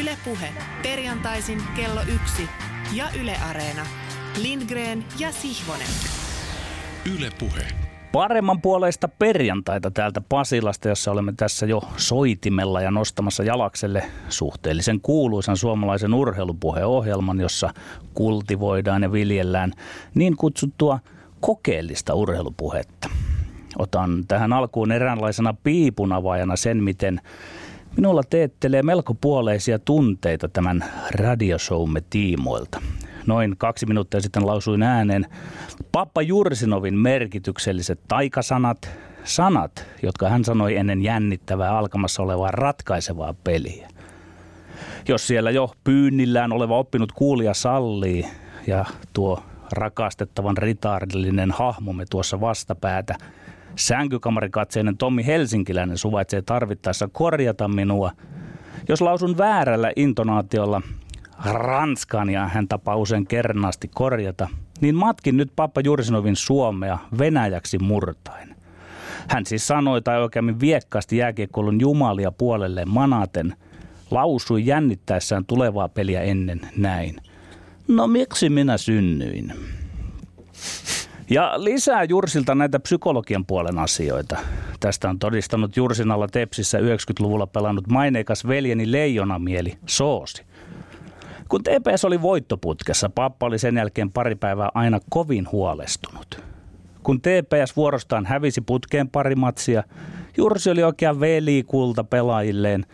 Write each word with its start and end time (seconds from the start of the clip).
Ylepuhe 0.00 0.48
perjantaisin 0.82 1.62
kello 1.76 2.00
yksi 2.00 2.48
ja 2.92 3.04
Yle 3.20 3.36
Areena. 3.50 3.82
Lindgren 4.42 5.04
ja 5.18 5.32
Sihvonen. 5.32 5.86
Ylepuhe. 7.16 7.66
Paremman 8.12 8.60
puoleista 8.60 9.08
perjantaita 9.08 9.90
täältä 9.90 10.20
Pasilasta, 10.28 10.88
jossa 10.88 11.10
olemme 11.10 11.32
tässä 11.36 11.66
jo 11.66 11.82
soitimella 11.96 12.80
ja 12.80 12.90
nostamassa 12.90 13.42
jalakselle 13.42 14.02
suhteellisen 14.28 15.00
kuuluisan 15.00 15.56
suomalaisen 15.56 16.14
urheilupuheohjelman, 16.14 17.40
jossa 17.40 17.70
kultivoidaan 18.14 19.02
ja 19.02 19.12
viljellään 19.12 19.72
niin 20.14 20.36
kutsuttua 20.36 20.98
kokeellista 21.40 22.14
urheilupuhetta. 22.14 23.10
Otan 23.78 24.24
tähän 24.28 24.52
alkuun 24.52 24.92
eräänlaisena 24.92 25.54
piipunavaajana 25.62 26.56
sen, 26.56 26.84
miten 26.84 27.20
Minulla 27.96 28.22
teettelee 28.30 28.82
melko 28.82 29.14
puoleisia 29.14 29.78
tunteita 29.78 30.48
tämän 30.48 30.84
radioshowmme 31.10 32.02
tiimoilta. 32.10 32.82
Noin 33.26 33.54
kaksi 33.58 33.86
minuuttia 33.86 34.20
sitten 34.20 34.46
lausuin 34.46 34.82
ääneen 34.82 35.26
Pappa 35.92 36.22
Jursinovin 36.22 36.98
merkitykselliset 36.98 38.00
taikasanat, 38.08 38.90
sanat, 39.24 39.86
jotka 40.02 40.28
hän 40.28 40.44
sanoi 40.44 40.76
ennen 40.76 41.02
jännittävää 41.02 41.78
alkamassa 41.78 42.22
olevaa 42.22 42.50
ratkaisevaa 42.50 43.34
peliä. 43.44 43.88
Jos 45.08 45.26
siellä 45.26 45.50
jo 45.50 45.70
pyynnillään 45.84 46.52
oleva 46.52 46.78
oppinut 46.78 47.12
kuulija 47.12 47.54
sallii 47.54 48.26
ja 48.66 48.84
tuo 49.12 49.42
rakastettavan 49.72 50.56
ritaarillinen 50.56 51.50
hahmomme 51.50 52.04
tuossa 52.10 52.40
vastapäätä– 52.40 53.14
Sänkykamarikatseinen 53.76 54.96
Tommi 54.96 55.26
Helsinkiläinen 55.26 55.98
suvaitsee 55.98 56.42
tarvittaessa 56.42 57.08
korjata 57.12 57.68
minua. 57.68 58.12
Jos 58.88 59.00
lausun 59.00 59.38
väärällä 59.38 59.92
intonaatiolla 59.96 60.82
ranskan 61.44 62.30
ja 62.30 62.48
hän 62.48 62.68
tapaa 62.68 62.96
usein 62.96 63.26
kernaasti 63.26 63.90
korjata, 63.94 64.48
niin 64.80 64.94
matkin 64.94 65.36
nyt 65.36 65.52
Pappa 65.56 65.80
Jursinovin 65.84 66.36
suomea 66.36 66.98
venäjäksi 67.18 67.78
murtain. 67.78 68.56
Hän 69.28 69.46
siis 69.46 69.66
sanoi 69.66 70.02
tai 70.02 70.22
oikeammin 70.22 70.60
viekkaasti 70.60 71.16
jääkiekkoulun 71.16 71.80
jumalia 71.80 72.32
puolelle 72.32 72.84
manaten, 72.84 73.56
lausui 74.10 74.66
jännittäessään 74.66 75.44
tulevaa 75.44 75.88
peliä 75.88 76.22
ennen 76.22 76.60
näin. 76.76 77.16
No 77.88 78.06
miksi 78.06 78.50
minä 78.50 78.78
synnyin? 78.78 79.52
Ja 81.30 81.52
lisää 81.56 82.04
Jursilta 82.04 82.54
näitä 82.54 82.80
psykologian 82.80 83.46
puolen 83.46 83.78
asioita. 83.78 84.38
Tästä 84.80 85.08
on 85.08 85.18
todistanut 85.18 85.76
Jursin 85.76 86.10
alla 86.10 86.28
Tepsissä 86.28 86.78
90-luvulla 86.78 87.46
pelannut 87.46 87.88
maineikas 87.88 88.46
veljeni 88.46 88.92
Leijonamieli 88.92 89.78
Soosi. 89.86 90.42
Kun 91.48 91.62
TPS 91.62 92.04
oli 92.04 92.22
voittoputkessa, 92.22 93.10
pappa 93.10 93.46
oli 93.46 93.58
sen 93.58 93.76
jälkeen 93.76 94.12
pari 94.12 94.34
päivää 94.34 94.70
aina 94.74 95.00
kovin 95.10 95.52
huolestunut. 95.52 96.42
Kun 97.02 97.20
TPS 97.20 97.76
vuorostaan 97.76 98.26
hävisi 98.26 98.60
putkeen 98.60 99.08
pari 99.08 99.34
matsia, 99.34 99.82
Jursi 100.36 100.70
oli 100.70 100.82
oikein 100.82 101.20
velikulta 101.20 102.04
pelaajilleen, 102.04 102.86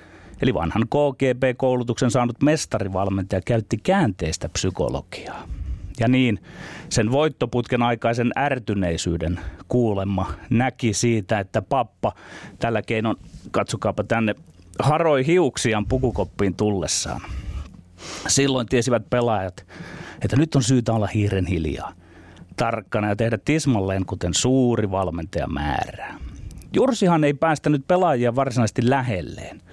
eli 0.42 0.54
vanhan 0.54 0.82
KGB-koulutuksen 0.88 2.10
saanut 2.10 2.42
mestarivalmentaja 2.42 3.40
käytti 3.44 3.76
käänteistä 3.76 4.48
psykologiaa. 4.48 5.59
Ja 6.00 6.08
niin, 6.08 6.40
sen 6.88 7.12
voittoputken 7.12 7.82
aikaisen 7.82 8.32
ärtyneisyyden 8.38 9.40
kuulemma 9.68 10.32
näki 10.50 10.92
siitä, 10.92 11.38
että 11.38 11.62
pappa 11.62 12.12
tällä 12.58 12.82
keinon, 12.82 13.16
katsokaapa 13.50 14.04
tänne, 14.04 14.34
haroi 14.78 15.26
hiuksiaan 15.26 15.86
pukukoppiin 15.86 16.54
tullessaan. 16.54 17.20
Silloin 18.28 18.66
tiesivät 18.66 19.10
pelaajat, 19.10 19.66
että 20.22 20.36
nyt 20.36 20.54
on 20.54 20.62
syytä 20.62 20.92
olla 20.92 21.06
hiiren 21.06 21.46
hiljaa, 21.46 21.92
tarkkana 22.56 23.08
ja 23.08 23.16
tehdä 23.16 23.38
tismalleen, 23.44 24.06
kuten 24.06 24.34
suuri 24.34 24.90
valmentaja 24.90 25.46
määrää. 25.46 26.18
Jursihan 26.74 27.24
ei 27.24 27.34
päästänyt 27.34 27.86
pelaajia 27.86 28.34
varsinaisesti 28.34 28.90
lähelleen– 28.90 29.62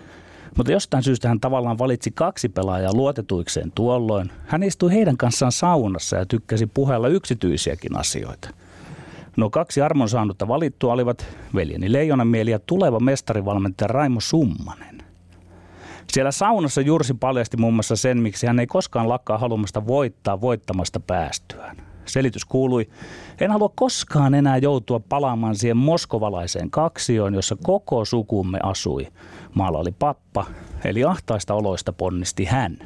mutta 0.58 0.72
jostain 0.72 1.04
syystä 1.04 1.28
hän 1.28 1.40
tavallaan 1.40 1.78
valitsi 1.78 2.12
kaksi 2.12 2.50
pelaajaa 2.50 2.94
luotetuikseen 2.94 3.72
tuolloin. 3.76 4.32
Hän 4.48 4.64
istui 4.64 4.94
heidän 4.94 5.18
kanssaan 5.18 5.52
saunassa 5.52 6.18
ja 6.18 6.26
tykkäsi 6.26 6.68
puheella 6.68 7.08
yksityisiäkin 7.08 7.98
asioita. 7.98 8.50
No 9.38 9.50
kaksi 9.50 9.82
armon 9.82 10.10
saanutta 10.10 10.48
valittua 10.48 10.94
olivat 10.94 11.26
veljeni 11.56 11.92
Leijonamieli 11.92 12.52
ja 12.52 12.60
tuleva 12.60 13.00
mestarivalmentaja 13.00 13.88
Raimo 13.88 14.20
Summanen. 14.20 14.98
Siellä 16.08 16.32
saunassa 16.32 16.82
Jursi 16.82 17.14
paljasti 17.14 17.58
muun 17.58 17.74
muassa 17.74 17.96
sen, 17.96 18.18
miksi 18.18 18.48
hän 18.48 18.60
ei 18.60 18.68
koskaan 18.68 19.10
lakkaa 19.10 19.38
halumasta 19.38 19.88
voittaa 19.88 20.42
voittamasta 20.42 21.00
päästyään. 21.00 21.78
Selitys 22.06 22.46
kuului, 22.46 22.90
en 23.42 23.52
halua 23.52 23.72
koskaan 23.76 24.34
enää 24.34 24.58
joutua 24.58 25.02
palaamaan 25.10 25.56
siihen 25.56 25.78
moskovalaiseen 25.78 26.72
kaksioon, 26.72 27.34
jossa 27.34 27.56
koko 27.64 28.06
sukumme 28.06 28.60
asui. 28.64 29.08
Maalla 29.58 29.78
oli 29.78 29.92
pappa, 30.00 30.46
eli 30.86 31.04
ahtaista 31.04 31.54
oloista 31.54 31.94
ponnisti 31.94 32.46
hän. 32.46 32.78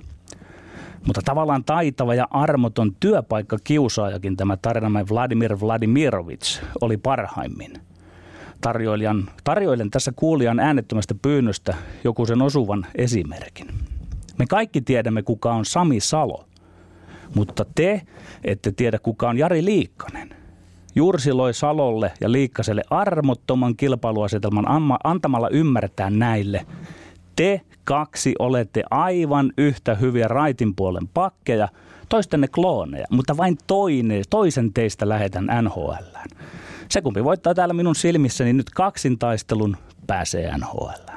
Mutta 1.05 1.21
tavallaan 1.25 1.63
taitava 1.63 2.15
ja 2.15 2.27
armoton 2.31 2.95
työpaikka 2.99 3.57
kiusaajakin 3.63 4.37
tämä 4.37 4.57
tarinamme 4.57 5.05
Vladimir 5.09 5.57
Vladimirovich 5.61 6.63
oli 6.81 6.97
parhaimmin. 6.97 7.73
Tarjoilijan, 8.61 9.29
tarjoilen 9.43 9.89
tässä 9.89 10.11
kuulijan 10.15 10.59
äänettömästä 10.59 11.15
pyynnöstä 11.21 11.75
joku 12.03 12.25
sen 12.25 12.41
osuvan 12.41 12.85
esimerkin. 12.95 13.67
Me 14.39 14.45
kaikki 14.49 14.81
tiedämme, 14.81 15.23
kuka 15.23 15.53
on 15.53 15.65
Sami 15.65 15.99
Salo– 15.99 16.45
mutta 17.35 17.65
te 17.75 18.01
ette 18.43 18.71
tiedä, 18.71 18.99
kuka 18.99 19.29
on 19.29 19.37
Jari 19.37 19.65
Liikkanen. 19.65 20.40
Jursi 20.95 21.33
loi 21.33 21.53
Salolle 21.53 22.11
ja 22.21 22.31
Liikkaselle 22.31 22.81
armottoman 22.89 23.75
kilpailuasetelman 23.75 24.65
antamalla 25.03 25.49
ymmärtää 25.49 26.09
näille. 26.09 26.65
Te 27.35 27.61
kaksi 27.83 28.35
olette 28.39 28.83
aivan 28.91 29.53
yhtä 29.57 29.95
hyviä 29.95 30.27
raitin 30.27 30.75
puolen 30.75 31.07
pakkeja, 31.07 31.67
toistenne 32.09 32.47
klooneja, 32.47 33.05
mutta 33.11 33.37
vain 33.37 33.57
toinen, 33.67 34.23
toisen 34.29 34.73
teistä 34.73 35.09
lähetän 35.09 35.47
NHL. 35.61 36.17
Se 36.89 37.01
kumpi 37.01 37.23
voittaa 37.23 37.53
täällä 37.53 37.73
minun 37.73 37.95
silmissäni 37.95 38.53
nyt 38.53 38.69
kaksintaistelun, 38.69 39.77
pääsee 40.07 40.57
NHL. 40.57 41.11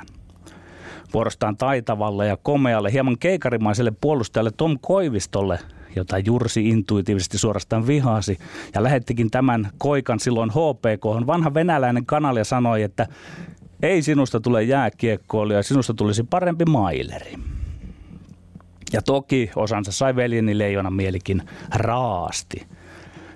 Vuorostaan 1.14 1.56
taitavalle 1.56 2.26
ja 2.26 2.36
komealle, 2.36 2.92
hieman 2.92 3.18
keikarimaiselle 3.18 3.92
puolustajalle 4.00 4.50
Tom 4.56 4.78
Koivistolle 4.80 5.58
jota 5.96 6.18
Jursi 6.18 6.68
intuitiivisesti 6.68 7.38
suorastaan 7.38 7.86
vihasi. 7.86 8.38
Ja 8.74 8.82
lähettikin 8.82 9.30
tämän 9.30 9.70
koikan 9.78 10.20
silloin 10.20 10.50
HPK. 10.50 11.26
Vanha 11.26 11.54
venäläinen 11.54 12.06
kanali 12.06 12.44
sanoi, 12.44 12.82
että 12.82 13.06
ei 13.82 14.02
sinusta 14.02 14.40
tule 14.40 14.62
jääkiekkoilija, 14.62 15.62
sinusta 15.62 15.94
tulisi 15.94 16.22
parempi 16.22 16.64
maileri. 16.64 17.34
Ja 18.92 19.02
toki 19.02 19.50
osansa 19.56 19.92
sai 19.92 20.16
veljeni 20.16 20.58
leijona 20.58 20.90
mielikin 20.90 21.42
raasti. 21.74 22.66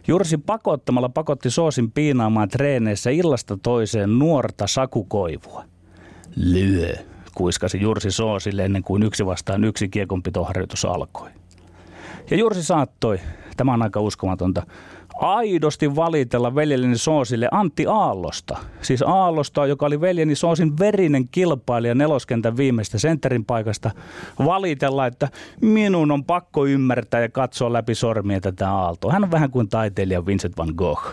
Jursi 0.08 0.38
pakottamalla 0.38 1.08
pakotti 1.08 1.50
Soosin 1.50 1.91
piinaamaan 1.92 2.48
treeneissä 2.48 3.10
illasta 3.10 3.58
toiseen 3.62 4.18
nuorta 4.18 4.66
sakukoivua. 4.66 5.64
Lyö, 6.36 6.94
kuiskasi 7.34 7.80
Jursi 7.80 8.10
Soosille 8.10 8.64
ennen 8.64 8.82
kuin 8.82 9.02
yksi 9.02 9.26
vastaan 9.26 9.64
yksi 9.64 9.88
kiekonpitoharjoitus 9.88 10.84
alkoi. 10.84 11.30
Ja 12.31 12.37
Jursi 12.37 12.62
saattoi, 12.62 13.21
tämä 13.56 13.75
on 13.75 13.83
aika 13.83 14.00
uskomatonta, 14.00 14.62
aidosti 15.21 15.97
valitella 15.97 16.55
veljeni 16.55 16.99
Soosille 16.99 17.49
Antti 17.50 17.87
Aallosta. 17.87 18.56
Siis 18.83 19.03
Aallosta, 19.03 19.66
joka 19.66 19.87
oli 19.87 20.00
veljeni 20.00 20.34
Soosin 20.34 20.78
verinen 20.78 21.28
kilpailija 21.28 21.95
neloskentän 21.95 22.57
viimeistä 22.57 22.98
sentterin 22.98 23.45
paikasta, 23.45 23.91
valitella, 24.39 25.07
että 25.07 25.28
minun 25.60 26.10
on 26.10 26.25
pakko 26.25 26.66
ymmärtää 26.66 27.21
ja 27.21 27.28
katsoa 27.28 27.72
läpi 27.72 27.95
sormia 27.95 28.41
tätä 28.41 28.71
Aaltoa. 28.71 29.13
Hän 29.13 29.24
on 29.24 29.31
vähän 29.31 29.51
kuin 29.51 29.69
taiteilija 29.69 30.27
Vincent 30.27 30.57
van 30.57 30.72
Gogh. 30.77 31.07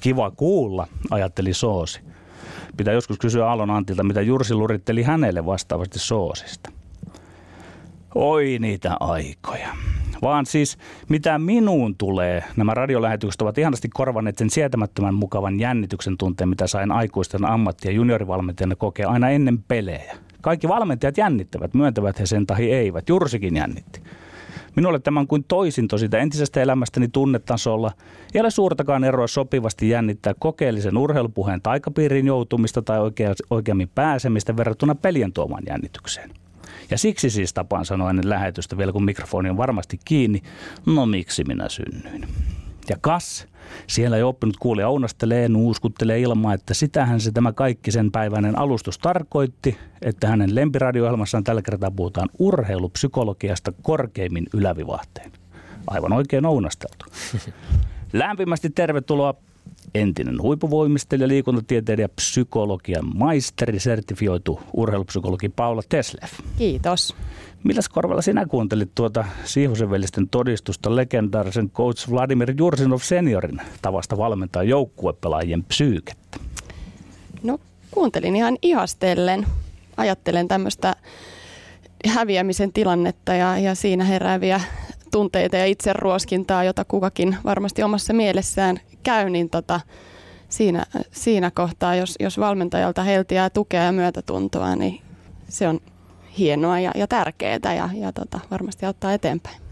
Kiva 0.00 0.30
kuulla, 0.30 0.86
ajatteli 1.10 1.54
Soosi. 1.54 2.00
Pitää 2.76 2.94
joskus 2.94 3.18
kysyä 3.18 3.48
Aallon 3.48 3.70
Antilta, 3.70 4.04
mitä 4.04 4.20
Jursi 4.20 4.54
luritteli 4.54 5.02
hänelle 5.02 5.46
vastaavasti 5.46 5.98
Soosista. 5.98 6.77
Oi 8.14 8.58
niitä 8.60 8.96
aikoja 9.00 9.68
vaan 10.22 10.46
siis 10.46 10.78
mitä 11.08 11.38
minuun 11.38 11.96
tulee, 11.96 12.44
nämä 12.56 12.74
radiolähetykset 12.74 13.42
ovat 13.42 13.58
ihanasti 13.58 13.88
korvanneet 13.88 14.38
sen 14.38 14.50
sietämättömän 14.50 15.14
mukavan 15.14 15.60
jännityksen 15.60 16.18
tunteen, 16.18 16.48
mitä 16.48 16.66
sain 16.66 16.92
aikuisten 16.92 17.44
ammatti- 17.44 17.88
ja 17.88 17.92
juniorivalmentajana 17.92 18.76
kokea 18.76 19.08
aina 19.08 19.30
ennen 19.30 19.58
pelejä. 19.68 20.16
Kaikki 20.40 20.68
valmentajat 20.68 21.16
jännittävät, 21.16 21.74
myöntävät 21.74 22.20
he 22.20 22.26
sen 22.26 22.46
tahi 22.46 22.72
eivät. 22.72 23.08
Jursikin 23.08 23.56
jännitti. 23.56 24.02
Minulle 24.76 24.98
tämä 24.98 25.20
on 25.20 25.26
kuin 25.26 25.44
toisinto 25.44 25.98
siitä 25.98 26.18
entisestä 26.18 26.62
elämästäni 26.62 27.08
tunnetasolla. 27.08 27.92
Ei 28.34 28.40
ole 28.40 28.50
suurtakaan 28.50 29.04
eroa 29.04 29.26
sopivasti 29.26 29.88
jännittää 29.88 30.34
kokeellisen 30.38 30.98
urheilupuheen 30.98 31.62
taikapiiriin 31.62 32.26
joutumista 32.26 32.82
tai 32.82 32.98
oikeammin 33.50 33.90
pääsemistä 33.94 34.56
verrattuna 34.56 34.94
pelien 34.94 35.32
tuomaan 35.32 35.62
jännitykseen. 35.66 36.30
Ja 36.90 36.98
siksi 36.98 37.30
siis 37.30 37.52
tapaan 37.52 37.84
sanoa 37.84 38.10
ennen 38.10 38.28
lähetystä 38.28 38.78
vielä, 38.78 38.92
kun 38.92 39.04
mikrofoni 39.04 39.50
on 39.50 39.56
varmasti 39.56 40.00
kiinni, 40.04 40.42
no 40.86 41.06
miksi 41.06 41.44
minä 41.44 41.68
synnyin. 41.68 42.28
Ja 42.88 42.96
kas, 43.00 43.46
siellä 43.86 44.16
ei 44.16 44.22
oppinut 44.22 44.56
kuulija 44.56 44.88
ounastelee, 44.88 45.48
nuuskuttelee 45.48 46.20
ilmaa, 46.20 46.54
että 46.54 46.74
sitähän 46.74 47.20
se 47.20 47.32
tämä 47.32 47.52
kaikki 47.52 47.90
sen 47.90 48.12
päiväinen 48.12 48.58
alustus 48.58 48.98
tarkoitti, 48.98 49.78
että 50.02 50.28
hänen 50.28 50.54
lempiradio-ohjelmassaan 50.54 51.44
tällä 51.44 51.62
kertaa 51.62 51.90
puhutaan 51.90 52.28
urheilupsykologiasta 52.38 53.72
korkeimmin 53.82 54.46
ylävivahteen. 54.54 55.32
Aivan 55.86 56.12
oikein 56.12 56.46
ounasteltu. 56.46 57.04
Lämpimästi 58.12 58.70
tervetuloa 58.70 59.34
entinen 59.94 60.42
huippuvoimistelija, 60.42 61.28
liikuntatieteilijä, 61.28 62.08
psykologian 62.08 63.16
maisteri, 63.16 63.80
sertifioitu 63.80 64.60
urheilupsykologi 64.72 65.48
Paula 65.48 65.82
Teslev. 65.88 66.28
Kiitos. 66.58 67.14
Milläs 67.64 67.88
korvalla 67.88 68.22
sinä 68.22 68.46
kuuntelit 68.46 68.90
tuota 68.94 69.24
Siihosen 69.44 69.90
velisten 69.90 70.28
todistusta 70.28 70.96
legendaarisen 70.96 71.70
coach 71.70 72.10
Vladimir 72.10 72.54
Jursinov 72.58 72.98
seniorin 72.98 73.60
tavasta 73.82 74.16
valmentaa 74.16 74.62
joukkuepelaajien 74.62 75.64
psyykettä? 75.64 76.38
No 77.42 77.58
kuuntelin 77.90 78.36
ihan 78.36 78.58
ihastellen. 78.62 79.46
Ajattelen 79.96 80.48
tämmöistä 80.48 80.96
häviämisen 82.06 82.72
tilannetta 82.72 83.34
ja, 83.34 83.58
ja 83.58 83.74
siinä 83.74 84.04
herääviä 84.04 84.60
tunteita 85.10 85.56
ja 85.56 85.66
itseruoskintaa, 85.66 86.64
jota 86.64 86.84
kukakin 86.84 87.36
varmasti 87.44 87.82
omassa 87.82 88.12
mielessään 88.12 88.80
käy, 89.02 89.30
niin 89.30 89.50
tota, 89.50 89.80
siinä, 90.48 90.84
siinä 91.12 91.50
kohtaa, 91.50 91.94
jos, 91.94 92.14
jos 92.20 92.38
valmentajalta 92.38 93.02
heltiää 93.02 93.50
tukea 93.50 93.82
ja 93.82 93.92
myötätuntoa, 93.92 94.76
niin 94.76 95.00
se 95.48 95.68
on 95.68 95.80
hienoa 96.38 96.80
ja, 96.80 96.92
ja 96.94 97.06
tärkeää 97.06 97.74
ja, 97.76 97.88
ja 97.94 98.12
tota, 98.12 98.40
varmasti 98.50 98.86
auttaa 98.86 99.12
eteenpäin. 99.12 99.67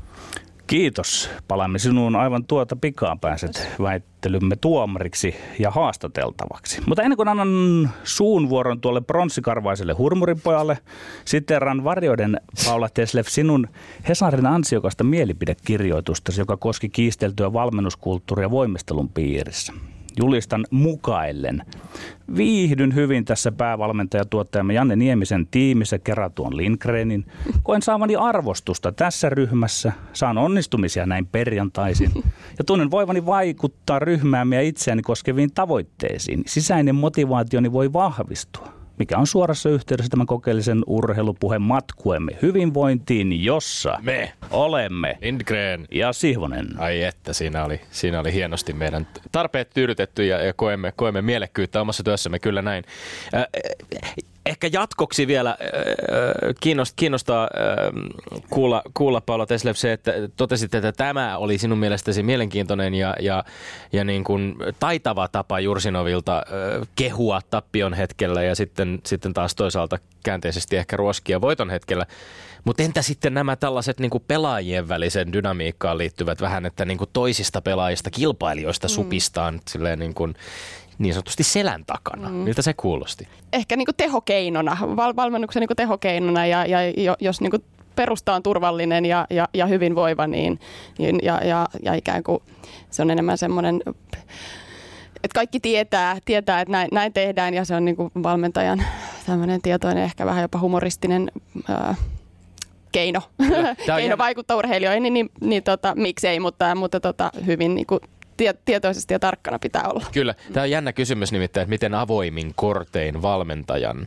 Kiitos. 0.66 1.30
Palaamme 1.48 1.78
sinuun 1.78 2.16
aivan 2.16 2.44
tuota 2.44 2.76
pikaa 2.76 3.16
pääset 3.20 3.68
väittelymme 3.82 4.56
tuomariksi 4.56 5.34
ja 5.58 5.70
haastateltavaksi. 5.70 6.82
Mutta 6.86 7.02
ennen 7.02 7.16
kuin 7.16 7.28
annan 7.28 7.90
suun 8.04 8.48
vuoron 8.48 8.80
tuolle 8.80 9.00
pronssikarvaiselle 9.00 9.92
hurmuripojalle, 9.92 10.78
siteran 11.24 11.84
varjoiden 11.84 12.40
Paula 12.64 12.88
Teslev 12.88 13.24
sinun 13.28 13.68
Hesarin 14.08 14.46
ansiokasta 14.46 15.04
mielipidekirjoitusta, 15.04 16.32
joka 16.38 16.56
koski 16.56 16.88
kiisteltyä 16.88 17.52
valmennuskulttuuria 17.52 18.50
voimistelun 18.50 19.08
piirissä 19.08 19.72
julistan 20.18 20.66
mukaillen. 20.70 21.62
Viihdyn 22.36 22.94
hyvin 22.94 23.24
tässä 23.24 23.52
päävalmentajatuottajamme 23.52 24.74
Janne 24.74 24.96
Niemisen 24.96 25.46
tiimissä 25.50 25.98
kerätuon 25.98 26.56
Lindgrenin. 26.56 27.26
Koen 27.62 27.82
saavani 27.82 28.16
arvostusta 28.16 28.92
tässä 28.92 29.30
ryhmässä, 29.30 29.92
saan 30.12 30.38
onnistumisia 30.38 31.06
näin 31.06 31.26
perjantaisin 31.26 32.10
ja 32.58 32.64
tunnen 32.64 32.90
voivani 32.90 33.26
vaikuttaa 33.26 33.98
ryhmäämme 33.98 34.56
ja 34.56 34.62
itseäni 34.62 35.02
koskeviin 35.02 35.52
tavoitteisiin. 35.54 36.42
Sisäinen 36.46 36.94
motivaationi 36.94 37.72
voi 37.72 37.92
vahvistua 37.92 38.85
mikä 38.98 39.18
on 39.18 39.26
suorassa 39.26 39.68
yhteydessä 39.68 40.10
tämän 40.10 40.26
kokeellisen 40.26 40.82
urheilupuheen 40.86 41.62
matkuemme 41.62 42.32
hyvinvointiin, 42.42 43.44
jossa 43.44 43.98
me 44.02 44.32
olemme 44.50 45.18
Lindgren 45.22 45.86
ja 45.90 46.12
Sihvonen. 46.12 46.66
Ai 46.78 47.02
että, 47.02 47.32
siinä 47.32 47.64
oli, 47.64 47.80
siinä 47.90 48.20
oli 48.20 48.32
hienosti 48.32 48.72
meidän 48.72 49.06
tarpeet 49.32 49.70
tyydytetty 49.70 50.26
ja, 50.26 50.44
ja 50.44 50.52
koemme, 50.52 50.92
koemme 50.96 51.22
mielekkyyttä 51.22 51.80
omassa 51.80 52.02
työssämme, 52.02 52.38
kyllä 52.38 52.62
näin. 52.62 52.84
Äh, 53.34 53.46
ehkä 54.46 54.68
jatkoksi 54.72 55.26
vielä 55.26 55.50
äh, 55.50 55.56
kiinnostaa, 56.60 56.94
kiinnostaa 56.96 57.42
äh, 57.42 58.40
kuulla, 58.50 58.82
kuulla 58.94 59.20
Paula 59.20 59.46
Teslev 59.46 59.74
se, 59.74 59.92
että 59.92 60.12
totesit, 60.36 60.74
että 60.74 60.92
tämä 60.92 61.38
oli 61.38 61.58
sinun 61.58 61.78
mielestäsi 61.78 62.22
mielenkiintoinen 62.22 62.94
ja, 62.94 63.16
ja, 63.20 63.44
ja 63.92 64.04
niin 64.04 64.24
kuin 64.24 64.56
taitava 64.80 65.28
tapa 65.28 65.60
Jursinovilta 65.60 66.36
äh, 66.36 66.88
kehua 66.96 67.40
tappion 67.50 67.94
hetkellä 67.94 68.42
ja 68.42 68.54
sitten, 68.54 68.98
sitten 69.06 69.34
taas 69.34 69.54
toisaalta 69.54 69.98
käänteisesti 70.24 70.76
ehkä 70.76 70.96
ruoskia 70.96 71.40
voiton 71.40 71.70
hetkellä. 71.70 72.06
Mutta 72.64 72.82
entä 72.82 73.02
sitten 73.02 73.34
nämä 73.34 73.56
tällaiset 73.56 74.00
niin 74.00 74.10
pelaajien 74.28 74.88
välisen 74.88 75.32
dynamiikkaan 75.32 75.98
liittyvät 75.98 76.40
vähän, 76.40 76.66
että 76.66 76.84
niin 76.84 76.98
toisista 77.12 77.62
pelaajista, 77.62 78.10
kilpailijoista 78.10 78.86
mm. 78.86 78.90
supistaan 78.90 79.60
silleen 79.68 79.98
niin 79.98 80.14
kuin, 80.14 80.34
niin 80.98 81.14
sanotusti 81.14 81.42
selän 81.42 81.84
takana. 81.86 82.28
Mm. 82.28 82.34
Miltä 82.34 82.62
se 82.62 82.74
kuulosti? 82.74 83.28
Ehkä 83.52 83.76
niin 83.76 83.86
kuin 83.86 83.96
tehokeinona, 83.96 84.76
val- 84.80 85.16
valmennuksen 85.16 85.60
niin 85.60 85.68
kuin 85.68 85.76
tehokeinona 85.76 86.46
ja, 86.46 86.66
ja 86.66 86.78
jos 87.20 87.40
niin 87.40 87.50
kuin 87.50 87.64
perusta 87.96 88.34
on 88.34 88.42
turvallinen 88.42 89.04
ja, 89.04 89.26
ja, 89.30 89.48
ja 89.54 89.66
hyvinvoiva, 89.66 90.26
niin, 90.26 90.60
niin 90.98 91.18
ja, 91.22 91.40
ja, 91.44 91.68
ja 91.82 91.94
ikään 91.94 92.22
kuin 92.22 92.42
se 92.90 93.02
on 93.02 93.10
enemmän 93.10 93.38
semmoinen 93.38 93.80
että 95.24 95.34
kaikki 95.34 95.60
tietää, 95.60 96.18
tietää 96.24 96.60
että 96.60 96.72
näin, 96.72 96.88
näin 96.92 97.12
tehdään 97.12 97.54
ja 97.54 97.64
se 97.64 97.74
on 97.74 97.84
niin 97.84 97.96
kuin 97.96 98.10
valmentajan 98.22 98.82
tämmöinen 99.26 99.62
tietoinen, 99.62 100.04
ehkä 100.04 100.26
vähän 100.26 100.42
jopa 100.42 100.58
humoristinen 100.58 101.30
ää, 101.68 101.94
keino, 102.92 103.22
keino 103.96 104.18
vaikuttaa 104.18 104.56
urheilijoihin, 104.56 105.02
niin, 105.02 105.14
niin, 105.14 105.30
niin 105.40 105.62
tota, 105.62 105.94
miksei, 105.94 106.40
mutta, 106.40 106.74
mutta 106.74 107.00
tota, 107.00 107.30
hyvin 107.46 107.74
niin 107.74 107.86
kuin 107.86 108.00
tietoisesti 108.64 109.14
ja 109.14 109.18
tarkkana 109.18 109.58
pitää 109.58 109.82
olla. 109.88 110.06
Kyllä. 110.12 110.34
Tämä 110.52 110.64
on 110.64 110.70
jännä 110.70 110.92
kysymys 110.92 111.32
nimittäin, 111.32 111.62
että 111.62 111.70
miten 111.70 111.94
avoimin 111.94 112.52
kortein 112.54 113.22
valmentajan 113.22 114.06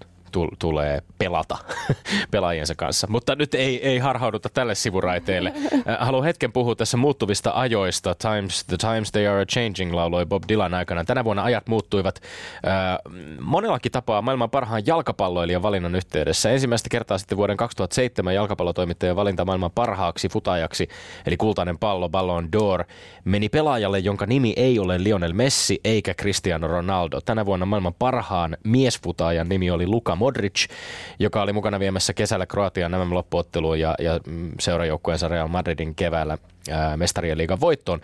tulee 0.60 1.02
pelata 1.18 1.58
pelaajiensa 2.32 2.76
kanssa. 2.76 3.08
Mutta 3.10 3.36
nyt 3.36 3.54
ei, 3.54 3.88
ei 3.88 4.00
harhauduta 4.00 4.50
tälle 4.50 4.76
sivuraiteelle. 4.76 5.54
Äh, 5.74 5.98
haluan 6.00 6.24
hetken 6.24 6.52
puhua 6.52 6.76
tässä 6.76 6.98
muuttuvista 6.98 7.52
ajoista. 7.56 8.16
Times, 8.16 8.64
the 8.66 8.78
times 8.78 9.12
they 9.12 9.28
are 9.28 9.46
changing, 9.46 9.94
lauloi 9.94 10.26
Bob 10.26 10.44
Dylan 10.50 10.74
aikana. 10.74 11.04
Tänä 11.04 11.24
vuonna 11.24 11.44
ajat 11.44 11.68
muuttuivat 11.68 12.22
äh, 12.68 12.98
monellakin 13.42 13.92
tapaa 13.92 14.22
maailman 14.22 14.50
parhaan 14.50 14.84
jalkapalloilijan 14.86 15.62
valinnan 15.62 15.96
yhteydessä. 15.96 16.52
Ensimmäistä 16.52 16.90
kertaa 16.90 17.18
sitten 17.18 17.38
vuoden 17.38 17.58
2007 17.58 18.36
jalkapallotoimittajan 18.36 19.16
valinta 19.16 19.46
maailman 19.46 19.72
parhaaksi 19.72 20.30
futajaksi, 20.30 20.88
eli 21.26 21.38
kultainen 21.38 21.78
pallo 21.78 22.10
Ballon 22.10 22.50
d'Or, 22.56 22.84
meni 23.26 23.50
pelaajalle, 23.50 24.00
jonka 24.00 24.26
nimi 24.26 24.54
ei 24.56 24.80
ole 24.80 25.04
Lionel 25.04 25.34
Messi 25.34 25.80
eikä 25.84 26.14
Cristiano 26.14 26.68
Ronaldo. 26.68 27.22
Tänä 27.22 27.46
vuonna 27.46 27.66
maailman 27.66 27.94
parhaan 28.00 28.58
miesfutaajan 28.64 29.50
nimi 29.50 29.72
oli 29.72 29.88
Luka 29.88 30.16
Modric, 30.20 30.68
joka 31.20 31.42
oli 31.42 31.54
mukana 31.54 31.80
viemässä 31.80 32.14
kesällä 32.14 32.46
Kroatian 32.46 32.92
nämä 32.92 33.14
loppuotteluun 33.14 33.80
ja, 33.80 33.96
ja 34.00 34.20
seurajoukkueensa 34.60 35.28
Real 35.28 35.48
Madridin 35.48 35.96
keväällä 35.96 36.38
ää, 36.70 36.98
mestarien 36.98 37.38
liigan 37.38 37.60
voittoon. 37.60 38.02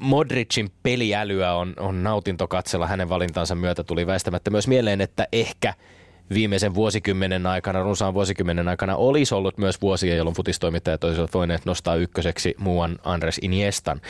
Modricin 0.00 0.72
peliälyä 0.82 1.54
on, 1.54 1.74
on 1.78 2.02
nautinto 2.02 2.48
katsella. 2.48 2.86
Hänen 2.86 3.08
valintansa 3.08 3.54
myötä 3.54 3.84
tuli 3.84 4.06
väistämättä 4.06 4.50
myös 4.50 4.68
mieleen, 4.68 5.00
että 5.00 5.28
ehkä– 5.32 5.74
viimeisen 6.30 6.74
vuosikymmenen 6.74 7.46
aikana, 7.46 7.82
runsaan 7.82 8.14
vuosikymmenen 8.14 8.68
aikana 8.68 8.96
olisi 8.96 9.34
ollut 9.34 9.58
myös 9.58 9.82
vuosia, 9.82 10.16
jolloin 10.16 10.36
futistoimittajat 10.36 11.04
olisivat 11.04 11.34
voineet 11.34 11.64
nostaa 11.64 11.94
ykköseksi 11.94 12.54
muuan 12.58 12.98
Andres 13.04 13.38
Iniestan. 13.42 14.00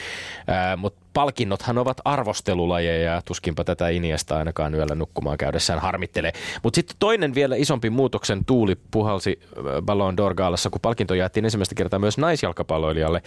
Mutta 0.77 1.04
palkinnothan 1.15 1.79
ovat 1.79 2.01
arvostelulajeja 2.05 3.13
ja 3.13 3.23
tuskinpa 3.25 3.65
tätä 3.65 3.89
Iniesta 3.89 4.39
ainakaan 4.39 4.75
yöllä 4.75 4.95
nukkumaan 4.95 5.39
käydessään 5.39 5.81
harmittelee. 5.81 6.33
Mutta 6.63 6.77
sitten 6.77 6.97
toinen 6.99 7.35
vielä 7.35 7.57
isompi 7.57 7.91
muutoksen 7.91 8.45
tuuli 8.45 8.77
puhalsi 8.91 9.41
Ballon 9.83 10.15
d'Or 10.19 10.35
Gaalassa, 10.35 10.71
kun 10.71 10.81
palkinto 10.81 11.15
jaettiin 11.15 11.45
ensimmäistä 11.45 11.75
kertaa 11.75 11.99
myös 11.99 12.19
naisjalkapalloilijalle. 12.19 13.23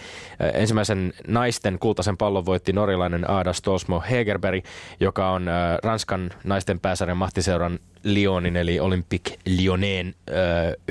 Ensimmäisen 0.54 1.12
naisten 1.26 1.78
kultaisen 1.78 2.16
pallon 2.16 2.46
voitti 2.46 2.72
norjalainen 2.72 3.30
Aada 3.30 3.52
Stolsmo 3.52 4.02
Hegerberg, 4.10 4.64
joka 5.00 5.30
on 5.30 5.46
Ranskan 5.82 6.30
naisten 6.44 6.80
pääsarjan 6.80 7.16
mahtiseuran 7.16 7.78
Lyonin 8.04 8.56
eli 8.56 8.80
Olympic 8.80 9.32
Lyonnais 9.46 10.14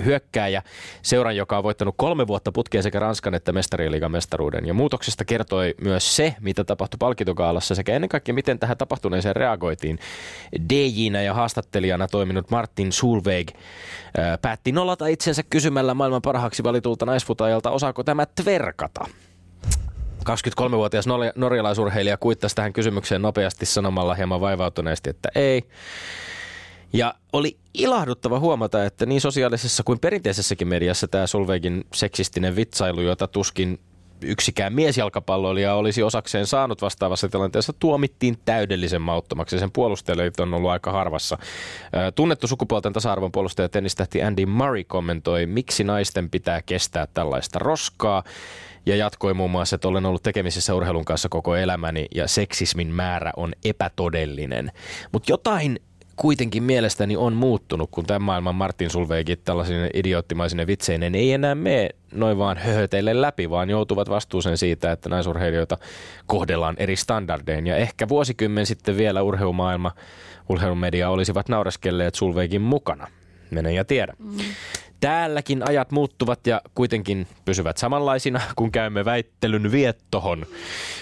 hyökkääjä. 0.05 0.61
Seuran, 1.01 1.35
joka 1.35 1.57
on 1.57 1.63
voittanut 1.63 1.95
kolme 1.97 2.27
vuotta 2.27 2.51
putkeen 2.51 2.83
sekä 2.83 2.99
Ranskan 2.99 3.33
että 3.33 3.51
mestariliigan 3.51 4.11
mestaruuden. 4.11 4.65
Ja 4.65 4.73
muutoksesta 4.73 5.25
kertoi 5.25 5.75
myös 5.81 6.15
se, 6.15 6.35
mitä 6.41 6.63
tapahtui 6.63 6.86
palkintokaalassa 6.99 7.75
sekä 7.75 7.95
ennen 7.95 8.09
kaikkea 8.09 8.35
miten 8.35 8.59
tähän 8.59 8.77
tapahtuneeseen 8.77 9.35
reagoitiin. 9.35 9.99
DJnä 10.69 11.21
ja 11.21 11.33
haastattelijana 11.33 12.07
toiminut 12.07 12.51
Martin 12.51 12.91
Sulveig 12.91 13.47
päätti 14.41 14.71
nollata 14.71 15.07
itsensä 15.07 15.43
kysymällä 15.49 15.93
maailman 15.93 16.21
parhaaksi 16.21 16.63
valitulta 16.63 17.05
naisfutajalta, 17.05 17.71
osaako 17.71 18.03
tämä 18.03 18.25
tverkata. 18.25 19.05
23-vuotias 20.29 21.05
norjalaisurheilija 21.35 22.17
kuittasi 22.17 22.55
tähän 22.55 22.73
kysymykseen 22.73 23.21
nopeasti 23.21 23.65
sanomalla 23.65 24.15
hieman 24.15 24.41
vaivautuneesti, 24.41 25.09
että 25.09 25.29
ei. 25.35 25.63
Ja 26.93 27.13
oli 27.33 27.57
ilahduttava 27.73 28.39
huomata, 28.39 28.85
että 28.85 29.05
niin 29.05 29.21
sosiaalisessa 29.21 29.83
kuin 29.83 29.99
perinteisessäkin 29.99 30.67
mediassa 30.67 31.07
tämä 31.07 31.27
Solveigin 31.27 31.83
seksistinen 31.93 32.55
vitsailu, 32.55 33.01
jota 33.01 33.27
tuskin 33.27 33.79
yksikään 34.21 34.73
miesjalkapalloilija 34.73 35.75
olisi 35.75 36.03
osakseen 36.03 36.47
saanut 36.47 36.81
vastaavassa 36.81 37.29
tilanteessa, 37.29 37.73
tuomittiin 37.73 38.37
täydellisen 38.45 39.01
mauttomaksi. 39.01 39.59
Sen 39.59 39.71
puolustelijat 39.71 40.39
on 40.39 40.53
ollut 40.53 40.69
aika 40.69 40.91
harvassa. 40.91 41.37
Tunnettu 42.15 42.47
sukupuolten 42.47 42.93
tasa-arvon 42.93 43.31
puolustaja 43.31 43.69
tennistähti 43.69 44.23
Andy 44.23 44.45
Murray 44.45 44.83
kommentoi, 44.83 45.45
miksi 45.45 45.83
naisten 45.83 46.29
pitää 46.29 46.61
kestää 46.61 47.07
tällaista 47.13 47.59
roskaa. 47.59 48.23
Ja 48.85 48.95
jatkoi 48.95 49.33
muun 49.33 49.51
muassa, 49.51 49.75
että 49.75 49.87
olen 49.87 50.05
ollut 50.05 50.23
tekemisissä 50.23 50.75
urheilun 50.75 51.05
kanssa 51.05 51.29
koko 51.29 51.55
elämäni 51.55 52.05
ja 52.15 52.27
seksismin 52.27 52.87
määrä 52.87 53.31
on 53.37 53.53
epätodellinen. 53.65 54.71
Mutta 55.11 55.31
jotain 55.31 55.79
kuitenkin 56.17 56.63
mielestäni 56.63 57.17
on 57.17 57.33
muuttunut, 57.33 57.89
kun 57.91 58.05
tämän 58.05 58.21
maailman 58.21 58.55
Martin 58.55 58.89
Sulveigit 58.89 59.43
tällaisine 59.45 59.89
idioottimaisine 59.93 60.67
vitseinen 60.67 61.15
ei 61.15 61.33
enää 61.33 61.55
mene 61.55 61.89
noin 62.11 62.37
vaan 62.37 62.57
höhöteille 62.57 63.21
läpi, 63.21 63.49
vaan 63.49 63.69
joutuvat 63.69 64.09
vastuuseen 64.09 64.57
siitä, 64.57 64.91
että 64.91 65.09
naisurheilijoita 65.09 65.77
kohdellaan 66.25 66.75
eri 66.79 66.95
standardein. 66.95 67.67
Ja 67.67 67.75
ehkä 67.75 68.09
vuosikymmen 68.09 68.65
sitten 68.65 68.97
vielä 68.97 69.21
urheilumaailma, 69.21 69.91
urheilumedia 70.49 71.09
olisivat 71.09 71.49
nauraskelleet 71.49 72.15
Sulveigin 72.15 72.61
mukana. 72.61 73.07
Mene 73.51 73.73
ja 73.73 73.85
tiedä. 73.85 74.13
Mm. 74.19 74.37
Täälläkin 74.99 75.69
ajat 75.69 75.91
muuttuvat 75.91 76.47
ja 76.47 76.61
kuitenkin 76.75 77.27
pysyvät 77.45 77.77
samanlaisina, 77.77 78.41
kun 78.55 78.71
käymme 78.71 79.05
väittelyn 79.05 79.71
viettohon 79.71 80.45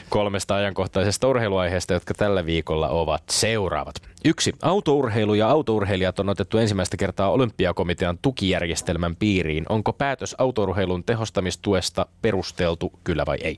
kolmesta 0.09 0.55
ajankohtaisesta 0.55 1.27
urheiluaiheesta, 1.27 1.93
jotka 1.93 2.13
tällä 2.13 2.45
viikolla 2.45 2.89
ovat 2.89 3.23
seuraavat. 3.29 3.95
Yksi. 4.25 4.53
Autourheilu 4.61 5.33
ja 5.33 5.49
autourheilijat 5.49 6.19
on 6.19 6.29
otettu 6.29 6.57
ensimmäistä 6.57 6.97
kertaa 6.97 7.31
olympiakomitean 7.31 8.17
tukijärjestelmän 8.21 9.15
piiriin. 9.15 9.65
Onko 9.69 9.93
päätös 9.93 10.35
autourheilun 10.37 11.03
tehostamistuesta 11.03 12.05
perusteltu, 12.21 12.91
kyllä 13.03 13.25
vai 13.25 13.37
ei? 13.41 13.57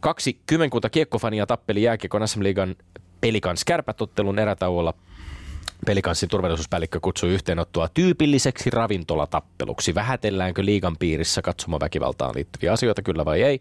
Kaksi. 0.00 0.38
Kymmenkunta 0.46 0.90
kiekkofania 0.90 1.46
tappeli 1.46 1.82
jääkiekon 1.82 2.28
SM 2.28 2.42
Liigan 2.42 2.76
Pelikans 3.20 3.64
kärpätottelun 3.64 4.38
erätauolla 4.38 4.94
Pelikanssin 5.86 6.28
turvallisuuspäällikkö 6.28 6.98
kutsui 7.02 7.30
yhteenottoa 7.30 7.88
tyypilliseksi 7.94 8.70
ravintolatappeluksi. 8.70 9.94
Vähätelläänkö 9.94 10.64
liigan 10.64 10.96
piirissä 10.98 11.42
katsomaväkivaltaan 11.42 12.34
liittyviä 12.34 12.72
asioita, 12.72 13.02
kyllä 13.02 13.24
vai 13.24 13.42
ei? 13.42 13.60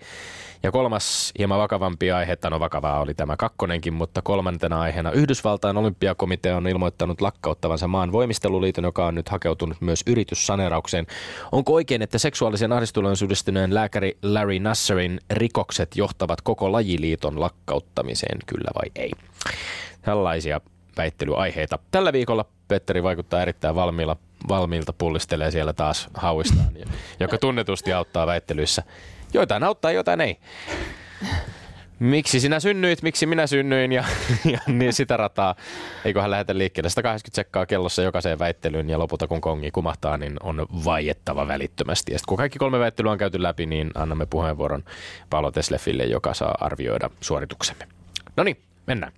Ja 0.64 0.72
kolmas 0.72 1.32
hieman 1.38 1.60
vakavampi 1.60 2.12
aihe, 2.12 2.38
no 2.50 2.60
vakavaa 2.60 3.00
oli 3.00 3.14
tämä 3.14 3.38
kakkonenkin, 3.38 3.94
mutta 3.94 4.22
kolmantena 4.22 4.82
aiheena 4.82 5.12
Yhdysvaltain 5.12 5.78
olympiakomitea 5.78 6.58
on 6.58 6.68
ilmoittanut 6.68 7.22
lakkauttavansa 7.22 7.88
maan 7.88 8.12
voimisteluliiton, 8.12 8.84
joka 8.84 9.06
on 9.06 9.16
nyt 9.16 9.30
hakeutunut 9.30 9.82
myös 9.82 10.04
yrityssaneeraukseen. 10.08 11.08
Onko 11.52 11.74
oikein, 11.74 12.02
että 12.02 12.18
seksuaalisen 12.18 12.72
ahdisteluun 12.72 13.18
syyllistyneen 13.18 13.74
lääkäri 13.74 14.18
Larry 14.24 14.60
Nasserin 14.60 15.20
rikokset 15.30 15.96
johtavat 15.96 16.42
koko 16.42 16.72
lajiliiton 16.72 17.40
lakkauttamiseen, 17.40 18.40
kyllä 18.46 18.72
vai 18.76 18.92
ei? 18.96 19.12
Tällaisia 20.02 20.62
väittelyaiheita. 20.98 21.80
Tällä 21.92 22.14
viikolla 22.14 22.46
Petteri 22.68 23.04
vaikuttaa 23.04 23.42
erittäin 23.42 23.76
valmiilla, 23.76 24.16
valmiilta, 24.50 24.94
pullistelee 24.94 25.52
siellä 25.52 25.74
taas 25.74 26.08
hauistaan, 26.14 26.70
joka 27.20 27.38
tunnetusti 27.38 27.94
auttaa 27.94 28.28
väittelyissä. 28.28 28.84
Joitain 29.34 29.64
auttaa, 29.64 29.92
joitain 29.92 30.22
ei. 30.22 30.38
Miksi 32.00 32.40
sinä 32.40 32.60
synnyit, 32.60 33.02
miksi 33.02 33.26
minä 33.26 33.48
synnyin 33.48 33.92
ja, 33.92 34.04
ja 34.54 34.60
niin 34.68 34.94
sitä 34.94 35.18
rataa. 35.18 35.56
Eiköhän 36.06 36.32
lähetä 36.32 36.58
liikkeelle 36.58 36.90
180 36.90 37.36
sekkaa 37.36 37.66
kellossa 37.66 38.02
jokaiseen 38.02 38.40
väittelyyn 38.40 38.90
ja 38.90 39.00
lopulta 39.00 39.28
kun 39.28 39.42
kongi 39.42 39.72
kumahtaa, 39.72 40.18
niin 40.18 40.36
on 40.44 40.66
vaiettava 40.86 41.48
välittömästi. 41.48 42.12
Ja 42.12 42.20
sitten 42.20 42.30
kun 42.30 42.38
kaikki 42.38 42.60
kolme 42.60 42.80
väittelyä 42.80 43.12
on 43.12 43.18
käyty 43.18 43.42
läpi, 43.42 43.66
niin 43.66 43.92
annamme 43.96 44.26
puheenvuoron 44.26 44.84
Paolo 45.30 45.52
Teslefille, 45.52 46.04
joka 46.04 46.34
saa 46.34 46.56
arvioida 46.60 47.10
suorituksemme. 47.22 47.88
No 48.38 48.44
niin, 48.44 48.58
mennään. 48.88 49.14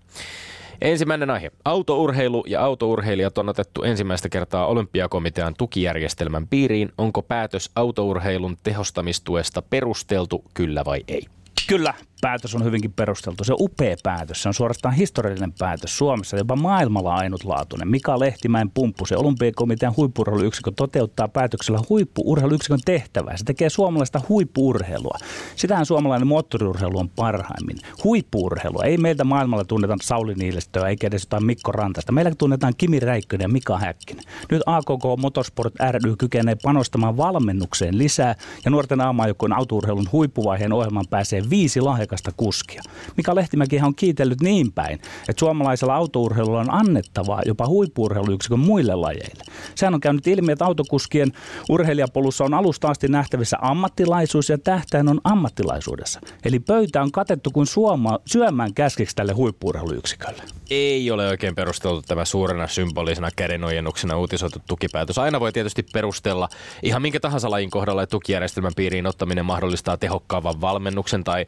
Ensimmäinen 0.81 1.29
aihe. 1.29 1.51
Autourheilu 1.65 2.43
ja 2.47 2.61
autourheilijat 2.61 3.37
on 3.37 3.49
otettu 3.49 3.83
ensimmäistä 3.83 4.29
kertaa 4.29 4.65
olympiakomitean 4.65 5.53
tukijärjestelmän 5.57 6.47
piiriin. 6.47 6.91
Onko 6.97 7.21
päätös 7.21 7.71
autourheilun 7.75 8.57
tehostamistuesta 8.63 9.61
perusteltu, 9.61 10.43
kyllä 10.53 10.85
vai 10.85 11.03
ei? 11.07 11.25
Kyllä, 11.67 11.93
päätös 12.25 12.55
on 12.55 12.63
hyvinkin 12.63 12.93
perusteltu. 12.93 13.43
Se 13.43 13.53
on 13.53 13.57
upea 13.61 13.95
päätös. 14.03 14.43
Se 14.43 14.49
on 14.49 14.53
suorastaan 14.53 14.95
historiallinen 14.95 15.53
päätös 15.59 15.97
Suomessa, 15.97 16.37
jopa 16.37 16.55
maailmalla 16.55 17.15
ainutlaatuinen. 17.15 17.87
Mika 17.87 18.19
Lehtimäen 18.19 18.71
pumppu, 18.71 19.05
se 19.05 19.17
olympiakomitean 19.17 19.93
huippurheiluyksikkö 19.97 20.71
toteuttaa 20.75 21.27
päätöksellä 21.27 21.79
huippuurheiluyksikön 21.89 22.79
tehtävää. 22.85 23.37
Se 23.37 23.43
tekee 23.43 23.69
suomalaista 23.69 24.21
huippuurheilua. 24.29 25.17
Sitähän 25.55 25.85
suomalainen 25.85 26.27
moottoriurheilu 26.27 26.99
on 26.99 27.09
parhaimmin. 27.09 27.77
Huippuurheilua. 28.03 28.83
Ei 28.83 28.97
meiltä 28.97 29.23
maailmalla 29.23 29.65
tunneta 29.65 29.95
Sauli 30.01 30.33
Niilistöä 30.33 30.87
eikä 30.87 31.07
edes 31.07 31.23
jotain 31.23 31.45
Mikko 31.45 31.71
Rantasta. 31.71 32.11
Meillä 32.11 32.31
tunnetaan 32.37 32.73
Kimi 32.77 32.99
Räikkönen 32.99 33.45
ja 33.45 33.49
Mika 33.49 33.77
Häkkinen. 33.77 34.25
Nyt 34.51 34.61
AKK 34.65 35.03
Motorsport 35.17 35.73
ry 35.91 36.15
kykenee 36.15 36.55
panostamaan 36.63 37.17
valmennukseen 37.17 37.97
lisää 37.97 38.35
ja 38.65 38.71
nuorten 38.71 39.01
aamajoukkojen 39.01 39.53
autourheilun 39.53 40.09
huippuvaiheen 40.11 40.73
ohjelman 40.73 41.05
pääsee 41.09 41.41
viisi 41.49 41.81
lahjakas 41.81 42.14
laadukasta 42.15 42.31
kuskia. 42.37 42.81
Mika 43.17 43.35
Lehtimäki 43.35 43.79
on 43.81 43.95
kiitellyt 43.95 44.41
niin 44.41 44.71
päin, 44.71 44.99
että 45.29 45.39
suomalaisella 45.39 45.95
autourheilulla 45.95 46.59
on 46.59 46.73
annettavaa 46.73 47.41
jopa 47.45 47.67
huippuurheiluyksikön 47.67 48.59
muille 48.59 48.95
lajeille. 48.95 49.43
Sehän 49.75 49.93
on 49.93 49.99
käynyt 49.99 50.27
ilmi, 50.27 50.51
että 50.51 50.65
autokuskien 50.65 51.31
urheilijapolussa 51.69 52.43
on 52.43 52.53
alusta 52.53 52.87
asti 52.87 53.07
nähtävissä 53.07 53.57
ammattilaisuus 53.61 54.49
ja 54.49 54.57
tähtäin 54.57 55.07
on 55.07 55.21
ammattilaisuudessa. 55.23 56.19
Eli 56.45 56.59
pöytä 56.59 57.01
on 57.01 57.11
katettu 57.11 57.51
kuin 57.51 57.67
suoma, 57.67 58.19
syömään 58.25 58.73
käskiksi 58.73 59.15
tälle 59.15 59.33
huippuurheiluyksikölle. 59.33 60.43
Ei 60.69 61.11
ole 61.11 61.27
oikein 61.27 61.55
perusteltu 61.55 62.01
tämä 62.01 62.25
suurena 62.25 62.67
symbolisena 62.67 63.29
kädenojennuksena 63.35 64.17
uutisoitu 64.17 64.59
tukipäätös. 64.67 65.17
Aina 65.17 65.39
voi 65.39 65.51
tietysti 65.51 65.83
perustella 65.93 66.49
ihan 66.83 67.01
minkä 67.01 67.19
tahansa 67.19 67.51
lajin 67.51 67.69
kohdalla, 67.69 68.03
että 68.03 68.11
tukijärjestelmän 68.11 68.71
piiriin 68.75 69.07
ottaminen 69.07 69.45
mahdollistaa 69.45 69.97
tehokkaavan 69.97 70.61
valmennuksen 70.61 71.23
tai 71.23 71.45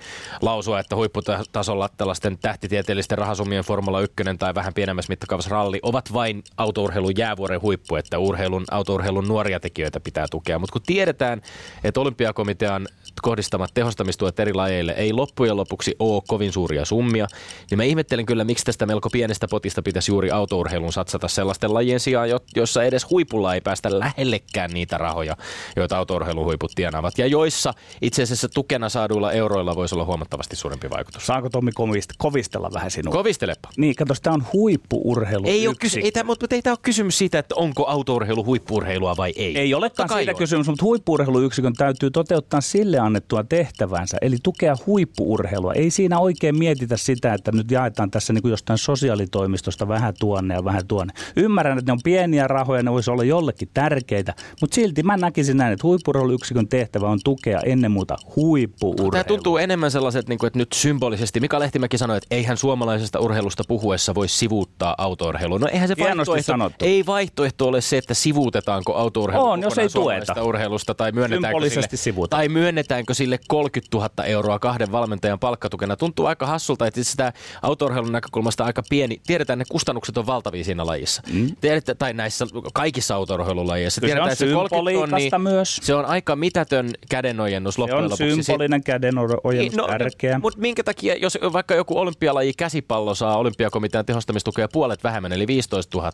lausua, 0.57 0.79
että 0.79 0.95
huipputasolla 0.95 1.89
tällaisten 1.97 2.37
tähtitieteellisten 2.37 3.17
rahasummien 3.17 3.63
Formula 3.63 4.01
1 4.01 4.15
tai 4.39 4.55
vähän 4.55 4.73
pienemmässä 4.73 5.11
mittakaavassa 5.11 5.49
ralli 5.49 5.79
ovat 5.81 6.13
vain 6.13 6.43
autourheilun 6.57 7.17
jäävuoren 7.17 7.61
huippu, 7.61 7.95
että 7.95 8.19
urheilun, 8.19 8.65
autourheilun 8.71 9.27
nuoria 9.27 9.59
tekijöitä 9.59 9.99
pitää 9.99 10.25
tukea. 10.31 10.59
Mutta 10.59 10.73
kun 10.73 10.81
tiedetään, 10.85 11.41
että 11.83 11.99
olympiakomitean 11.99 12.87
kohdistamat 13.21 13.71
tehostamistuet 13.73 14.39
eri 14.39 14.53
lajeille 14.53 14.91
ei 14.91 15.13
loppujen 15.13 15.57
lopuksi 15.57 15.95
ole 15.99 16.21
kovin 16.27 16.51
suuria 16.51 16.85
summia, 16.85 17.27
niin 17.69 17.77
mä 17.77 17.83
ihmettelen 17.83 18.25
kyllä, 18.25 18.43
miksi 18.43 18.65
tästä 18.65 18.85
melko 18.85 19.09
pienestä 19.09 19.47
potista 19.47 19.81
pitäisi 19.81 20.11
juuri 20.11 20.31
autourheilun 20.31 20.93
satsata 20.93 21.27
sellaisten 21.27 21.73
lajien 21.73 21.99
sijaan, 21.99 22.29
joissa 22.55 22.83
edes 22.83 23.09
huipulla 23.09 23.53
ei 23.53 23.61
päästä 23.61 23.99
lähellekään 23.99 24.71
niitä 24.71 24.97
rahoja, 24.97 25.37
joita 25.75 25.97
autourheilun 25.97 26.45
huiput 26.45 26.71
tienaavat, 26.75 27.17
ja 27.17 27.27
joissa 27.27 27.73
itse 28.01 28.23
asiassa 28.23 28.49
tukena 28.49 28.89
saaduilla 28.89 29.31
euroilla 29.31 29.75
voisi 29.75 29.95
olla 29.95 30.05
huomattavasti 30.05 30.55
suurempi 30.55 30.89
vaikutus. 30.89 31.25
Saanko 31.25 31.49
Tommi 31.49 31.71
kovistella 32.17 32.69
vähän 32.73 32.91
sinua? 32.91 33.11
Kovistelepa. 33.11 33.69
Niin, 33.77 33.95
kato, 33.95 34.13
tämä 34.23 34.33
on 34.33 34.45
huippuurheilu. 34.53 35.47
Ei, 35.47 35.67
ole 35.67 35.75
kysy- 35.79 35.99
ei, 35.99 36.11
tämä, 36.11 36.27
mutta 36.27 36.55
ei 36.55 36.61
tämä 36.61 36.71
ole 36.71 36.79
kysymys 36.81 37.17
siitä, 37.17 37.39
että 37.39 37.55
onko 37.55 37.85
autourheilu 37.85 38.45
huippuurheilua 38.45 39.17
vai 39.17 39.33
ei. 39.35 39.57
Ei 39.57 39.73
olekaan 39.73 40.09
siitä 40.09 40.31
on. 40.31 40.37
kysymys, 40.37 40.67
mutta 40.67 40.85
huippuurheiluyksikön 40.85 41.73
täytyy 41.73 42.11
toteuttaa 42.11 42.61
sille 42.61 42.99
annettua 43.07 43.43
tehtävänsä, 43.43 44.17
eli 44.21 44.35
tukea 44.43 44.75
huippuurheilua. 44.85 45.73
Ei 45.73 45.89
siinä 45.89 46.19
oikein 46.19 46.57
mietitä 46.57 46.97
sitä, 46.97 47.33
että 47.33 47.51
nyt 47.51 47.71
jaetaan 47.71 48.11
tässä 48.11 48.33
niin 48.33 48.41
kuin 48.41 48.49
jostain 48.49 48.77
sosiaalitoimistosta 48.77 49.87
vähän 49.87 50.13
tuonne 50.19 50.53
ja 50.53 50.65
vähän 50.65 50.87
tuonne. 50.87 51.13
Ymmärrän, 51.35 51.77
että 51.77 51.91
ne 51.91 51.93
on 51.93 51.99
pieniä 52.03 52.47
rahoja, 52.47 52.83
ne 52.83 52.91
voisi 52.91 53.11
olla 53.11 53.23
jollekin 53.23 53.69
tärkeitä, 53.73 54.33
mutta 54.61 54.75
silti 54.75 55.03
mä 55.03 55.17
näkisin 55.17 55.57
näin, 55.57 55.73
että 55.73 55.87
huippuurheiluyksikön 55.87 56.67
tehtävä 56.67 57.09
on 57.09 57.19
tukea 57.23 57.59
ennen 57.65 57.91
muuta 57.91 58.17
huippuurheilua. 58.35 59.11
Tämä 59.11 59.23
tuntuu 59.23 59.57
enemmän 59.57 59.91
sellaiset, 59.91 60.29
niin 60.29 60.39
kuin, 60.39 60.47
että 60.47 60.59
nyt 60.59 60.73
symbolisesti, 60.73 61.39
Mika 61.39 61.59
Lehtimäki 61.59 61.97
sanoi, 61.97 62.17
että 62.17 62.35
eihän 62.35 62.57
suomalaisesta 62.57 63.19
urheilusta 63.19 63.63
puhuessa 63.67 64.15
voi 64.15 64.27
sivuuttaa 64.27 64.95
autourheilua. 64.97 65.59
No 65.59 65.67
eihän 65.67 65.87
se 65.87 65.95
vaihtoehto, 65.99 66.71
ei 66.81 67.05
vaihtoehto 67.05 67.67
ole 67.67 67.81
se, 67.81 67.97
että 67.97 68.13
sivuutetaanko 68.13 68.95
autourheilu 68.95 69.45
on, 69.45 69.61
jos 69.61 69.77
ei 69.77 69.89
tueta. 69.89 70.43
urheilusta 70.43 70.93
tai 70.93 71.11
myönnetäänkö, 71.11 71.69
sille, 71.69 72.27
tai 72.29 72.49
myönnetäänkö 72.97 73.13
sille 73.13 73.39
30 73.47 73.97
000 73.97 74.25
euroa 74.25 74.59
kahden 74.59 74.91
valmentajan 74.91 75.39
palkkatukena. 75.39 75.95
Tuntuu 75.95 76.25
aika 76.25 76.45
hassulta, 76.45 76.87
että 76.87 77.03
sitä 77.03 77.33
autourheilun 77.61 78.11
näkökulmasta 78.11 78.63
aika 78.63 78.83
pieni. 78.89 79.21
Tiedetään, 79.27 79.61
että 79.61 79.71
ne 79.71 79.73
kustannukset 79.73 80.17
on 80.17 80.27
valtavia 80.27 80.63
siinä 80.63 80.85
lajissa. 80.85 81.21
Mm. 81.33 81.55
Tiedätte, 81.61 81.95
tai 81.95 82.13
näissä 82.13 82.45
kaikissa 82.73 83.15
autourheilulajeissa. 83.15 84.01
Tiedetään, 84.01 84.35
se 84.35 84.55
on 84.55 84.69
symboliikasta 84.69 85.39
myös. 85.39 85.75
Se 85.75 85.95
on 85.95 86.05
aika 86.05 86.35
mitätön 86.35 86.89
kädenojennus 87.09 87.77
loppujen 87.77 88.03
lopuksi. 88.03 88.27
Se 88.27 88.33
on 88.33 88.43
symbolinen 88.43 88.83
kädenojennus, 88.83 89.75
no, 89.75 89.87
tärkeä. 89.87 90.39
Mutta 90.39 90.59
minkä 90.59 90.83
takia, 90.83 91.15
jos 91.15 91.37
vaikka 91.53 91.75
joku 91.75 91.97
olympialaji 91.97 92.53
käsipallo 92.53 93.15
saa 93.15 93.37
olympiakomitean 93.37 94.05
tehostamistukea 94.05 94.67
puolet 94.73 95.03
vähemmän, 95.03 95.33
eli 95.33 95.47
15 95.47 95.97
000, 95.97 96.11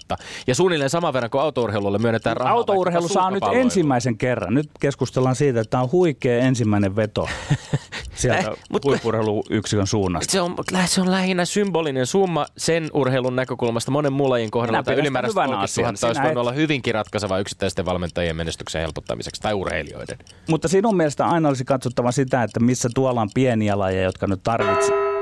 ja 0.47 0.55
suunnilleen 0.55 0.89
saman 0.89 1.13
verran 1.13 1.29
kuin 1.29 1.41
autourheilulle 1.41 1.97
myönnetään 1.97 2.37
rahaa. 2.37 2.53
Autourheilu 2.53 3.07
saa 3.07 3.31
nyt 3.31 3.43
ensimmäisen 3.53 4.17
kerran. 4.17 4.53
Nyt 4.53 4.69
keskustellaan 4.79 5.35
siitä, 5.35 5.59
että 5.59 5.69
tämä 5.71 5.83
on 5.83 5.91
huikea 5.91 6.37
ensimmäinen 6.39 6.72
veto. 6.95 7.29
sieltä 8.15 8.51
huippurheiluyksikön 8.85 9.87
suunnasta. 9.87 10.31
Se 10.31 10.41
on, 10.41 10.55
se 10.85 11.01
on 11.01 11.11
lähinnä 11.11 11.45
symbolinen 11.45 12.05
summa 12.05 12.45
sen 12.57 12.89
urheilun 12.93 13.35
näkökulmasta 13.35 13.91
monen 13.91 14.13
muun 14.13 14.29
lajin 14.29 14.51
kohdalla. 14.51 14.71
Minä 14.77 14.83
sitä 14.83 15.01
ylimääräistä 15.01 15.41
hyvänä 15.41 15.57
30 15.57 15.81
000 15.81 15.89
asiana. 15.91 16.07
olisi 16.09 16.21
voinut 16.21 16.31
et- 16.31 16.41
olla 16.41 16.51
hyvinkin 16.51 16.93
ratkaiseva 16.93 17.39
yksittäisten 17.39 17.85
valmentajien 17.85 18.35
menestyksen 18.35 18.81
helpottamiseksi 18.81 19.41
tai 19.41 19.53
urheilijoiden. 19.53 20.17
Mutta 20.49 20.67
sinun 20.67 20.97
mielestä 20.97 21.25
aina 21.25 21.49
olisi 21.49 21.65
katsottava 21.65 22.11
sitä, 22.11 22.43
että 22.43 22.59
missä 22.59 22.89
tuolla 22.95 23.21
on 23.21 23.29
pieniä 23.33 23.79
lajeja, 23.79 24.03
jotka 24.03 24.27
nyt 24.27 24.43
tarvitsevat. 24.43 25.13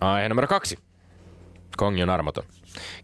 Aihe 0.00 0.28
numero 0.28 0.48
kaksi. 0.48 0.78
Kongi 1.76 2.02
on 2.02 2.10
armoton. 2.10 2.44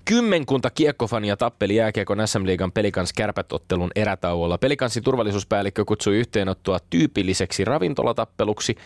Kymmenkunta 0.05 0.71
kiekkofania 0.71 1.37
tappeli 1.37 1.77
jääkiekon 1.77 2.29
SM-liigan 2.29 2.73
Pelikans 2.73 3.13
kärpätottelun 3.13 3.91
erätauolla. 3.97 4.59
Pelikansin 4.59 5.03
turvallisuuspäällikkö 5.03 5.85
kutsui 5.85 6.17
yhteenottoa 6.17 6.79
tyypilliseksi 6.91 7.65
ravintolatappeluksi. 7.65 8.77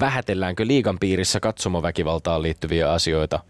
Vähätelläänkö 0.00 0.66
liigan 0.66 0.98
piirissä 0.98 1.40
katsomoväkivaltaan 1.40 2.42
liittyviä 2.42 2.92
asioita? 2.92 3.40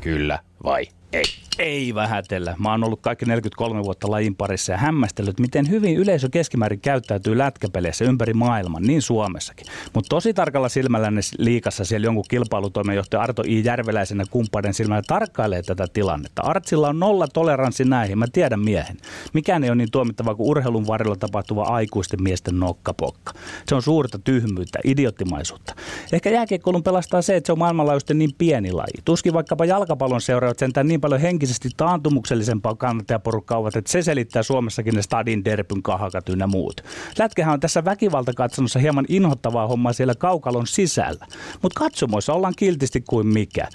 Kyllä 0.00 0.38
vai 0.64 0.86
ei? 1.12 1.41
Ei 1.58 1.94
vähätellä. 1.94 2.54
Mä 2.58 2.70
oon 2.70 2.84
ollut 2.84 3.00
kaikki 3.00 3.24
43 3.24 3.84
vuotta 3.84 4.10
lajin 4.10 4.36
parissa 4.36 4.72
ja 4.72 4.78
hämmästellyt, 4.78 5.40
miten 5.40 5.70
hyvin 5.70 5.96
yleisö 5.96 6.28
keskimäärin 6.30 6.80
käyttäytyy 6.80 7.38
lätkäpeleissä 7.38 8.04
ympäri 8.04 8.34
maailman, 8.34 8.82
niin 8.82 9.02
Suomessakin. 9.02 9.66
Mutta 9.94 10.08
tosi 10.08 10.34
tarkalla 10.34 10.68
silmällä 10.68 11.10
ne 11.10 11.20
liikassa 11.38 11.84
siellä 11.84 12.04
jonkun 12.04 12.24
kilpailutoimenjohtaja 12.28 13.22
Arto 13.22 13.42
I. 13.46 13.64
Järveläisenä 13.64 14.24
kumppaiden 14.30 14.74
silmällä 14.74 15.02
tarkkailee 15.06 15.62
tätä 15.62 15.86
tilannetta. 15.92 16.42
Artsilla 16.42 16.88
on 16.88 16.98
nolla 16.98 17.28
toleranssi 17.28 17.84
näihin, 17.84 18.18
mä 18.18 18.26
tiedän 18.32 18.60
miehen. 18.60 18.96
Mikään 19.32 19.64
ei 19.64 19.70
ole 19.70 19.76
niin 19.76 19.90
tuomittavaa 19.90 20.34
kuin 20.34 20.50
urheilun 20.50 20.86
varrella 20.86 21.16
tapahtuva 21.16 21.62
aikuisten 21.62 22.22
miesten 22.22 22.60
nokkapokka. 22.60 23.32
Se 23.68 23.74
on 23.74 23.82
suurta 23.82 24.18
tyhmyyttä, 24.18 24.78
idioottimaisuutta. 24.84 25.74
Ehkä 26.12 26.30
jääkiekkoilun 26.30 26.82
pelastaa 26.82 27.22
se, 27.22 27.36
että 27.36 27.46
se 27.46 27.52
on 27.52 27.58
maailmanlaajuisesti 27.58 28.14
niin 28.14 28.34
pieni 28.38 28.72
laji. 28.72 29.02
Tuskin 29.04 29.32
vaikkapa 29.32 29.64
jalkapallon 29.64 30.20
seuraavat 30.20 30.58
sentään 30.58 30.88
niin 30.88 31.00
paljon 31.00 31.20
henkisesti 31.42 31.68
taantumuksellisempaa 31.76 32.74
kannattajaporukkaa 32.74 33.58
ovat, 33.58 33.76
että 33.76 33.92
se 33.92 34.02
selittää 34.02 34.42
Suomessakin 34.42 34.94
ne 34.94 35.02
stadin 35.02 35.44
derpyn 35.44 35.82
kahakat 35.82 36.28
ynnä 36.28 36.46
muut. 36.46 36.80
Lätkähän 37.18 37.54
on 37.54 37.60
tässä 37.60 37.84
väkivaltakatsomossa 37.84 38.78
hieman 38.78 39.04
inhottavaa 39.08 39.66
hommaa 39.66 39.92
siellä 39.92 40.14
kaukalon 40.14 40.66
sisällä. 40.66 41.26
Mutta 41.62 41.80
katsomoissa 41.80 42.32
ollaan 42.32 42.54
kiltisti 42.56 43.00
kuin 43.00 43.26
mikä. 43.26 43.68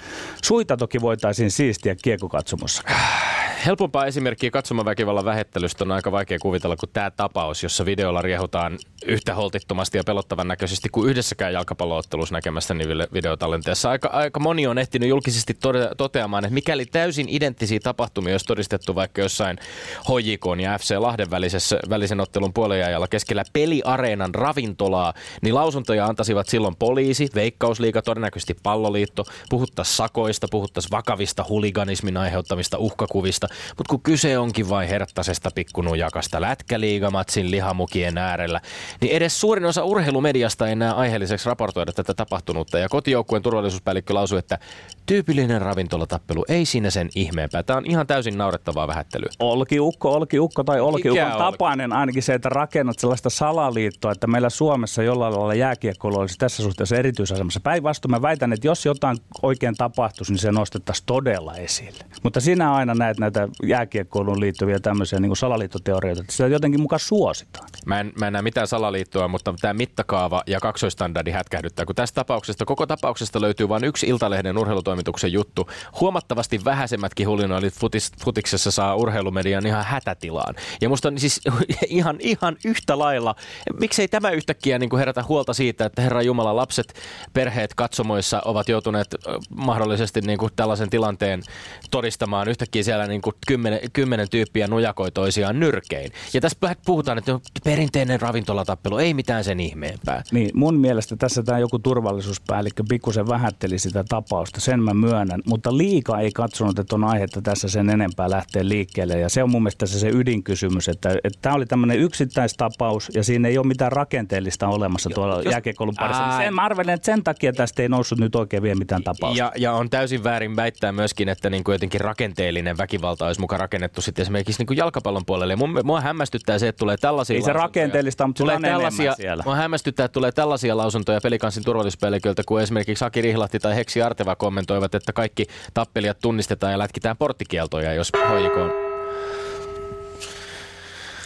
Suita 0.44 0.78
toki 0.78 1.02
voitaisiin 1.02 1.52
siistiä 1.52 1.96
kiekokatsomossa. 1.96 2.84
Helpompaa 3.66 4.06
esimerkkiä 4.06 4.52
katsomaväkivallan 4.52 5.26
vähettelystä 5.26 5.84
on 5.84 5.92
aika 5.92 6.12
vaikea 6.12 6.40
kuvitella 6.40 6.76
kuin 6.76 6.90
tämä 6.94 7.12
tapaus, 7.12 7.64
jossa 7.64 7.86
videolla 7.86 8.22
riehutaan 8.22 8.80
yhtä 9.06 9.36
holtittomasti 9.36 9.98
ja 9.98 10.04
pelottavan 10.04 10.48
näköisesti 10.48 10.90
kuin 10.90 11.10
yhdessäkään 11.10 11.54
jalkapalloottelussa 11.54 12.36
näkemässä 12.36 12.76
videotallenteessa. 13.14 13.90
Aika, 13.90 14.08
aika 14.08 14.40
moni 14.40 14.68
on 14.68 14.78
ehtinyt 14.78 15.10
julkisesti 15.10 15.58
toteamaan, 15.98 16.46
että 16.46 16.54
mikäli 16.54 16.86
täysin 16.86 17.30
identtisiä 17.30 17.80
tapahtumia 17.84 18.34
olisi 18.34 18.46
todistettu 18.46 18.96
vaikka 18.96 19.22
jossain 19.22 19.58
HJK 20.00 20.62
ja 20.62 20.78
FC 20.78 20.96
Lahden 20.98 21.32
välisessä, 21.32 21.80
välisen 21.90 22.20
ottelun 22.20 22.54
puolenjajalla 22.54 23.08
keskellä 23.08 23.44
peliareenan 23.54 24.36
ravintolaa, 24.36 25.14
niin 25.42 25.56
lausuntoja 25.56 26.06
antaisivat 26.06 26.50
silloin 26.50 26.76
poliisi, 26.76 27.30
veikkausliiga, 27.36 28.02
todennäköisesti 28.02 28.56
palloliitto, 28.64 29.24
puhuttaisiin 29.50 29.96
sakoista, 29.96 30.48
puhuttaisiin 30.52 30.92
vakavista 30.92 31.46
huliganismin 31.50 32.18
aiheuttamista 32.18 32.78
uhkakuvista, 32.78 33.47
mutta 33.78 33.90
kun 33.90 34.02
kyse 34.02 34.38
onkin 34.38 34.70
vain 34.70 34.90
herttasesta 34.90 35.50
pikkunujakasta 35.56 36.42
lätkäliigamatsin 36.42 37.52
lihamukien 37.52 38.18
äärellä, 38.18 38.62
niin 39.02 39.16
edes 39.16 39.40
suurin 39.40 39.66
osa 39.66 39.84
urheilumediasta 39.84 40.68
ei 40.68 40.76
näe 40.76 40.92
aiheelliseksi 40.92 41.50
raportoida 41.50 41.94
tätä 41.94 42.14
tapahtunutta. 42.14 42.80
Ja 42.80 42.90
kotijoukkueen 42.90 43.44
turvallisuuspäällikkö 43.44 44.14
lausui, 44.14 44.40
että 44.40 44.60
tyypillinen 45.06 45.62
ravintolatappelu, 45.62 46.46
ei 46.48 46.66
siinä 46.66 46.90
sen 46.90 47.10
ihmeempää. 47.16 47.64
Tämä 47.64 47.78
on 47.78 47.86
ihan 47.86 48.08
täysin 48.08 48.38
naurettavaa 48.38 48.88
vähättelyä. 48.88 49.30
Olkiukko, 49.40 50.14
olkiukko 50.14 50.64
tai 50.64 50.80
olkiukon 50.80 51.32
tapainen 51.38 51.94
ainakin 51.94 52.24
se, 52.24 52.34
että 52.34 52.50
rakennat 52.50 53.00
sellaista 53.00 53.30
salaliittoa, 53.30 54.12
että 54.12 54.28
meillä 54.28 54.50
Suomessa 54.50 55.04
jollain 55.04 55.34
lailla 55.34 55.54
jääkiekkoilu 55.54 56.18
olisi 56.20 56.38
tässä 56.38 56.64
suhteessa 56.64 56.96
erityisasemassa. 56.96 57.60
Päinvastoin 57.60 58.12
mä 58.12 58.22
väitän, 58.22 58.54
että 58.54 58.68
jos 58.68 58.86
jotain 58.86 59.18
oikein 59.42 59.76
tapahtuisi, 59.76 60.32
niin 60.32 60.40
se 60.40 60.52
nostettaisiin 60.52 61.06
todella 61.06 61.56
esille. 61.56 62.06
Mutta 62.24 62.40
sinä 62.40 62.74
aina 62.74 62.94
näet 62.94 63.20
näitä 63.20 63.37
jääkiekkoiluun 63.64 64.40
liittyviä 64.40 64.80
tämmöisiä 64.80 65.20
niin 65.20 65.36
salaliittoteorioita, 65.36 66.22
että 66.22 66.34
sitä 66.34 66.48
jotenkin 66.48 66.82
mukaan 66.82 67.00
suositaan. 67.00 67.70
Mä 67.86 68.00
en, 68.00 68.14
mä 68.20 68.28
en 68.28 68.34
näe 68.34 68.42
mitään 68.42 68.68
salaliittoa, 68.68 69.28
mutta 69.28 69.54
tämä 69.62 69.74
mittakaava 69.74 70.44
ja 70.48 70.60
kaksoistandardi 70.60 71.32
hätkähdyttää, 71.32 71.86
kun 71.86 71.96
tästä 71.96 72.16
tapauksesta, 72.16 72.66
koko 72.66 72.86
tapauksesta 72.86 73.42
löytyy 73.42 73.70
vain 73.70 73.84
yksi 73.84 74.08
Iltalehden 74.08 74.58
urheilutoimituksen 74.58 75.34
juttu. 75.34 75.70
Huomattavasti 76.02 76.66
vähäisemmätkin 76.66 77.28
hulinoilit 77.28 77.74
futis, 77.74 78.12
futiksessa 78.24 78.72
saa 78.72 78.96
urheilumedian 78.96 79.66
ihan 79.66 79.86
hätätilaan. 79.86 80.56
Ja 80.82 80.90
musta 80.90 81.08
on 81.08 81.20
siis 81.20 81.42
ihan, 81.88 82.18
ihan 82.20 82.58
yhtä 82.66 83.00
lailla, 83.00 83.36
miksei 83.80 84.08
tämä 84.08 84.30
yhtäkkiä 84.32 84.80
niin 84.80 84.90
kuin 84.90 84.98
herätä 84.98 85.24
huolta 85.24 85.54
siitä, 85.54 85.86
että 85.86 86.02
Herra 86.02 86.22
Jumala, 86.22 86.56
lapset, 86.56 86.94
perheet 87.34 87.74
katsomoissa 87.74 88.42
ovat 88.46 88.70
joutuneet 88.70 89.16
mahdollisesti 89.50 90.22
niin 90.22 90.40
kuin 90.40 90.52
tällaisen 90.56 90.90
tilanteen 90.90 91.44
todistamaan 91.92 92.48
yhtäkkiä 92.48 92.84
siellä 92.84 93.08
niin 93.08 93.22
kuin 93.28 93.36
kymmenen, 93.48 93.80
kymmenen 93.94 94.30
tyyppiä 94.30 94.68
nujakoi 94.68 95.12
toisiaan 95.12 95.60
nyrkein. 95.60 96.12
Ja 96.34 96.42
tässä 96.42 96.58
puhutaan, 96.86 97.18
että 97.18 97.34
on 97.34 97.40
perinteinen 97.64 98.22
ravintolatappelu, 98.22 98.98
ei 98.98 99.14
mitään 99.14 99.44
sen 99.44 99.60
ihmeempää. 99.60 100.24
Niin 100.32 100.50
mun 100.54 100.76
mielestä 100.76 101.16
tässä 101.16 101.44
tämä 101.44 101.60
joku 101.60 101.80
turvallisuuspäällikkö 101.80 102.84
pikkusen 102.90 103.28
vähätteli 103.28 103.80
sitä 103.80 104.04
tapausta, 104.10 104.62
sen 104.62 104.84
mä 104.84 104.94
myönnän, 104.94 105.42
mutta 105.46 105.78
liika 105.78 106.20
ei 106.20 106.32
katsonut, 106.32 106.80
että 106.80 106.96
on 106.96 107.04
aihetta 107.04 107.42
tässä 107.42 107.68
sen 107.68 107.90
enempää 107.90 108.30
lähteä 108.30 108.68
liikkeelle. 108.68 109.20
Ja 109.20 109.30
se 109.30 109.44
on 109.44 109.52
mun 109.52 109.64
mielestä 109.64 109.86
se, 109.86 110.00
se 110.00 110.10
ydinkysymys, 110.10 110.90
että 110.90 111.10
tämä 111.42 111.56
oli 111.56 111.66
tämmöinen 111.66 112.00
yksittäistapaus 112.00 113.12
ja 113.14 113.24
siinä 113.24 113.48
ei 113.48 113.58
ole 113.58 113.68
mitään 113.68 113.92
rakenteellista 113.92 114.68
olemassa 114.68 115.10
tuolla 115.10 115.36
jos- 115.36 115.52
jääkiekkoilun 115.52 115.96
parissa. 115.96 116.24
Niin 116.24 116.32
Ai. 116.32 116.44
sen, 116.44 116.54
mä 116.54 116.66
arvelen, 116.66 116.94
että 116.94 117.06
sen 117.06 117.24
takia 117.24 117.54
tästä 117.54 117.82
ei 117.82 117.90
noussut 117.90 118.20
nyt 118.20 118.36
oikein 118.36 118.64
vielä 118.64 118.80
mitään 118.80 119.04
tapausta. 119.04 119.38
Ja, 119.38 119.52
ja 119.56 119.74
on 119.74 119.90
täysin 119.90 120.24
väärin 120.24 120.56
väittää 120.56 120.92
myöskin, 120.92 121.30
että 121.30 121.50
niin 121.50 121.64
kuin 121.64 121.74
jotenkin 121.74 122.02
rakenteellinen 122.02 122.78
väkivalta 122.78 123.17
olisi 123.26 123.42
mukaan 123.42 123.60
rakennettu 123.60 124.02
sitten 124.02 124.22
esimerkiksi 124.22 124.60
niin 124.60 124.68
kuin 124.68 124.78
jalkapallon 124.78 125.26
puolelle. 125.26 125.54
Ja 125.54 125.58
mun, 125.58 125.80
mua 125.84 126.02
hämmästyttää 126.02 126.60
se, 126.60 126.68
että 126.68 126.80
tulee 126.80 126.98
tällaisia 126.98 127.36
Ei 127.36 127.42
se 127.42 127.48
lausuntoja. 127.48 127.64
rakenteellista, 127.64 128.28
mutta 128.28 128.44
tulee 128.44 128.60
tällaisia, 128.60 129.14
siellä. 129.14 129.44
Mua 129.46 129.56
hämmästyttää, 129.56 130.06
että 130.06 130.14
tulee 130.14 130.32
tällaisia 130.32 130.78
lausuntoja 130.78 131.22
pelikansin 131.22 131.64
turvallisuuspäälliköltä, 131.64 132.44
kun 132.46 132.62
esimerkiksi 132.62 133.06
Aki 133.06 133.22
Rihlahti 133.22 133.60
tai 133.60 133.76
Heksi 133.76 134.02
Arteva 134.02 134.36
kommentoivat, 134.36 134.96
että 134.96 135.14
kaikki 135.14 135.46
tappelijat 135.74 136.20
tunnistetaan 136.20 136.72
ja 136.72 136.80
lätkitään 136.80 137.18
porttikieltoja, 137.18 137.94
jos 137.94 138.12
HJK 138.16 138.58
on 138.58 138.72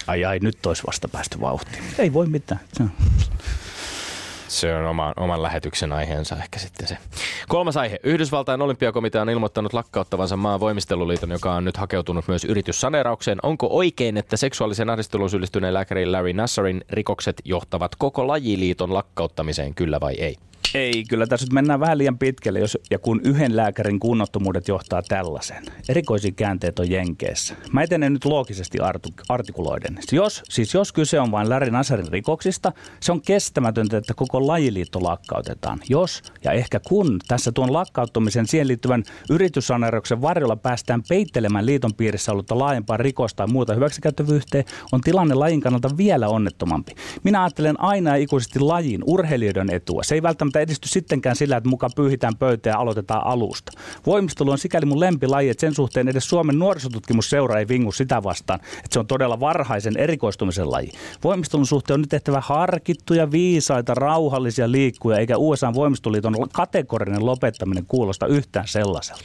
Ai 0.07 0.25
ai, 0.25 0.39
nyt 0.39 0.65
olisi 0.65 0.83
vasta 0.87 1.07
päästy 1.07 1.41
vauhtiin. 1.41 1.83
Ei 1.97 2.13
voi 2.13 2.27
mitään. 2.27 2.59
Se 4.51 4.75
on- 4.75 4.85
oma, 4.85 5.13
oman 5.17 5.43
lähetyksen 5.43 5.93
aiheensa 5.93 6.35
ehkä 6.35 6.59
sitten 6.59 6.87
se. 6.87 6.97
Kolmas 7.47 7.77
aihe. 7.77 7.99
Yhdysvaltain 8.03 8.61
olympiakomitea 8.61 9.21
on 9.21 9.29
ilmoittanut 9.29 9.73
lakkauttavansa 9.73 10.37
maan 10.37 10.59
voimisteluliiton, 10.59 11.31
joka 11.31 11.53
on 11.53 11.65
nyt 11.65 11.77
hakeutunut 11.77 12.27
myös 12.27 12.45
yrityssaneeraukseen. 12.45 13.37
Onko 13.43 13.67
oikein, 13.71 14.17
että 14.17 14.37
seksuaalisen 14.37 14.89
ahdisteluun 14.89 15.29
syyllistyneen 15.29 15.73
lääkärin 15.73 16.11
Larry 16.11 16.33
Nassarin 16.33 16.81
rikokset 16.89 17.41
johtavat 17.45 17.95
koko 17.95 18.27
lajiliiton 18.27 18.93
lakkauttamiseen, 18.93 19.75
kyllä 19.75 19.99
vai 19.99 20.13
ei? 20.13 20.35
Ei, 20.73 21.03
kyllä 21.09 21.27
tässä 21.27 21.45
nyt 21.45 21.53
mennään 21.53 21.79
vähän 21.79 21.97
liian 21.97 22.17
pitkälle, 22.17 22.59
jos 22.59 22.77
ja 22.91 22.99
kun 22.99 23.21
yhden 23.23 23.55
lääkärin 23.55 23.99
kunnottomuudet 23.99 24.67
johtaa 24.67 25.01
tällaisen. 25.01 25.63
Erikoisia 25.89 26.31
käänteet 26.31 26.79
on 26.79 26.91
Jenkeissä. 26.91 27.55
Mä 27.71 27.83
etenen 27.83 28.13
nyt 28.13 28.25
loogisesti 28.25 28.77
artikuloiden. 29.29 29.99
Jos, 30.11 30.43
siis 30.49 30.73
jos 30.73 30.93
kyse 30.93 31.19
on 31.19 31.31
vain 31.31 31.49
Larry 31.49 31.71
Nassarin 31.71 32.11
rikoksista, 32.11 32.71
se 32.99 33.11
on 33.11 33.21
kestämätöntä, 33.21 33.97
että 33.97 34.13
koko 34.13 34.47
lajiliitto 34.47 35.03
lakkautetaan. 35.03 35.79
Jos 35.89 36.23
ja 36.43 36.51
ehkä 36.51 36.79
kun 36.87 37.19
tässä 37.27 37.51
tuon 37.51 37.73
lakkauttamisen 37.73 38.47
siihen 38.47 38.67
liittyvän 38.67 39.03
yrityssaneerauksen 39.29 40.21
varjolla 40.21 40.55
päästään 40.55 41.03
peittelemään 41.09 41.65
liiton 41.65 41.93
piirissä 41.93 42.31
ollutta 42.31 42.59
laajempaa 42.59 42.97
rikosta 42.97 43.37
tai 43.37 43.47
muuta 43.47 43.73
hyväksikäyttävyyhteen, 43.73 44.65
on 44.91 45.01
tilanne 45.01 45.35
lajin 45.35 45.61
kannalta 45.61 45.97
vielä 45.97 46.27
onnettomampi. 46.27 46.95
Minä 47.23 47.43
ajattelen 47.43 47.79
aina 47.79 48.15
ikuisesti 48.15 48.59
lajin, 48.59 49.01
urheilijoiden 49.05 49.69
etua. 49.69 50.03
Se 50.03 50.15
ei 50.15 50.21
välttämättä 50.21 50.50
liitotoiminta 50.51 50.59
edisty 50.59 50.87
sittenkään 50.87 51.35
sillä, 51.35 51.57
että 51.57 51.69
mukaan 51.69 51.91
pyyhitään 51.95 52.37
pöytää 52.37 52.71
ja 52.71 52.77
aloitetaan 52.77 53.27
alusta. 53.27 53.71
Voimistelu 54.05 54.51
on 54.51 54.57
sikäli 54.57 54.85
mun 54.85 54.99
lempilaji, 54.99 55.49
että 55.49 55.61
sen 55.61 55.75
suhteen 55.75 56.07
edes 56.07 56.29
Suomen 56.29 56.59
nuorisotutkimusseura 56.59 57.59
ei 57.59 57.67
vingu 57.67 57.91
sitä 57.91 58.23
vastaan, 58.23 58.59
että 58.59 58.89
se 58.91 58.99
on 58.99 59.07
todella 59.07 59.39
varhaisen 59.39 59.97
erikoistumisen 59.97 60.71
laji. 60.71 60.91
Voimistelun 61.23 61.65
suhteen 61.65 61.95
on 61.95 62.01
nyt 62.01 62.09
tehtävä 62.09 62.41
harkittuja, 62.41 63.31
viisaita, 63.31 63.93
rauhallisia 63.93 64.71
liikkuja, 64.71 65.17
eikä 65.17 65.37
USA 65.37 65.73
voimistoliiton 65.73 66.35
kategorinen 66.53 67.25
lopettaminen 67.25 67.85
kuulosta 67.87 68.27
yhtään 68.27 68.67
sellaiselta. 68.67 69.21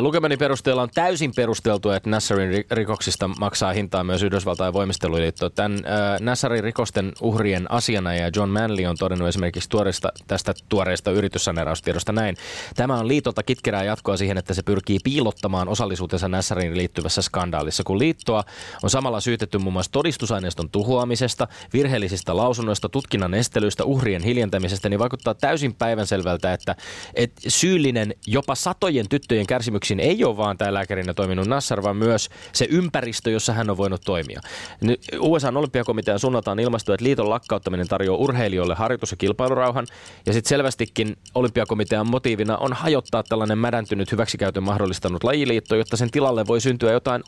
Lukemani 0.00 0.36
perusteella 0.36 0.82
on 0.82 0.88
täysin 0.94 1.32
perusteltua, 1.36 1.96
että 1.96 2.10
Nassarin 2.10 2.64
rikoksista 2.70 3.28
maksaa 3.28 3.72
hintaa 3.72 4.04
myös 4.04 4.22
Yhdysvaltain 4.22 4.72
voimisteluliitto. 4.72 5.50
Tämän 5.50 5.80
Nassarin 6.20 6.64
rikosten 6.64 7.12
uhrien 7.20 7.70
asianajaja 7.70 8.30
John 8.36 8.50
Manley 8.50 8.86
on 8.86 8.96
todennut 8.96 9.28
esimerkiksi 9.28 9.68
tuoreista, 9.68 10.12
tästä 10.26 10.54
tuoreesta 10.68 11.10
yrityssaneeraustiedosta 11.10 12.12
näin. 12.12 12.36
Tämä 12.76 12.98
on 12.98 13.08
liitolta 13.08 13.42
kitkerää 13.42 13.84
jatkoa 13.84 14.16
siihen, 14.16 14.38
että 14.38 14.54
se 14.54 14.62
pyrkii 14.62 14.98
piilottamaan 15.04 15.68
osallisuutensa 15.68 16.28
Nassarin 16.28 16.76
liittyvässä 16.76 17.22
skandaalissa, 17.22 17.82
kun 17.84 17.98
liittoa 17.98 18.44
on 18.82 18.90
samalla 18.90 19.20
syytetty 19.20 19.58
muun 19.58 19.72
muassa 19.72 19.92
todistusaineiston 19.92 20.70
tuhoamisesta, 20.70 21.48
virheellisistä 21.72 22.36
lausunnoista, 22.36 22.88
tutkinnan 22.88 23.34
estelyistä, 23.34 23.84
uhrien 23.84 24.22
hiljentämisestä, 24.22 24.88
niin 24.88 25.00
vaikuttaa 25.00 25.34
täysin 25.34 25.74
päivänselvältä, 25.74 26.52
että, 26.52 26.76
että 27.14 27.40
syyllinen 27.48 28.14
jopa 28.26 28.54
satojen 28.54 29.08
tyttöjen 29.08 29.46
kärsimyksiin 29.46 30.00
ei 30.00 30.24
ole 30.24 30.36
vaan 30.36 30.58
tämä 30.58 30.74
lääkärinä 30.74 31.14
toiminut 31.14 31.46
Nassar, 31.46 31.82
vaan 31.82 31.96
myös 31.96 32.28
se 32.52 32.66
ympäristö, 32.70 33.30
jossa 33.30 33.52
hän 33.52 33.70
on 33.70 33.76
voinut 33.76 34.00
toimia. 34.04 34.40
Nyt 34.80 35.00
USA 35.18 35.48
olympiakomitean 35.48 36.18
suunnaltaan 36.18 36.58
ilmastui, 36.58 36.94
että 36.94 37.04
liiton 37.04 37.30
lakkauttaminen 37.30 37.88
tarjoaa 37.88 38.18
urheilijoille 38.18 38.74
harjoitus- 38.74 39.10
ja 39.10 39.16
kilpailurauhan, 39.16 39.86
ja 40.26 40.32
sitten 40.32 40.48
selvästikin 40.50 41.16
olympiakomitean 41.34 42.10
motiivina 42.10 42.56
on 42.56 42.72
hajottaa 42.72 43.22
tällainen 43.22 43.58
mädäntynyt 43.58 44.12
hyväksikäytön 44.12 44.62
mahdollistanut 44.62 45.24
lajiliitto, 45.24 45.76
jotta 45.76 45.96
sen 45.96 46.10
tilalle 46.10 46.46
voi 46.46 46.60
syntyä 46.60 46.92
jotain 46.92 47.22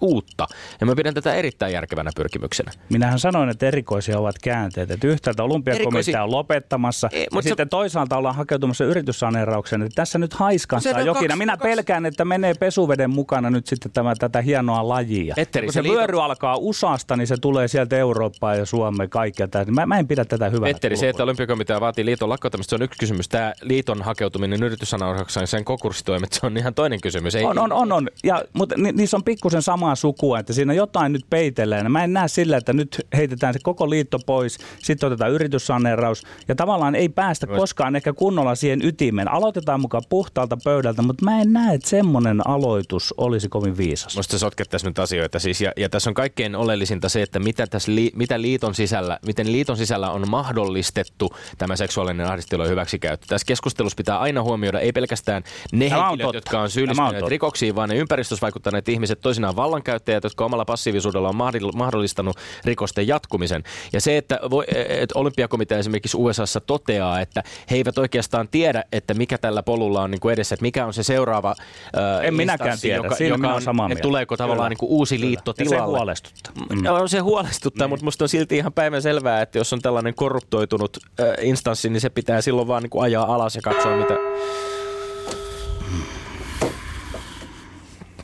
uutta. 0.00 0.46
Ja 0.80 0.86
mä 0.86 0.94
pidän 0.96 1.14
tätä 1.14 1.34
erittäin 1.34 1.72
järkevänä 1.72 2.10
pyrkimyksenä. 2.16 2.72
Minähän 2.90 3.18
sanoin, 3.18 3.48
että 3.48 3.66
erikoisia 3.66 4.18
ovat 4.18 4.38
käänteet. 4.42 4.90
Että 4.90 5.06
yhtäältä 5.06 5.42
olympiakomitea 5.42 5.86
Erikoisi... 5.86 6.16
on 6.16 6.30
lopettamassa, 6.30 7.08
ei, 7.12 7.26
ja 7.34 7.42
sitten 7.42 7.66
se... 7.66 7.70
toisaalta 7.70 8.16
ollaan 8.16 8.34
hakeutumassa 8.34 8.84
yrityssaneeraukseen. 8.84 9.82
Että 9.82 9.94
tässä 9.94 10.18
nyt 10.18 10.34
haiskantaa 10.34 11.00
jokin. 11.00 11.28
Kaksi, 11.28 11.38
minä 11.38 11.56
kaksi... 11.56 11.68
pelkään, 11.68 12.06
että 12.06 12.24
menee 12.24 12.54
pesuveden 12.54 13.10
mukana 13.10 13.50
nyt 13.50 13.66
sitten 13.66 13.92
tämä, 13.92 14.14
tätä 14.18 14.42
hienoa 14.42 14.88
lajia. 14.88 15.34
Etteri, 15.36 15.66
kun 15.66 15.72
se, 15.72 15.76
se 15.76 15.82
liiton... 15.82 15.98
vyöry 15.98 16.24
alkaa 16.24 16.56
USAsta, 16.56 17.16
niin 17.16 17.26
se 17.26 17.36
tulee 17.36 17.68
sieltä 17.68 17.96
Eurooppaan 17.96 18.58
ja 18.58 18.66
Suomeen 18.66 19.10
kaikkea. 19.10 19.48
Mä, 19.70 19.86
mä 19.86 19.98
en 19.98 20.08
pidä 20.08 20.24
tätä 20.24 20.48
hyvää. 20.48 20.70
Etteri, 20.70 20.96
se, 20.96 21.08
että 21.08 21.22
olympiakomitea 21.22 21.80
vaatii 21.80 22.04
liiton 22.04 22.28
lakkauttamista, 22.62 22.70
se 22.70 22.74
on 22.74 22.82
yksi 22.82 22.98
kysymys. 22.98 23.28
Tämä 23.28 23.52
liiton 23.62 24.02
hakeutuminen 24.02 24.62
yrityssaneeraukseen, 24.62 25.46
sen 25.46 25.64
konkurssitoimet, 25.64 26.32
se 26.32 26.46
on 26.46 26.56
ihan 26.56 26.74
toinen 26.74 27.00
kysymys. 27.00 27.34
Ei... 27.34 27.44
On, 27.44 27.58
on, 27.58 27.72
on, 27.72 27.92
on. 27.92 28.08
Ja, 28.24 28.44
mutta 28.52 28.74
ni, 28.78 28.92
niissä 28.92 29.16
on 29.16 29.24
pikkusen 29.24 29.62
samaa 29.62 29.94
sukua, 29.94 30.38
että 30.38 30.52
siinä 30.52 30.74
jotain 30.74 31.12
nyt 31.12 31.24
peitellään. 31.30 31.92
Mä 31.92 32.04
en 32.04 32.12
näe 32.12 32.28
sillä, 32.28 32.56
että 32.56 32.72
nyt 32.72 33.06
heitetään 33.16 33.54
se 33.54 33.60
koko 33.62 33.90
liitto 33.90 34.18
pois, 34.26 34.58
sitten 34.82 35.06
otetaan 35.06 35.30
yrityssaneeraus 35.30 36.22
ja 36.48 36.54
tavallaan 36.54 36.94
ei 36.94 37.08
päästä 37.08 37.46
koskaan 37.46 37.96
ehkä 37.96 38.12
kunnolla 38.12 38.54
siihen 38.54 38.82
ytimeen. 38.82 39.30
Aloitetaan 39.30 39.80
mukaan 39.80 40.02
puhtaalta 40.08 40.56
pöydältä, 40.64 41.02
mutta 41.02 41.24
mä 41.24 41.40
en 41.40 41.52
näe, 41.52 41.74
että 41.74 41.88
semmoinen 41.88 42.46
aloitus 42.46 43.14
olisi 43.16 43.48
kovin 43.48 43.76
viisas. 43.76 44.16
Musta 44.16 44.38
sotkettaisiin 44.38 44.90
nyt 44.90 44.98
asioita 44.98 45.38
siis, 45.38 45.60
ja, 45.60 45.72
ja 45.76 45.88
tässä 45.88 46.10
on 46.10 46.14
kaikkein 46.14 46.56
oleellisinta 46.56 47.08
se, 47.08 47.22
että 47.22 47.38
mitä, 47.38 47.66
tässä 47.66 47.94
li, 47.94 48.10
mitä 48.14 48.40
liiton 48.40 48.74
sisällä, 48.74 49.18
miten 49.26 49.52
liiton 49.52 49.76
sisällä 49.76 50.10
on 50.10 50.28
mahdollistettu 50.28 51.36
tämä 51.58 51.76
seksuaalinen 51.76 52.26
ahdistelu 52.26 52.51
ja 52.60 52.68
hyväksikäyttö. 52.68 53.26
Tässä 53.26 53.46
keskustelussa 53.46 53.96
pitää 53.96 54.18
aina 54.18 54.42
huomioida 54.42 54.80
ei 54.80 54.92
pelkästään 54.92 55.42
ne 55.72 55.88
tämä 55.88 56.08
henkilöt, 56.08 56.28
on 56.28 56.34
jotka 56.34 56.60
on 56.60 56.70
syyllistyneet 56.70 57.22
on 57.22 57.30
rikoksiin, 57.30 57.74
vaan 57.74 57.88
ne 57.88 57.96
ympäristössä 57.96 58.42
vaikuttaneet 58.42 58.88
ihmiset, 58.88 59.20
toisinaan 59.20 59.56
vallankäyttäjät, 59.56 60.24
jotka 60.24 60.44
omalla 60.44 60.64
passiivisuudella 60.64 61.28
on 61.28 61.36
mahdollistanut 61.74 62.36
rikosten 62.64 63.08
jatkumisen. 63.08 63.62
Ja 63.92 64.00
se, 64.00 64.16
että, 64.16 64.40
voi, 64.50 64.64
että 64.88 65.18
olympiakomitea 65.18 65.78
esimerkiksi 65.78 66.16
USAssa 66.16 66.60
toteaa, 66.60 67.20
että 67.20 67.42
he 67.70 67.76
eivät 67.76 67.98
oikeastaan 67.98 68.48
tiedä, 68.48 68.84
että 68.92 69.14
mikä 69.14 69.38
tällä 69.38 69.62
polulla 69.62 70.02
on 70.02 70.10
niin 70.10 70.20
kuin 70.20 70.32
edessä, 70.32 70.54
että 70.54 70.62
mikä 70.62 70.86
on 70.86 70.94
se 70.94 71.02
seuraava 71.02 71.54
äh, 71.96 72.24
En 72.24 72.34
minäkään 72.34 72.78
tiedä, 72.80 72.96
joka, 72.96 73.14
Siinä 73.14 73.34
joka 73.34 73.54
on, 73.54 73.62
samaa 73.62 73.88
mieltä. 73.88 74.02
Tuleeko 74.02 74.36
tavallaan 74.36 74.70
niin 74.70 74.78
kuin 74.78 74.90
uusi 74.90 75.16
Kyllä. 75.16 75.26
liitto 75.26 75.52
tilalle. 75.52 75.76
Ja 75.76 75.82
se 75.82 75.86
huolestuttaa. 75.86 76.52
Mm. 76.70 76.82
No, 76.82 77.08
se 77.08 77.18
huolestuttaa, 77.18 77.86
niin. 77.86 77.90
mutta 77.90 78.04
musta 78.04 78.24
on 78.24 78.28
silti 78.28 78.56
ihan 78.56 78.72
päivän 78.72 79.02
selvää, 79.02 79.42
että 79.42 79.58
jos 79.58 79.72
on 79.72 79.82
tällainen 79.82 80.14
korruptoitunut 80.14 80.96
äh, 81.20 81.26
instanssi, 81.40 81.90
niin 81.90 82.00
se 82.00 82.10
pitää 82.10 82.40
silloin 82.42 82.68
vaan 82.68 82.82
niin 82.82 82.90
kuin 82.90 83.04
ajaa 83.04 83.34
alas 83.34 83.56
ja 83.56 83.62
katsoa, 83.62 83.96
mitä... 83.96 84.14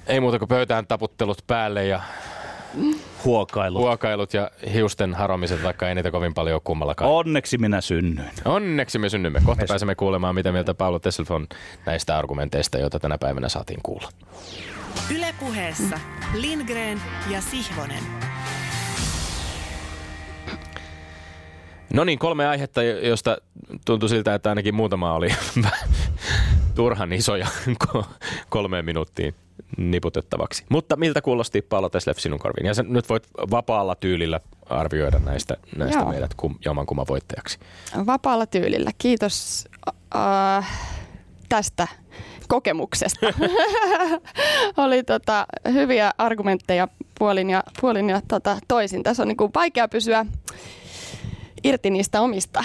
Ei 0.06 0.20
muuta 0.20 0.38
kuin 0.38 0.48
pöytään 0.48 0.86
taputtelut 0.86 1.38
päälle 1.46 1.86
ja 1.86 2.00
Huokailut. 3.24 3.82
Huokailut 3.82 4.34
ja 4.34 4.50
hiusten 4.72 5.14
haromiset, 5.14 5.62
vaikka 5.62 5.88
ei 5.88 5.94
niitä 5.94 6.10
kovin 6.10 6.34
paljon 6.34 6.60
kummallakaan. 6.64 7.10
Onneksi 7.10 7.58
minä 7.58 7.80
synnyin. 7.80 8.30
Onneksi 8.44 8.98
me 8.98 9.08
synnymme. 9.08 9.40
Kohta 9.44 9.62
Mes... 9.62 9.68
pääsemme 9.68 9.94
kuulemaan, 9.94 10.34
mitä 10.34 10.52
mieltä 10.52 10.74
Paolo 10.74 10.98
Tesself 10.98 11.30
on 11.30 11.46
näistä 11.86 12.18
argumenteista, 12.18 12.78
joita 12.78 12.98
tänä 12.98 13.18
päivänä 13.18 13.48
saatiin 13.48 13.80
kuulla. 13.82 14.08
Ylepuheessa 15.16 15.98
Lindgren 16.34 17.00
ja 17.30 17.40
Sihvonen. 17.40 18.02
No 21.92 22.04
niin, 22.04 22.18
kolme 22.18 22.46
aihetta, 22.46 22.82
josta 22.82 23.38
tuntui 23.84 24.08
siltä, 24.08 24.34
että 24.34 24.48
ainakin 24.48 24.74
muutama 24.74 25.14
oli 25.14 25.28
turhan 26.74 27.12
isoja 27.12 27.46
kolmeen 28.48 28.84
minuuttiin 28.84 29.34
niputettavaksi. 29.76 30.64
Mutta 30.68 30.96
miltä 30.96 31.22
kuulosti 31.22 31.62
Paolo 31.62 31.88
Teslef 31.88 32.18
sinun 32.18 32.38
korviin? 32.38 32.66
Ja 32.66 32.74
sen 32.74 32.86
nyt 32.88 33.08
voit 33.08 33.28
vapaalla 33.50 33.94
tyylillä 33.94 34.40
arvioida 34.70 35.18
näistä, 35.18 35.56
näistä 35.76 36.04
meidät 36.04 36.34
kum, 36.34 36.54
jommankumman 36.64 37.06
voittajaksi. 37.08 37.58
Vapaalla 38.06 38.46
tyylillä. 38.46 38.90
Kiitos 38.98 39.68
äh, 40.16 40.80
tästä 41.48 41.88
kokemuksesta. 42.48 43.26
Oli 44.76 45.02
tota, 45.02 45.46
hyviä 45.72 46.10
argumentteja 46.18 46.88
puolin 47.18 47.50
ja, 47.50 47.62
puolin 47.80 48.10
ja 48.10 48.20
tota, 48.28 48.58
toisin. 48.68 49.02
Tässä 49.02 49.22
on 49.22 49.28
niin 49.28 49.36
kuin 49.36 49.50
vaikea 49.54 49.88
pysyä 49.88 50.26
irti 51.64 51.90
niistä 51.90 52.20
omista 52.20 52.64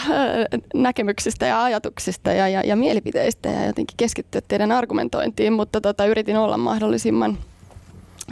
näkemyksistä 0.73 1.45
ja 1.45 1.63
ajatuksista 1.63 2.31
ja, 2.31 2.47
ja, 2.47 2.61
ja 2.65 2.75
mielipiteistä 2.75 3.49
ja 3.49 3.65
jotenkin 3.65 3.97
keskittyä 3.97 4.41
teidän 4.47 4.71
argumentointiin, 4.71 5.53
mutta 5.53 5.81
tota, 5.81 6.05
yritin 6.05 6.37
olla 6.37 6.57
mahdollisimman– 6.57 7.37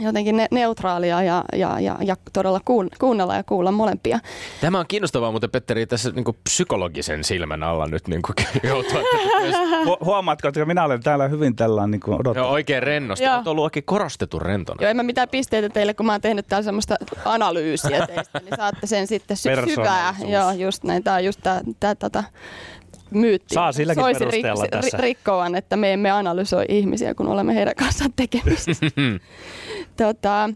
jotenkin 0.00 0.36
ne, 0.36 0.48
neutraalia 0.50 1.22
ja, 1.22 1.44
ja, 1.56 1.80
ja, 1.80 1.96
ja 2.00 2.16
todella 2.32 2.60
kuun, 2.64 2.88
kuunnella 2.98 3.36
ja 3.36 3.42
kuulla 3.44 3.72
molempia. 3.72 4.18
Tämä 4.60 4.78
on 4.78 4.86
kiinnostavaa, 4.88 5.32
mutta 5.32 5.48
Petteri 5.48 5.86
tässä 5.86 6.10
niin 6.10 6.24
kuin 6.24 6.36
psykologisen 6.44 7.24
silmän 7.24 7.62
alla 7.62 7.86
nyt 7.86 8.08
niin 8.12 8.22
kuin 8.22 8.34
joutuu. 8.62 8.98
Hu- 9.84 10.04
huomaatko, 10.04 10.48
että 10.48 10.64
minä 10.64 10.84
olen 10.84 11.02
täällä 11.02 11.28
hyvin 11.28 11.56
tällainen 11.56 11.90
niin 11.90 12.00
kuin 12.00 12.20
odottaa. 12.20 12.42
Joo, 12.42 12.52
oikein 12.52 12.82
rennosti. 12.82 13.28
Olet 13.28 13.46
ollut 13.46 13.64
oikein 13.64 13.84
korostettu 13.84 14.38
rentona. 14.38 14.78
Joo, 14.82 14.90
en 14.90 14.96
mä 14.96 15.02
mitään 15.02 15.28
pisteitä 15.28 15.68
teille, 15.68 15.94
kun 15.94 16.06
mä 16.06 16.12
oon 16.12 16.20
tehnyt 16.20 16.46
täällä 16.48 16.64
semmoista 16.64 16.96
analyysiä 17.24 18.06
teistä, 18.06 18.40
niin 18.44 18.56
saatte 18.56 18.86
sen 18.86 19.06
sitten 19.06 19.36
sy- 19.36 19.48
syvää. 19.74 20.14
Joo, 20.28 20.52
just 20.52 20.84
näin. 20.84 21.04
Tämä 21.04 21.16
on 21.16 21.24
just 21.24 21.40
tämä, 21.42 21.60
tämä 21.80 21.94
tämä 21.94 22.24
myytti. 23.10 23.54
Saa 23.54 23.72
silläkin 23.72 24.02
Soisi 24.02 24.18
perusteella 24.18 24.64
rik- 24.64 24.68
tässä. 24.68 24.96
rikkovan, 24.96 25.54
että 25.54 25.76
me 25.76 25.92
emme 25.92 26.10
analysoi 26.10 26.64
ihmisiä, 26.68 27.14
kun 27.14 27.28
olemme 27.28 27.54
heidän 27.54 27.74
kanssaan 27.74 28.12
tekemisissä. 28.16 28.86
tota, 29.96 30.50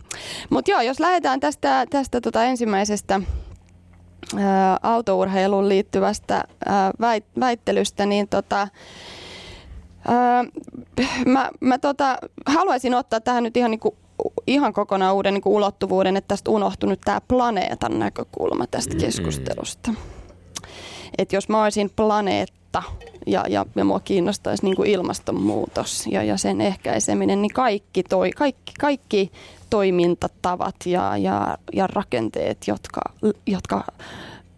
Mutta 0.50 0.70
joo, 0.70 0.80
jos 0.80 1.00
lähdetään 1.00 1.40
tästä, 1.40 1.86
tästä 1.90 2.20
tota 2.20 2.44
ensimmäisestä 2.44 3.20
ää, 4.36 4.78
autourheiluun 4.82 5.68
liittyvästä 5.68 6.44
ää, 6.66 6.90
väit, 7.00 7.24
väittelystä, 7.40 8.06
niin 8.06 8.28
tota, 8.28 8.68
ää, 10.08 10.44
mä, 11.26 11.50
mä 11.60 11.78
tota, 11.78 12.18
haluaisin 12.46 12.94
ottaa 12.94 13.20
tähän 13.20 13.42
nyt 13.42 13.56
ihan 13.56 13.70
niinku 13.70 13.96
ihan 14.46 14.72
kokonaan 14.72 15.14
uuden 15.14 15.34
niin 15.34 15.42
ulottuvuuden, 15.44 16.16
että 16.16 16.28
tästä 16.28 16.50
unohtunut 16.50 17.00
tämä 17.04 17.20
planeetan 17.28 17.98
näkökulma 17.98 18.66
tästä 18.66 18.96
keskustelusta. 18.96 19.90
Mm 19.90 20.15
että 21.18 21.36
jos 21.36 21.48
mä 21.48 21.64
olisin 21.64 21.90
planeetta 21.96 22.82
ja, 23.26 23.44
ja, 23.48 23.66
ja 23.76 23.84
mua 23.84 24.00
kiinnostaisi 24.00 24.64
niin 24.64 24.76
kuin 24.76 24.90
ilmastonmuutos 24.90 26.06
ja, 26.06 26.22
ja 26.22 26.36
sen 26.36 26.60
ehkäiseminen, 26.60 27.42
niin 27.42 27.52
kaikki, 27.52 28.02
toi, 28.02 28.30
kaikki, 28.30 28.72
kaikki 28.80 29.32
toimintatavat 29.70 30.74
ja, 30.86 31.16
ja, 31.16 31.58
ja 31.72 31.86
rakenteet, 31.86 32.58
jotka, 32.66 33.00
jotka 33.46 33.84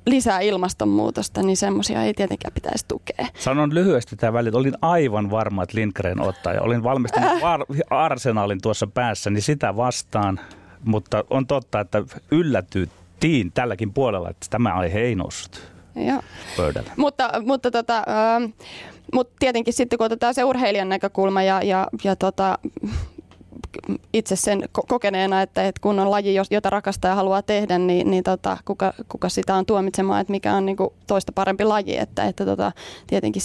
lisää 0.06 0.40
ilmastonmuutosta, 0.40 1.42
niin 1.42 1.56
semmoisia 1.56 2.02
ei 2.02 2.14
tietenkään 2.14 2.54
pitäisi 2.54 2.84
tukea. 2.88 3.26
Sanon 3.38 3.74
lyhyesti 3.74 4.16
tämä 4.16 4.32
väli, 4.32 4.50
olin 4.52 4.74
aivan 4.82 5.30
varma, 5.30 5.62
että 5.62 5.78
Lindgren 5.78 6.20
ottaa 6.20 6.52
ja 6.52 6.62
olin 6.62 6.82
valmistanut 6.82 7.30
äh. 7.30 7.40
arsenaalin 7.90 8.60
tuossa 8.62 8.86
päässä, 8.86 9.30
niin 9.30 9.42
sitä 9.42 9.76
vastaan. 9.76 10.40
Mutta 10.84 11.24
on 11.30 11.46
totta, 11.46 11.80
että 11.80 12.02
yllätyttiin 12.30 13.52
tälläkin 13.52 13.92
puolella, 13.92 14.30
että 14.30 14.46
tämä 14.50 14.74
aihe 14.74 15.00
ei 15.00 15.14
noussut. 15.14 15.77
Joo. 16.06 16.22
pöydällä. 16.56 16.90
Mutta, 16.96 17.30
mutta, 17.44 17.70
tota, 17.70 17.96
ähm, 17.96 18.44
mutta 19.12 19.36
tietenkin 19.38 19.74
sitten 19.74 19.98
kun 19.98 20.06
otetaan 20.06 20.34
se 20.34 20.44
urheilijan 20.44 20.88
näkökulma 20.88 21.42
ja, 21.42 21.62
ja, 21.62 21.86
ja 22.04 22.16
tota, 22.16 22.58
itse 24.12 24.36
sen 24.36 24.62
ko- 24.62 24.86
kokeneena, 24.88 25.42
että, 25.42 25.66
että 25.66 25.80
kun 25.80 25.98
on 25.98 26.10
laji, 26.10 26.34
jota 26.50 26.70
rakastaa 26.70 27.08
ja 27.08 27.14
haluaa 27.14 27.42
tehdä, 27.42 27.78
niin, 27.78 28.10
niin 28.10 28.24
tota, 28.24 28.56
kuka, 28.64 28.94
kuka 29.08 29.28
sitä 29.28 29.54
on 29.54 29.66
tuomitsemaan, 29.66 30.20
että 30.20 30.30
mikä 30.30 30.54
on 30.54 30.66
niin 30.66 30.76
kuin 30.76 30.90
toista 31.06 31.32
parempi 31.32 31.64
laji. 31.64 31.96
Että, 31.96 32.24
että 32.24 32.44
tota, 32.44 32.72
tietenkin 33.06 33.42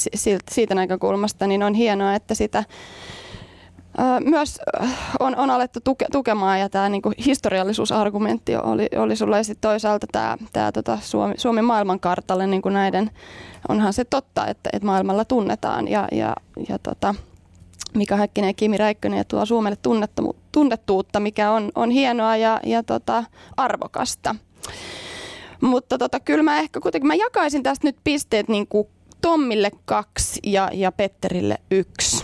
siitä 0.52 0.76
näkökulmasta 0.76 1.48
niin 1.48 1.64
on 1.64 1.74
hienoa, 1.74 2.16
että 2.16 2.36
sitä 2.36 2.64
Myös 4.24 4.60
on, 5.20 5.36
on 5.36 5.50
alettu 5.50 5.80
tuke, 5.84 6.06
tukemaan 6.12 6.60
ja 6.60 6.70
tämä 6.70 6.90
niinku 6.90 7.12
historiallisuusargumentti 7.26 8.56
oli, 8.56 8.88
oli 8.98 9.16
sulla 9.16 9.38
ja 9.38 9.44
sit 9.44 9.62
toisaalta 9.62 10.08
tämä 10.12 10.38
tää, 10.54 10.72
tota 10.72 10.98
Suomi, 11.02 11.34
Suomi 11.38 11.62
maailmankartalle 11.62 12.48
niinku 12.48 12.70
näiden, 12.70 13.12
onhan 13.70 13.94
se 13.94 14.06
totta, 14.06 14.48
että, 14.48 14.70
että 14.74 14.86
maailmalla 14.86 15.26
tunnetaan 15.26 15.88
ja, 15.88 16.08
ja, 16.12 16.36
ja 16.70 16.80
tota, 16.80 17.16
Mika 17.94 18.16
Häkkinen 18.16 18.48
ja 18.48 18.54
Kimi 18.54 18.78
Räikkönen 18.78 19.18
ja 19.18 19.24
tuo 19.24 19.46
Suomelle 19.46 19.78
tunnettomu- 19.88 20.36
tunnettuutta, 20.52 21.20
mikä 21.20 21.52
on, 21.52 21.72
on 21.76 21.90
hienoa 21.90 22.38
ja, 22.38 22.60
ja 22.66 22.84
tota, 22.84 23.24
arvokasta. 23.58 24.36
Mutta 25.62 25.98
tota, 25.98 26.20
kyllä 26.20 26.44
mä 26.44 26.60
ehkä 26.60 26.80
kuitenkin 26.80 27.08
mä 27.08 27.16
jakaisin 27.16 27.64
tästä 27.64 27.88
nyt 27.88 27.98
pisteet 28.04 28.48
niin 28.48 28.68
kuin 28.68 28.88
Tommille 29.22 29.72
kaksi 29.86 30.40
ja, 30.44 30.70
ja 30.74 30.92
Petterille 30.92 31.58
yksi. 31.72 32.23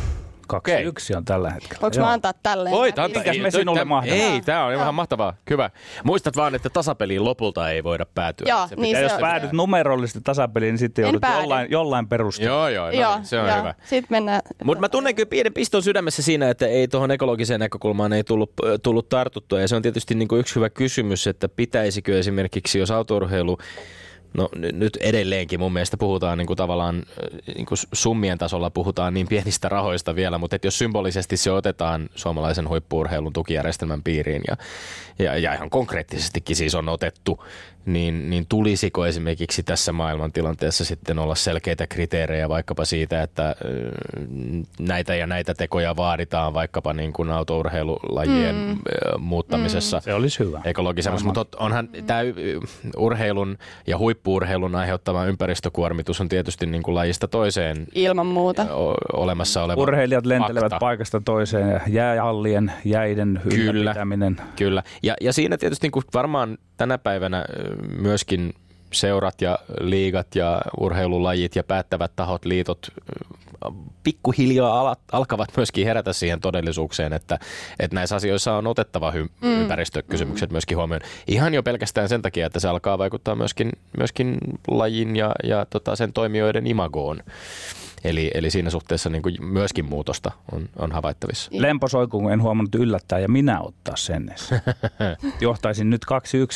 Kaksi 0.50 0.74
Okei. 0.74 0.84
yksi 0.86 1.16
on 1.16 1.26
tällä 1.26 1.50
hetkellä. 1.50 1.82
Voinko 1.82 1.98
Joo. 1.98 2.06
mä 2.06 2.12
antaa 2.12 2.34
tälleen? 2.44 2.76
Voit 2.76 3.00
antaa. 3.00 3.20
Mikäs 3.22 3.36
Ei, 3.36 3.42
me 3.42 3.52
sinulle? 3.52 3.82
Ei, 4.06 4.42
tämä 4.42 4.66
on 4.66 4.74
ihan 4.74 4.96
mahtavaa. 4.96 5.34
Hyvä. 5.50 5.70
Muistat 6.04 6.36
vaan, 6.36 6.56
että 6.56 6.70
tasapeliin 6.70 7.24
lopulta 7.26 7.70
ei 7.72 7.84
voida 7.84 8.06
päätyä. 8.16 8.46
Joo, 8.50 8.68
Se 8.68 8.76
niin 8.76 8.94
Ja 8.96 9.02
jos 9.02 9.10
se 9.12 9.16
on- 9.16 9.22
päädyt 9.22 9.52
numerollisesti 9.52 10.22
tasapeliin, 10.24 10.72
niin 10.72 10.78
sitten 10.80 11.04
En 11.04 11.08
joudut 11.08 11.22
päädy. 11.22 11.42
jollain, 11.42 11.72
jollain 11.72 12.08
perusteella. 12.08 12.56
Joo, 12.56 12.68
joo, 12.70 12.86
no, 12.86 12.92
Joo, 12.92 13.16
niin, 13.16 13.26
se 13.26 13.40
on 13.40 13.48
joo. 13.48 13.58
hyvä. 13.58 13.74
Sitten 13.84 14.08
mennään. 14.10 14.42
Mutta 14.64 14.82
mä 14.82 14.90
tunnen 14.90 15.16
kyllä 15.16 15.30
pienen 15.30 15.54
piston 15.54 15.84
sydämessä 15.84 16.22
siinä, 16.22 16.50
että 16.50 16.68
ei 16.68 16.88
tuohon 16.88 17.12
ekologiseen 17.12 17.60
näkökulmaan 17.60 18.14
ei 18.14 18.24
tullut, 18.24 18.52
tullut 18.84 19.10
tartuttua. 19.10 19.62
Ja 19.62 19.68
se 19.68 19.76
on 19.76 19.82
tietysti 19.82 20.16
niin 20.16 20.28
kuin 20.28 20.40
yksi 20.40 20.56
hyvä 20.56 20.70
kysymys, 20.70 21.28
että 21.28 21.50
pitäisikö 21.50 22.20
esimerkiksi, 22.20 22.80
jos 22.80 22.92
autourheilu 22.92 23.58
No 24.34 24.50
nyt 24.72 24.96
edelleenkin 24.96 25.60
mun 25.60 25.74
mielestä 25.74 25.98
puhutaan 25.98 26.38
niin 26.38 26.48
kuin 26.48 26.58
tavallaan 26.58 26.96
äh, 26.96 27.56
niin 27.56 27.66
kuin 27.66 27.80
summien 27.94 28.38
tasolla 28.38 28.70
puhutaan 28.70 29.14
niin 29.14 29.28
pienistä 29.28 29.70
rahoista 29.70 30.16
vielä, 30.16 30.38
mutta 30.38 30.56
että 30.56 30.68
jos 30.68 30.78
symbolisesti 30.78 31.38
se 31.38 31.52
otetaan 31.52 32.10
suomalaisen 32.16 32.70
huippuurheilun 32.70 33.34
tukijärjestelmän 33.34 34.04
piiriin 34.04 34.42
ja, 34.48 34.58
ja, 35.20 35.38
ja 35.38 35.54
ihan 35.54 35.70
konkreettisestikin 35.70 36.56
siis 36.56 36.76
on 36.76 36.90
otettu, 36.90 37.44
niin, 37.86 38.30
niin 38.30 38.46
tulisiko 38.50 39.06
esimerkiksi 39.06 39.64
tässä 39.64 39.92
maailmantilanteessa 39.92 40.86
sitten 40.86 41.20
olla 41.20 41.36
selkeitä 41.36 41.88
kriteerejä 41.88 42.50
vaikkapa 42.50 42.86
siitä, 42.86 43.24
että 43.24 43.56
näitä 44.80 45.16
ja 45.16 45.28
näitä 45.28 45.54
tekoja 45.54 45.96
vaaditaan 45.96 46.54
vaikkapa 46.54 46.94
niin 46.94 47.14
kuin 47.14 47.30
autourheilulajien 47.30 48.56
mm. 48.56 48.78
muuttamisessa 49.22 50.00
Se 50.00 50.14
olisi 50.14 50.40
hyvä. 50.40 50.62
ekologisemmaksi, 50.66 51.26
mutta 51.26 51.58
onhan 51.58 51.90
tämä 52.08 52.20
urheilun 52.98 53.58
ja 53.88 53.98
huippuurheilun 53.98 54.76
aiheuttama 54.76 55.26
ympäristökuormitus 55.26 56.22
on 56.22 56.30
tietysti 56.30 56.66
niin 56.66 56.84
kuin 56.84 56.96
lajista 56.96 57.28
toiseen 57.28 57.88
Ilman 57.96 58.28
muuta. 58.28 58.66
olemassa 59.14 59.64
oleva 59.64 59.82
Urheilijat 59.82 60.26
lentelevät 60.26 60.64
fakta. 60.72 60.80
paikasta 60.80 61.22
toiseen 61.26 61.70
ja 61.70 61.80
jäähallien, 61.88 62.72
jäiden 62.86 63.42
Kyllä. 63.44 63.72
ylläpitäminen. 63.72 64.42
Kyllä. 64.56 64.84
Ja, 65.04 65.16
ja 65.22 65.34
siinä 65.34 65.58
tietysti 65.58 65.86
niin 65.86 65.92
kuin 65.92 66.04
varmaan 66.14 66.58
tänä 66.80 66.98
päivänä 66.98 67.46
myöskin 67.98 68.54
seurat 68.94 69.42
ja 69.42 69.60
liigat 69.80 70.36
ja 70.36 70.62
urheilulajit 70.80 71.56
ja 71.56 71.64
päättävät 71.64 72.12
tahot, 72.16 72.46
liitot 72.46 72.88
pikkuhiljaa 74.04 74.80
ala- 74.80 74.98
alkavat 75.12 75.50
myöskin 75.58 75.86
herätä 75.86 76.14
siihen 76.14 76.40
todellisuukseen, 76.40 77.14
että, 77.14 77.40
että 77.80 77.96
näissä 77.96 78.16
asioissa 78.16 78.54
on 78.54 78.68
otettava 78.68 79.12
hy- 79.12 79.30
mm. 79.42 79.62
ympäristökysymykset 79.62 80.52
myöskin 80.52 80.78
huomioon. 80.78 81.02
Ihan 81.28 81.54
jo 81.54 81.64
pelkästään 81.64 82.10
sen 82.10 82.22
takia, 82.22 82.46
että 82.46 82.60
se 82.60 82.68
alkaa 82.68 82.98
vaikuttaa 82.98 83.36
myöskin, 83.36 83.72
myöskin 83.98 84.38
lajin 84.68 85.16
ja, 85.16 85.32
ja 85.44 85.66
tota 85.70 85.96
sen 85.96 86.14
toimijoiden 86.14 86.68
imagoon. 86.68 87.24
Eli, 88.04 88.32
eli 88.34 88.52
siinä 88.52 88.70
suhteessa 88.70 89.10
niin 89.10 89.22
kuin 89.22 89.46
myöskin 89.46 89.86
muutosta 89.86 90.32
on, 90.52 90.70
on 90.80 90.92
havaittavissa. 90.92 91.52
Lempo 91.54 91.88
soi, 91.88 92.08
kun 92.08 92.32
en 92.32 92.42
huomannut 92.42 92.76
yllättää 92.76 93.20
ja 93.20 93.28
minä 93.28 93.62
ottaa 93.62 93.96
sen. 93.96 94.36
Johtaisin 95.42 95.90
nyt 95.90 96.06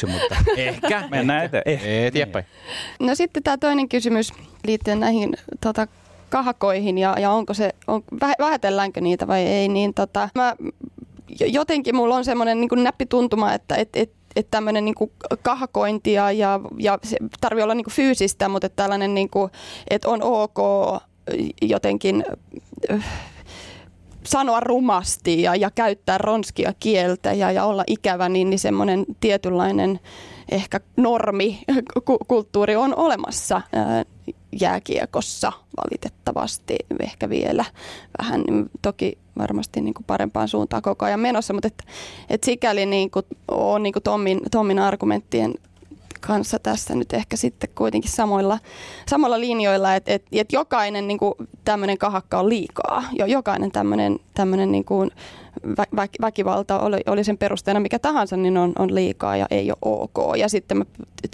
2-1, 0.05 0.11
mutta 0.11 0.35
Ehkä. 0.57 1.07
mennään 1.09 1.45
eteen. 1.45 1.63
Eh. 1.65 2.05
Eteenpäin. 2.05 2.45
No 2.99 3.15
sitten 3.15 3.43
tämä 3.43 3.57
toinen 3.57 3.89
kysymys 3.89 4.33
liittyen 4.67 4.99
näihin 4.99 5.33
tota, 5.61 5.87
kahakoihin 6.29 6.97
ja, 6.97 7.15
ja 7.19 7.31
onko 7.31 7.53
se, 7.53 7.75
on, 7.87 8.03
väh- 8.15 8.39
vähätelläänkö 8.39 9.01
niitä 9.01 9.27
vai 9.27 9.41
ei, 9.41 9.67
niin 9.67 9.93
tota, 9.93 10.29
mä, 10.35 10.55
jo- 11.39 11.47
jotenkin 11.47 11.95
mulla 11.95 12.15
on 12.15 12.25
semmoinen 12.25 12.61
niin 12.61 12.83
näppituntuma, 12.83 13.53
että 13.53 13.75
et, 13.75 13.89
et, 13.93 14.11
että 14.35 14.51
tämmöinen 14.51 14.85
niin 14.85 14.95
kahakointi 15.41 16.13
ja, 16.13 16.31
ja, 16.31 16.59
ja 16.79 16.99
se 17.03 17.17
tarvii 17.41 17.63
olla 17.63 17.75
niin 17.75 17.85
kuin 17.85 17.93
fyysistä, 17.93 18.49
mutta 18.49 18.65
että 18.65 18.83
tällainen, 18.83 19.13
niin 19.13 19.29
kuin, 19.29 19.51
että 19.89 20.09
on 20.09 20.23
ok 20.23 20.57
jotenkin 21.61 22.23
äh, 22.91 23.05
sanoa 24.23 24.59
rumasti 24.59 25.41
ja, 25.41 25.55
ja 25.55 25.71
käyttää 25.71 26.17
ronskia 26.17 26.73
kieltä 26.79 27.33
ja, 27.33 27.51
ja 27.51 27.65
olla 27.65 27.83
ikävä, 27.87 28.29
niin, 28.29 28.49
niin 28.49 28.59
semmoinen 28.59 29.05
tietynlainen 29.19 29.99
ehkä 30.51 30.79
normi, 30.97 31.59
ku- 32.05 32.25
kulttuuri 32.27 32.75
on 32.75 32.95
olemassa 32.95 33.61
ää, 33.73 34.03
jääkiekossa 34.61 35.51
valitettavasti 35.77 36.75
ehkä 36.99 37.29
vielä 37.29 37.65
vähän 38.21 38.41
niin 38.41 38.69
toki 38.81 39.17
varmasti 39.37 39.81
niin 39.81 39.93
kuin 39.93 40.05
parempaan 40.05 40.47
suuntaan 40.47 40.81
koko 40.81 41.05
ajan 41.05 41.19
menossa, 41.19 41.53
mutta 41.53 41.67
et, 41.67 41.83
et 42.29 42.43
sikäli 42.43 42.85
niin 42.85 43.11
kuin 43.11 43.25
on 43.47 43.83
niin 43.83 43.93
kuin 43.93 44.03
Tommin, 44.03 44.39
Tommin 44.51 44.79
argumenttien 44.79 45.53
kanssa 46.27 46.59
tässä 46.59 46.95
nyt 46.95 47.13
ehkä 47.13 47.37
sitten 47.37 47.69
kuitenkin 47.75 48.11
samoilla, 48.11 48.59
samoilla 49.07 49.39
linjoilla, 49.39 49.95
että 49.95 50.13
et, 50.13 50.25
et 50.31 50.51
jokainen 50.51 51.07
niin 51.07 51.19
tämmöinen 51.65 51.97
kahakka 51.97 52.39
on 52.39 52.49
liikaa. 52.49 53.03
Jo, 53.19 53.25
jokainen 53.25 53.71
tämmöinen 53.71 54.71
niin 54.71 54.85
kuin 54.85 55.11
vä, 55.77 55.85
vä, 55.95 56.07
väkivalta, 56.21 56.79
oli, 56.79 57.01
oli 57.07 57.23
sen 57.23 57.37
perusteena 57.37 57.79
mikä 57.79 57.99
tahansa, 57.99 58.37
niin 58.37 58.57
on, 58.57 58.73
on 58.79 58.95
liikaa 58.95 59.37
ja 59.37 59.47
ei 59.51 59.71
ole 59.71 59.77
ok. 59.81 60.37
Ja 60.37 60.49
sitten 60.49 60.77
mä, 60.77 60.85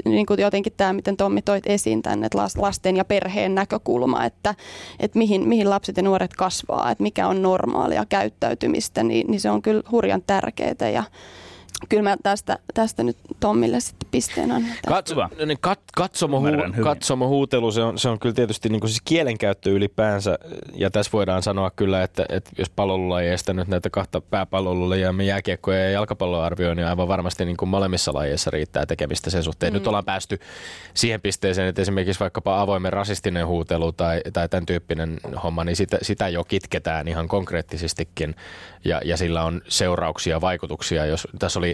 niin 0.06 0.26
kuin 0.26 0.42
jotenkin 0.42 0.74
tämä, 0.78 0.94
miten 0.94 1.18
Tommi 1.18 1.42
toit 1.42 1.68
esiin 1.68 2.02
tänne, 2.02 2.26
että 2.26 2.38
las- 2.38 2.62
lasten 2.62 2.98
ja 2.98 3.06
perheen 3.06 3.56
näkökulma, 3.56 4.26
että, 4.26 4.56
että 5.00 5.18
mihin, 5.18 5.48
mihin 5.48 5.70
lapset 5.70 5.98
ja 5.98 6.04
nuoret 6.04 6.34
kasvaa, 6.34 6.92
että 6.92 7.04
mikä 7.04 7.28
on 7.28 7.42
normaalia 7.42 8.06
käyttäytymistä, 8.06 9.04
niin, 9.04 9.28
niin 9.28 9.42
se 9.42 9.50
on 9.50 9.62
kyllä 9.62 9.84
hurjan 9.92 10.24
tärkeää 10.28 10.90
ja 10.94 11.04
kyllä 11.90 12.04
mä 12.04 12.18
tästä, 12.24 12.60
tästä 12.74 13.04
nyt 13.04 13.18
Tommille 13.40 13.80
sitten 13.80 14.10
pisteen 14.12 14.52
annan. 14.52 14.72
Hyvä. 15.10 15.30
niin 15.46 15.58
kat, 15.62 15.80
katsomo, 15.96 16.42
hyvin. 16.42 16.84
katsomo 16.84 17.28
huutelu, 17.28 17.72
se 17.72 17.84
on, 17.84 18.00
se 18.00 18.10
on 18.10 18.20
kyllä 18.20 18.36
tietysti 18.36 18.70
niin 18.70 18.80
kuin 18.80 18.90
siis 18.90 19.02
kielenkäyttö 19.06 19.70
ylipäänsä. 19.70 20.40
Ja 20.74 20.92
tässä 20.92 21.12
voidaan 21.14 21.44
sanoa 21.44 21.72
kyllä, 21.72 22.04
että, 22.04 22.26
että 22.30 22.52
jos 22.58 22.70
pallolulajeista 22.70 23.54
nyt 23.54 23.68
näitä 23.68 23.90
kahta 23.90 24.22
pääpallolulajia, 24.22 25.14
me 25.14 25.24
jääkiekkoja 25.26 25.84
ja 25.84 25.92
jalkapalloa 25.92 26.46
arvioi, 26.46 26.76
niin 26.76 26.88
aivan 26.88 27.08
varmasti 27.08 27.46
niin 27.46 27.58
kuin 27.58 27.70
molemmissa 27.70 28.14
lajeissa 28.14 28.52
riittää 28.52 28.86
tekemistä 28.86 29.30
sen 29.30 29.44
suhteen. 29.44 29.74
Mm. 29.74 29.76
Nyt 29.76 29.88
ollaan 29.88 30.06
päästy 30.06 30.40
siihen 30.94 31.22
pisteeseen, 31.22 31.68
että 31.68 31.82
esimerkiksi 31.82 32.20
vaikkapa 32.20 32.62
avoimen 32.62 32.94
rasistinen 32.94 33.48
huutelu 33.48 33.92
tai, 33.92 34.22
tai 34.34 34.50
tämän 34.50 34.66
tyyppinen 34.66 35.18
homma, 35.44 35.64
niin 35.64 35.76
sitä, 35.76 35.98
sitä 36.02 36.30
jo 36.30 36.44
kitketään 36.44 37.08
ihan 37.08 37.28
konkreettisestikin. 37.28 38.36
Ja, 38.86 39.02
ja 39.06 39.18
sillä 39.18 39.44
on 39.44 39.62
seurauksia, 39.68 40.42
vaikutuksia. 40.42 41.06
Jos, 41.06 41.28
tässä 41.40 41.60
oli 41.60 41.69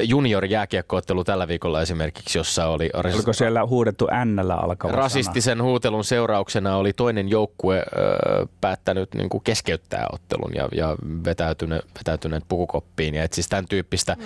junior 0.00 0.44
jääkiekkoottelu 0.44 1.24
tällä 1.24 1.48
viikolla 1.48 1.82
esimerkiksi, 1.82 2.38
jossa 2.38 2.66
oli 2.66 2.90
Oliko 3.14 3.32
siellä 3.32 3.66
huudettu 3.66 4.08
N-llä 4.24 4.54
alkava 4.54 4.92
sana? 4.92 5.02
rasistisen 5.02 5.62
huutelun 5.62 6.04
seurauksena 6.04 6.76
oli 6.76 6.92
toinen 6.92 7.28
joukkue 7.28 7.78
ö, 7.78 8.46
päättänyt 8.60 9.14
niin 9.14 9.28
kuin 9.28 9.44
keskeyttää 9.44 10.06
ottelun 10.12 10.50
ja, 10.54 10.68
ja 10.74 10.96
vetäytyneet, 11.24 11.84
vetäytyneet 11.98 12.44
pukukoppiin. 12.48 13.14
Ja 13.14 13.24
et 13.24 13.32
siis 13.32 13.48
tämän 13.48 13.66
tyyppistä. 13.68 14.16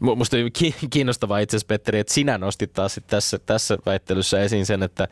Mm. 0.00 0.16
Musta 0.16 0.36
oli 0.36 0.50
ki- 0.50 0.74
kiinnostavaa 0.90 1.38
itse 1.38 1.56
asiassa, 1.56 1.68
Petteri, 1.68 1.98
että 1.98 2.14
sinä 2.14 2.38
nostit 2.38 2.72
taas 2.72 3.00
tässä, 3.06 3.38
tässä 3.38 3.78
väittelyssä 3.86 4.40
esiin 4.42 4.66
sen, 4.66 4.82
että 4.82 5.08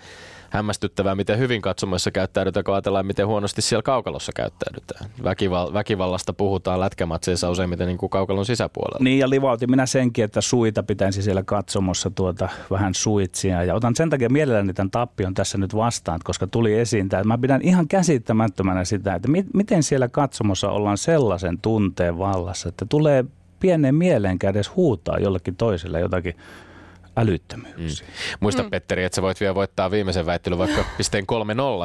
hämmästyttävää, 0.57 1.15
miten 1.15 1.39
hyvin 1.39 1.63
katsomoissa 1.63 2.11
käyttäydytään, 2.11 2.65
kun 2.65 2.75
ajatellaan, 2.75 3.07
miten 3.07 3.27
huonosti 3.27 3.63
siellä 3.63 3.83
kaukalossa 3.83 4.33
käyttäydytään. 4.37 5.11
Väkival- 5.23 5.73
väkivallasta 5.73 6.33
puhutaan 6.33 6.81
lätkämatseissa 6.81 7.51
useimmiten 7.51 7.87
niin 7.87 7.99
kuin 7.99 8.11
kaukalon 8.11 8.47
sisäpuolella. 8.47 9.05
Niin 9.05 9.19
ja 9.19 9.31
livautin 9.31 9.71
minä 9.71 9.87
senkin, 9.87 10.25
että 10.25 10.41
suita 10.41 10.83
pitäisi 10.83 11.23
siellä 11.23 11.43
katsomossa 11.43 12.11
tuota 12.11 12.49
vähän 12.71 12.95
suitsia. 12.95 13.65
Ja 13.65 13.75
otan 13.75 13.97
sen 13.97 14.11
takia 14.11 14.29
mielelläni 14.29 14.73
tämän 14.73 14.91
tappion 14.91 15.35
tässä 15.35 15.59
nyt 15.59 15.77
vastaan, 15.77 16.21
koska 16.25 16.47
tuli 16.47 16.75
esiin 16.79 17.09
tämä. 17.09 17.25
Mä 17.25 17.39
pidän 17.39 17.63
ihan 17.63 17.89
käsittämättömänä 17.89 18.85
sitä, 18.85 19.15
että 19.15 19.29
mi- 19.29 19.47
miten 19.55 19.83
siellä 19.83 20.09
katsomossa 20.09 20.71
ollaan 20.71 20.99
sellaisen 20.99 21.59
tunteen 21.59 22.19
vallassa, 22.19 22.69
että 22.69 22.87
tulee 22.89 23.25
pienen 23.61 23.95
mieleenkään 23.95 24.55
edes 24.55 24.77
huutaa 24.77 25.19
jollekin 25.19 25.57
toiselle 25.57 26.01
jotakin 26.01 26.37
älyttömyyksiä. 27.17 28.07
Muista 28.41 28.63
mm. 28.63 28.71
Petteri, 28.71 29.05
että 29.05 29.17
sä 29.17 29.23
voit 29.23 29.41
vielä 29.41 29.55
voittaa 29.55 29.91
viimeisen 29.91 30.27
väittelyn 30.27 30.59
vaikka 30.59 30.85
pisteen 30.97 31.25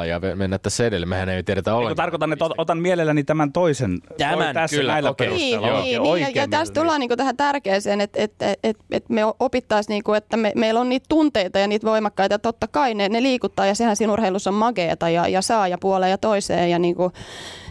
3-0 0.02 0.06
ja 0.06 0.20
mennä 0.34 0.58
tässä 0.58 0.86
edelle. 0.86 1.06
Mehän 1.06 1.28
ei 1.28 1.42
tiedetä 1.42 1.74
ollenkaan. 1.74 1.96
tarkoitan, 1.96 2.32
että 2.32 2.44
ot- 2.44 2.54
otan 2.58 2.78
mielelläni 2.78 3.24
tämän 3.24 3.52
toisen 3.52 3.98
Tämän, 4.18 4.54
tässä 4.54 4.76
kyllä, 4.76 4.92
näillä. 4.92 5.14
Joo. 5.18 5.82
Niin, 5.82 6.00
Oikein- 6.00 6.26
niin, 6.26 6.36
ja, 6.36 6.42
ja 6.42 6.48
tässä 6.48 6.74
tullaan 6.74 7.00
niinku 7.00 7.16
tähän 7.16 7.36
tärkeeseen, 7.36 8.00
että 8.00 8.22
et, 8.22 8.32
et, 8.42 8.58
et, 8.62 8.76
et 8.90 9.08
me 9.08 9.22
opittaisiin, 9.40 9.94
niinku, 9.94 10.12
että 10.12 10.36
me, 10.36 10.52
meillä 10.56 10.80
on 10.80 10.88
niitä 10.88 11.06
tunteita 11.08 11.58
ja 11.58 11.66
niitä 11.68 11.86
voimakkaita. 11.86 12.38
Totta 12.38 12.68
kai 12.68 12.94
ne, 12.94 13.08
ne 13.08 13.22
liikuttaa 13.22 13.66
ja 13.66 13.74
sehän 13.74 13.96
siinä 13.96 14.12
urheilussa 14.12 14.50
on 14.50 14.54
mageeta 14.54 15.08
ja, 15.08 15.28
ja 15.28 15.42
saa 15.42 15.68
ja 15.68 15.78
puoleen 15.78 16.10
ja 16.10 16.18
toiseen 16.18 16.70
ja 16.70 16.78
niinku, 16.78 17.12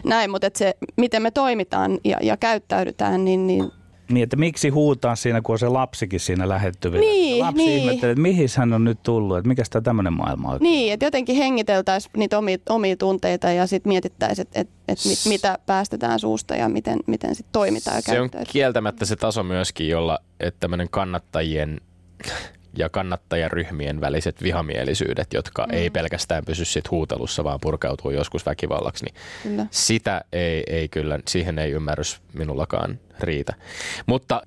näin. 0.04 0.30
Mutta 0.30 0.50
se, 0.54 0.74
miten 0.96 1.22
me 1.22 1.30
toimitaan 1.30 1.98
ja, 2.04 2.16
ja 2.22 2.36
käyttäydytään, 2.36 3.24
niin, 3.24 3.46
niin 3.46 3.72
Niin, 4.10 4.24
että 4.24 4.36
miksi 4.36 4.68
huutaa 4.68 5.16
siinä, 5.16 5.40
kun 5.40 5.52
on 5.52 5.58
se 5.58 5.68
lapsikin 5.68 6.20
siinä 6.20 6.48
lähettyvillä. 6.48 7.00
Niin, 7.00 7.38
Lapsi 7.44 7.64
niin. 7.64 7.80
ihmettelee, 7.80 8.12
että 8.12 8.22
mihin 8.22 8.48
hän 8.56 8.72
on 8.72 8.84
nyt 8.84 9.02
tullut, 9.02 9.38
että 9.38 9.48
mikä 9.48 9.62
tämä 9.70 9.82
tämmöinen 9.82 10.12
maailma 10.12 10.50
on. 10.50 10.58
Niin, 10.60 10.92
että 10.92 11.06
jotenkin 11.06 11.36
hengiteltäisiin 11.36 12.12
niitä 12.16 12.38
omia, 12.38 12.58
omia 12.68 12.96
tunteita 12.96 13.50
ja 13.50 13.66
sitten 13.66 13.90
mietittäisiin, 13.90 14.46
että 14.46 14.60
et, 14.60 14.68
et 14.88 14.98
mit, 15.04 15.18
mitä 15.28 15.58
päästetään 15.66 16.18
suusta 16.18 16.56
ja 16.56 16.68
miten, 16.68 16.98
miten 17.06 17.34
sit 17.34 17.46
toimitaan 17.52 17.96
ja 17.96 18.02
Se 18.02 18.20
on 18.20 18.30
kieltämättä 18.48 19.04
se 19.04 19.16
taso 19.16 19.42
myöskin, 19.42 19.88
jolla 19.88 20.18
että 20.40 20.60
tämmöinen 20.60 20.88
kannattajien 20.90 21.80
ja 22.78 22.88
kannattajaryhmien 22.88 24.00
väliset 24.00 24.42
vihamielisyydet, 24.42 25.32
jotka 25.34 25.66
mm. 25.66 25.74
ei 25.74 25.90
pelkästään 25.90 26.44
pysy 26.44 26.64
sit 26.64 26.90
huutelussa, 26.90 27.44
vaan 27.44 27.60
purkautuu 27.60 28.10
joskus 28.10 28.46
väkivallaksi, 28.46 29.04
niin 29.04 29.14
Kyllä. 29.42 29.66
sitä 29.70 30.24
ei, 30.32 30.62
ei 30.66 30.88
kyllä, 30.88 31.18
siihen 31.28 31.58
ei 31.58 31.70
ymmärrys 31.70 32.20
minullakaan 32.32 32.98
riitä. 33.20 33.54
Mutta 34.06 34.42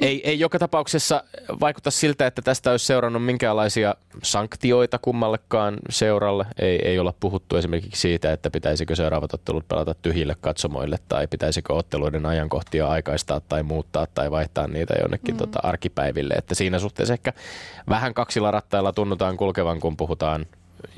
ei, 0.00 0.30
ei 0.30 0.38
joka 0.38 0.58
tapauksessa 0.58 1.24
vaikuta 1.60 1.90
siltä, 1.90 2.26
että 2.26 2.42
tästä 2.42 2.70
olisi 2.70 2.86
seurannut 2.86 3.24
minkäänlaisia 3.24 3.94
sanktioita 4.22 4.98
kummallekaan 4.98 5.78
seuralle. 5.90 6.46
Ei, 6.58 6.88
ei 6.88 6.98
olla 6.98 7.14
puhuttu 7.20 7.56
esimerkiksi 7.56 8.00
siitä, 8.00 8.32
että 8.32 8.50
pitäisikö 8.50 8.96
seuraavat 8.96 9.34
ottelut 9.34 9.68
pelata 9.68 9.94
tyhjille 9.94 10.36
katsomoille 10.40 10.98
tai 11.08 11.26
pitäisikö 11.26 11.74
otteluiden 11.74 12.26
ajankohtia 12.26 12.88
aikaistaa 12.88 13.40
tai 13.40 13.62
muuttaa 13.62 14.06
tai 14.14 14.30
vaihtaa 14.30 14.66
niitä 14.66 14.94
jonnekin 15.00 15.34
mm. 15.34 15.38
tota, 15.38 15.58
arkipäiville. 15.62 16.34
Että 16.34 16.54
siinä 16.54 16.78
suhteessa 16.78 17.14
ehkä 17.14 17.32
vähän 17.88 18.14
kaksilla 18.14 18.50
rattailla 18.50 18.92
tunnutaan 18.92 19.36
kulkevan, 19.36 19.80
kun 19.80 19.96
puhutaan 19.96 20.46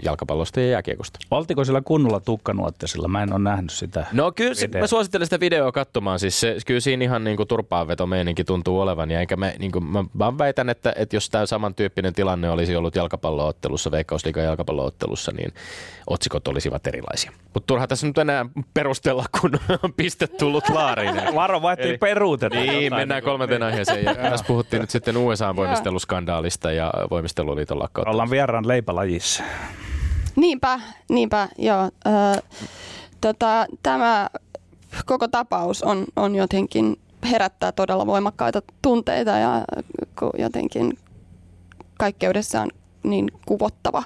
jalkapallosta 0.05 0.61
ja 0.61 0.66
jääkiekosta. 0.66 1.19
Oltiko 1.31 1.64
sillä 1.64 1.81
kunnolla 1.85 2.21
tukkanuottisilla? 2.21 3.09
Mä 3.09 3.23
en 3.23 3.33
ole 3.33 3.38
nähnyt 3.38 3.71
sitä. 3.71 4.07
No 4.12 4.33
kyllä 4.33 4.55
se, 4.55 4.69
mä 4.81 4.87
suosittelen 4.87 5.27
sitä 5.27 5.40
videoa 5.40 5.73
katsomaan. 5.73 6.19
Siis 6.19 6.40
se, 6.40 6.57
kyllä 6.66 6.81
siinä 6.81 7.05
ihan 7.05 7.25
niinku 7.25 7.47
turpaanveto 7.47 8.07
meininki 8.07 8.45
tuntuu 8.45 8.81
olevan. 8.81 9.11
Ja 9.11 9.21
enkä 9.21 9.37
mä, 9.37 9.53
niinku, 9.59 9.81
mä, 9.81 10.05
mä 10.14 10.38
väitän, 10.38 10.69
että, 10.69 10.93
että 10.97 11.16
jos 11.16 11.31
tämä 11.31 11.47
samantyyppinen 11.47 12.14
tilanne 12.14 12.51
olisi 12.51 12.77
ollut 12.77 12.97
jalkapalloottelussa, 12.97 13.90
Veikkausliigan 13.90 14.45
jalkapalloottelussa, 14.45 15.33
niin 15.33 15.53
otsikot 16.07 16.49
olisivat 16.49 16.87
erilaisia. 16.87 17.33
Mutta 17.55 17.66
turha 17.66 17.87
tässä 17.87 18.07
nyt 18.07 18.19
enää 18.19 18.47
perustella, 18.75 19.25
kun 19.40 19.51
on 19.83 19.93
piste 19.97 20.27
tullut 20.27 20.69
laariin. 20.69 21.14
Varo, 21.35 21.62
vai 21.62 21.73
ettei 21.73 21.90
Eli- 21.90 21.99
peruuteta. 21.99 22.57
Niin, 22.57 22.85
jotain. 22.85 23.01
mennään 23.01 23.23
kolmanteen 23.23 23.62
aiheeseen. 23.62 24.05
Ja 24.05 24.14
tässä 24.31 24.47
puhuttiin 24.47 24.81
nyt 24.81 24.90
sitten 24.90 25.16
USA-voimisteluskandaalista 25.16 26.73
ja 26.73 26.93
voimisteluliiton 27.11 27.79
lakkauttamisesta. 27.79 28.11
Ollaan 28.11 28.31
vieraan 28.31 28.69
leipälajissa. 28.69 29.45
Niinpä, 30.40 30.81
niinpä, 31.09 31.48
joo. 31.59 31.85
Ö, 31.85 32.42
tota, 33.20 33.66
tämä 33.83 34.31
koko 35.07 35.29
tapaus 35.29 35.83
on, 35.83 36.05
on 36.16 36.35
jotenkin 36.35 36.96
herättää 37.31 37.72
todella 37.72 38.07
voimakkaita 38.07 38.62
tunteita 38.83 39.31
ja 39.31 39.64
jotenkin 40.38 40.98
kaikkeudessaan 41.98 42.70
niin 43.03 43.29
kuvottava. 43.46 44.03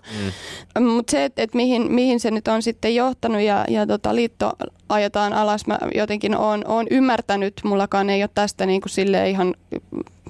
Mm. 0.78 0.86
Mutta 0.86 1.10
se, 1.10 1.24
että 1.24 1.42
et 1.42 1.54
mihin, 1.54 1.92
mihin 1.92 2.20
se 2.20 2.30
nyt 2.30 2.48
on 2.48 2.62
sitten 2.62 2.94
johtanut 2.94 3.40
ja, 3.40 3.64
ja 3.68 3.86
tota, 3.86 4.14
liitto 4.14 4.52
ajetaan 4.88 5.32
alas, 5.32 5.66
mä 5.66 5.78
jotenkin 5.94 6.36
oon, 6.36 6.64
oon 6.68 6.86
ymmärtänyt, 6.90 7.54
mullakaan 7.64 8.10
ei 8.10 8.22
ole 8.22 8.30
tästä 8.34 8.66
niin 8.66 8.80
kuin 8.80 8.90
sille 8.90 9.30
ihan, 9.30 9.54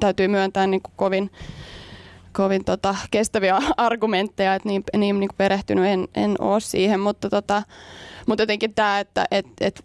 täytyy 0.00 0.28
myöntää 0.28 0.66
niin 0.66 0.82
kuin 0.82 0.92
kovin 0.96 1.30
kovin 2.36 2.64
tota, 2.64 2.96
kestäviä 3.10 3.58
argumentteja, 3.76 4.54
että 4.54 4.68
niin, 4.68 4.84
niin, 4.96 5.20
niin 5.20 5.30
perehtynyt 5.36 5.84
en, 5.84 6.08
en 6.14 6.36
ole 6.38 6.60
siihen, 6.60 7.00
mutta, 7.00 7.30
tota, 7.30 7.62
mutta 8.26 8.42
jotenkin 8.42 8.74
tämä, 8.74 9.00
että 9.00 9.26
et, 9.30 9.46
et, 9.60 9.84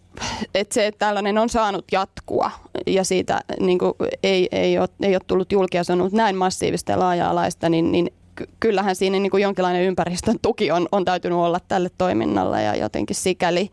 et 0.54 0.72
se, 0.72 0.86
että 0.86 1.06
tällainen 1.06 1.38
on 1.38 1.48
saanut 1.48 1.84
jatkua 1.92 2.50
ja 2.86 3.04
siitä 3.04 3.40
niin 3.60 3.78
kuin 3.78 3.92
ei, 4.22 4.48
ei, 4.52 4.78
ole, 4.78 4.88
ei 5.02 5.14
ole 5.14 5.20
tullut 5.26 5.52
julkia, 5.52 5.84
se 5.84 5.92
on 5.92 6.00
ollut 6.00 6.12
näin 6.12 6.36
massiivista 6.36 6.92
ja 6.92 6.98
laaja-alaista, 6.98 7.68
niin, 7.68 7.92
niin 7.92 8.12
ky- 8.34 8.48
kyllähän 8.60 8.96
siinä 8.96 9.18
niin 9.18 9.30
kuin 9.30 9.42
jonkinlainen 9.42 9.82
ympäristön 9.82 10.36
tuki 10.42 10.70
on, 10.70 10.88
on 10.92 11.04
täytynyt 11.04 11.38
olla 11.38 11.60
tälle 11.68 11.90
toiminnalle 11.98 12.62
ja 12.62 12.76
jotenkin 12.76 13.16
sikäli 13.16 13.70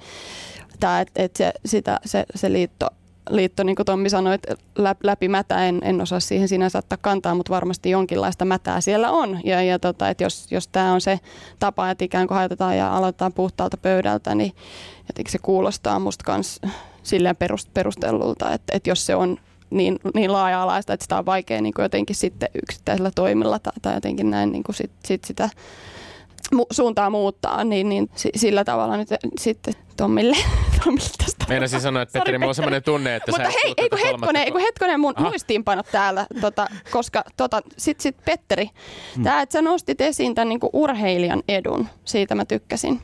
tämä, 0.80 1.02
että 1.02 1.24
et 1.24 1.36
se, 1.36 1.54
sitä, 1.66 2.00
se, 2.06 2.26
se 2.36 2.54
liitto 2.54 2.88
liitto, 3.30 3.64
niin 3.64 3.76
kuin 3.76 3.86
Tommi 3.86 4.10
sanoi, 4.10 4.36
että 4.36 4.56
lä- 4.76 4.96
läpi 5.04 5.28
mätä 5.28 5.66
en, 5.66 5.80
en 5.84 6.02
osaa 6.02 6.20
siihen 6.20 6.48
sinänsä 6.48 6.80
ottaa 6.80 6.98
kantaa, 7.02 7.36
mutta 7.36 7.54
varmasti 7.54 7.90
jonkinlaista 7.90 8.46
mätää 8.46 8.82
siellä 8.82 9.12
on. 9.12 9.40
Ja, 9.44 9.64
ja 9.64 9.80
tota, 9.80 10.10
että 10.10 10.24
jos, 10.24 10.52
jos 10.52 10.68
tämä 10.68 10.94
on 10.94 11.02
se 11.02 11.20
tapa, 11.60 11.90
että 11.90 12.06
ikään 12.06 12.28
kuin 12.28 12.36
haetetaan 12.36 12.78
ja 12.78 12.98
aloitetaan 12.98 13.34
puhtaalta 13.34 13.78
pöydältä, 13.78 14.36
niin 14.36 14.52
jotenkin 15.08 15.32
se 15.32 15.40
kuulostaa 15.42 16.00
musta 16.00 16.24
kans 16.24 16.62
silleen 17.04 17.36
perust, 17.36 17.74
perustellulta, 17.74 18.54
että, 18.54 18.76
että 18.76 18.90
jos 18.90 19.06
se 19.06 19.16
on 19.16 19.38
niin, 19.70 20.00
niin 20.14 20.32
laaja-alaista, 20.32 20.94
että 20.94 21.04
sitä 21.04 21.18
on 21.18 21.26
vaikea 21.26 21.62
niin 21.62 21.74
kuin 21.74 21.84
jotenkin 21.84 22.16
sitten 22.16 22.50
yksittäisellä 22.64 23.12
toimilla 23.16 23.60
tai, 23.60 23.74
tai 23.82 23.94
jotenkin 23.94 24.30
näin 24.30 24.52
niin 24.52 24.64
kuin 24.64 24.76
sit, 24.76 24.92
sit 25.06 25.24
sitä 25.24 25.50
mu- 26.56 26.66
suuntaa 26.72 27.10
muuttaa, 27.10 27.64
niin, 27.64 27.90
niin 27.90 28.10
si- 28.16 28.32
sillä 28.36 28.64
tavalla 28.64 28.98
nyt 28.98 29.08
sitten 29.40 29.74
Tommille, 29.98 30.38
Tommille 30.84 31.10
tästä. 31.18 31.46
Meinasin 31.50 31.82
sanoa, 31.82 32.02
että 32.02 32.20
Petteri, 32.20 32.38
mulla 32.38 32.50
on 32.50 32.56
semmoinen 32.56 32.84
tunne, 32.84 33.16
että 33.16 33.32
Mutta 33.32 33.50
hei, 33.64 33.74
eikö 33.78 33.98
tätä 33.98 34.08
hetkonen, 34.08 34.44
eikö 34.44 34.60
hetkonen 34.60 35.00
mun 35.00 35.14
Aha. 35.16 35.30
muistiinpanot 35.30 35.86
täällä, 35.92 36.28
tota, 36.42 36.68
koska 36.92 37.24
tota, 37.38 37.62
sit, 37.78 38.00
sit 38.00 38.16
Petteri, 38.26 38.70
mm. 39.18 39.24
tää, 39.24 39.42
että 39.42 39.54
sä 39.54 39.62
nostit 39.62 40.02
esiin 40.02 40.36
tämän 40.36 40.50
niinku 40.50 40.70
urheilijan 40.74 41.44
edun, 41.48 41.88
siitä 42.06 42.36
mä 42.36 42.46
tykkäsin. 42.46 43.02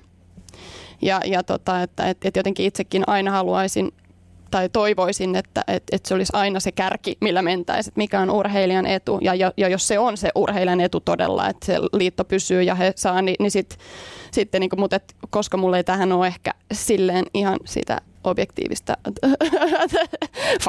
Ja, 1.01 1.21
ja 1.25 1.43
tota, 1.43 1.81
että 1.81 2.09
et, 2.09 2.25
et 2.25 2.35
jotenkin 2.35 2.65
itsekin 2.65 3.03
aina 3.07 3.31
haluaisin 3.31 3.91
tai 4.53 4.69
toivoisin, 4.69 5.35
että 5.35 5.63
et, 5.67 5.83
et 5.91 6.05
se 6.05 6.13
olisi 6.13 6.33
aina 6.35 6.59
se 6.59 6.71
kärki, 6.71 7.17
millä 7.21 7.41
mentäisiin, 7.41 7.91
että 7.91 7.97
mikä 7.97 8.19
on 8.19 8.29
urheilijan 8.29 8.85
etu. 8.85 9.19
Ja, 9.21 9.35
ja, 9.35 9.53
ja 9.57 9.67
jos 9.67 9.87
se 9.87 9.99
on 9.99 10.17
se 10.17 10.29
urheilijan 10.35 10.81
etu 10.81 10.99
todella, 10.99 11.49
että 11.49 11.65
se 11.65 11.77
liitto 11.93 12.23
pysyy 12.23 12.63
ja 12.63 12.75
he 12.75 12.93
saa, 12.95 13.21
niin, 13.21 13.35
niin 13.39 13.51
sit, 13.51 13.77
sitten, 14.31 14.59
niin 14.61 14.69
kuin, 14.69 14.79
mutta 14.79 14.95
et, 14.95 15.15
koska 15.29 15.57
mulla 15.57 15.77
ei 15.77 15.83
tähän 15.83 16.11
ole 16.11 16.27
ehkä 16.27 16.51
silleen 16.71 17.25
ihan 17.33 17.59
sitä 17.65 18.01
objektiivista 18.23 18.97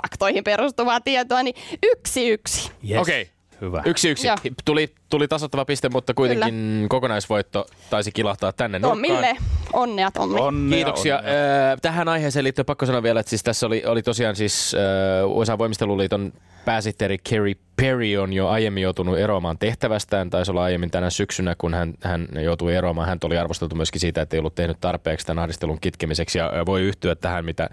faktoihin 0.02 0.44
perustuvaa 0.44 1.00
tietoa, 1.00 1.42
niin 1.42 1.56
yksi 1.82 2.28
yksi. 2.28 2.70
Yes. 2.90 3.00
Okei. 3.00 3.30
Hyvä. 3.60 3.82
Yksi 3.84 4.08
yksi. 4.08 4.26
Joo. 4.26 4.36
Tuli, 4.64 4.94
tuli 5.14 5.28
tasoittava 5.28 5.64
piste, 5.64 5.88
mutta 5.88 6.14
kuitenkin 6.14 6.54
Kyllä. 6.54 6.88
kokonaisvoitto 6.88 7.66
taisi 7.90 8.12
kilahtaa 8.12 8.52
tänne 8.52 8.80
Tommille 8.80 9.26
nurkkaan. 9.26 9.48
onnea 9.72 10.10
Tommi. 10.10 10.40
Onnea, 10.40 10.76
Kiitoksia. 10.76 11.18
onnea. 11.18 11.72
Ö, 11.72 11.76
Tähän 11.82 12.08
aiheeseen 12.08 12.44
liittyen 12.44 12.66
pakko 12.66 12.86
sanoa 12.86 13.02
vielä, 13.02 13.20
että 13.20 13.30
siis 13.30 13.42
tässä 13.42 13.66
oli, 13.66 13.82
oli 13.86 14.02
tosiaan 14.02 14.36
siis 14.36 14.74
ö, 14.74 15.26
USA-voimisteluliiton 15.26 16.32
pääsihteeri 16.64 17.18
Kerry 17.28 17.54
Perry 17.76 18.16
on 18.16 18.32
jo 18.32 18.48
aiemmin 18.48 18.82
joutunut 18.82 19.18
eroamaan 19.18 19.58
tehtävästään. 19.58 20.30
Taisi 20.30 20.50
olla 20.50 20.62
aiemmin 20.64 20.90
tänä 20.90 21.10
syksynä, 21.10 21.54
kun 21.58 21.74
hän, 21.74 21.94
hän 22.02 22.28
joutui 22.42 22.74
eroamaan. 22.74 23.08
Hän 23.08 23.18
oli 23.24 23.38
arvosteltu 23.38 23.76
myöskin 23.76 24.00
siitä, 24.00 24.22
että 24.22 24.36
ei 24.36 24.38
ollut 24.38 24.54
tehnyt 24.54 24.76
tarpeeksi 24.80 25.26
tämän 25.26 25.42
ahdistelun 25.42 25.80
kitkemiseksi. 25.80 26.38
Ja 26.38 26.52
ö, 26.56 26.66
voi 26.66 26.82
yhtyä 26.82 27.14
tähän, 27.14 27.44
mitä, 27.44 27.70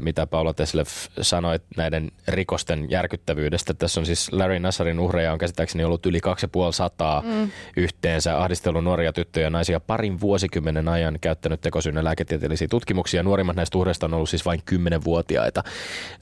mitä 0.00 0.26
Paula 0.26 0.54
Teslev 0.54 0.86
sanoi 1.20 1.58
näiden 1.76 2.10
rikosten 2.28 2.90
järkyttävyydestä. 2.90 3.74
Tässä 3.74 4.00
on 4.00 4.06
siis 4.06 4.32
Larry 4.32 4.58
Nassarin 4.58 5.00
uhreja 5.00 5.32
on 5.32 5.38
käsittääkseni 5.38 5.84
ollut 5.84 6.06
yli 6.06 6.20
2500 6.50 7.22
mm. 7.22 7.50
yhteensä 7.76 8.38
ahdistelun 8.38 8.84
nuoria 8.84 9.12
tyttöjä 9.12 9.46
ja 9.46 9.50
naisia 9.50 9.80
parin 9.80 10.20
vuosikymmenen 10.20 10.88
ajan 10.88 11.18
käyttänyt 11.20 11.60
tekosyynä 11.60 12.04
lääketieteellisiä 12.04 12.68
tutkimuksia. 12.68 13.22
Nuorimmat 13.22 13.56
näistä 13.56 13.78
uhreista 13.78 14.06
on 14.06 14.14
ollut 14.14 14.28
siis 14.28 14.44
vain 14.44 14.62
10-vuotiaita. 14.70 15.62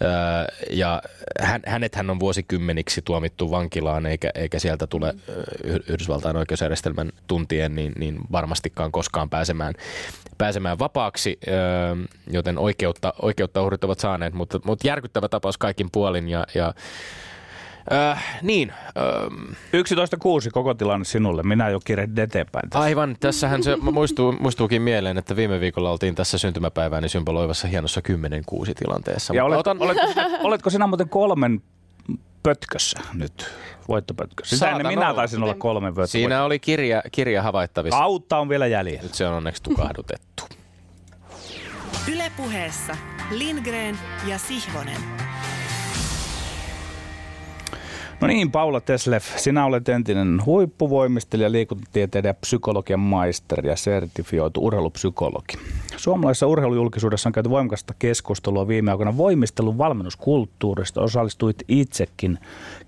Öö, 0.02 0.10
ja 0.70 1.02
hän, 1.40 1.62
hänet 1.66 1.94
hän 1.94 2.10
on 2.10 2.20
vuosikymmeniksi 2.20 3.02
tuomittu 3.02 3.50
vankilaan, 3.50 4.06
eikä, 4.06 4.30
eikä 4.34 4.58
sieltä 4.58 4.86
tule 4.86 5.14
Yhdysvaltain 5.64 6.36
oikeusjärjestelmän 6.36 7.12
tuntien 7.26 7.74
niin, 7.74 7.92
niin 7.98 8.18
varmastikaan 8.32 8.92
koskaan 8.92 9.30
pääsemään, 9.30 9.74
pääsemään 10.38 10.78
vapaaksi, 10.78 11.38
öö, 11.48 11.54
joten 12.30 12.58
oikeutta, 12.58 13.14
oikeutta 13.22 13.62
uhrit 13.62 13.84
ovat 13.84 14.00
saaneet, 14.00 14.34
mutta, 14.34 14.60
mutta 14.64 14.88
järkyttävä 14.88 15.28
tapaus 15.28 15.58
kaikin 15.58 15.88
puolin 15.92 16.28
ja, 16.28 16.46
ja 16.54 16.74
Äh, 17.92 18.38
niin, 18.42 18.72
ähm, 18.96 19.52
11.6 19.72 20.50
koko 20.52 20.74
tilanne 20.74 21.04
sinulle. 21.04 21.42
Minä 21.42 21.68
jo 21.68 21.80
kirehdin 21.84 22.24
eteenpäin. 22.24 22.70
Tässä. 22.70 22.84
aivan. 22.84 23.16
Tässähän 23.20 23.62
se 23.62 23.76
muistuu, 23.92 24.32
muistuukin 24.32 24.82
mieleen, 24.82 25.18
että 25.18 25.36
viime 25.36 25.60
viikolla 25.60 25.90
oltiin 25.90 26.14
tässä 26.14 26.38
syntymäpäivääni 26.38 27.08
symboloivassa 27.08 27.68
hienossa 27.68 28.00
10-6 28.00 28.72
tilanteessa. 28.74 29.34
Ja 29.34 29.48
Mutta 29.48 29.70
olet, 29.70 29.82
oletko, 29.82 30.06
sinä, 30.08 30.38
oletko 30.48 30.70
sinä 30.70 30.86
muuten 30.86 31.08
kolmen 31.08 31.62
pötkössä 32.42 33.00
nyt, 33.14 33.50
voittopötkössä. 33.88 34.56
Sitä 34.56 34.70
ennen 34.70 34.86
minä 34.86 35.06
olla. 35.06 35.14
taisin 35.14 35.42
olla 35.42 35.54
kolme 35.54 35.86
voittoa. 35.86 36.06
Siinä 36.06 36.44
oli 36.44 36.58
kirja, 36.58 37.02
kirja 37.12 37.42
havaittavissa. 37.42 37.98
Kautta 37.98 38.38
on 38.38 38.48
vielä 38.48 38.66
jäljellä. 38.66 39.02
Nyt 39.02 39.14
se 39.14 39.26
on 39.26 39.34
onneksi 39.34 39.62
tukahdutettu. 39.62 40.44
Ylepuheessa 42.12 42.96
Lindgren 43.30 43.98
ja 44.26 44.38
Sihvonen. 44.38 45.23
No 48.20 48.26
niin, 48.26 48.50
Paula 48.50 48.80
Teslev, 48.80 49.20
sinä 49.36 49.64
olet 49.64 49.88
entinen 49.88 50.42
huippuvoimistelija, 50.46 51.52
liikuntatieteiden 51.52 52.28
ja 52.28 52.34
psykologian 52.34 53.00
maisteri 53.00 53.68
ja 53.68 53.76
sertifioitu 53.76 54.66
urheilupsykologi. 54.66 55.54
Suomalaisessa 55.96 56.46
urheilujulkisuudessa 56.46 57.28
on 57.28 57.32
käyty 57.32 57.50
voimakasta 57.50 57.94
keskustelua 57.98 58.68
viime 58.68 58.90
aikoina 58.90 59.16
voimistelun 59.16 59.78
valmennuskulttuurista. 59.78 61.00
Osallistuit 61.00 61.62
itsekin 61.68 62.38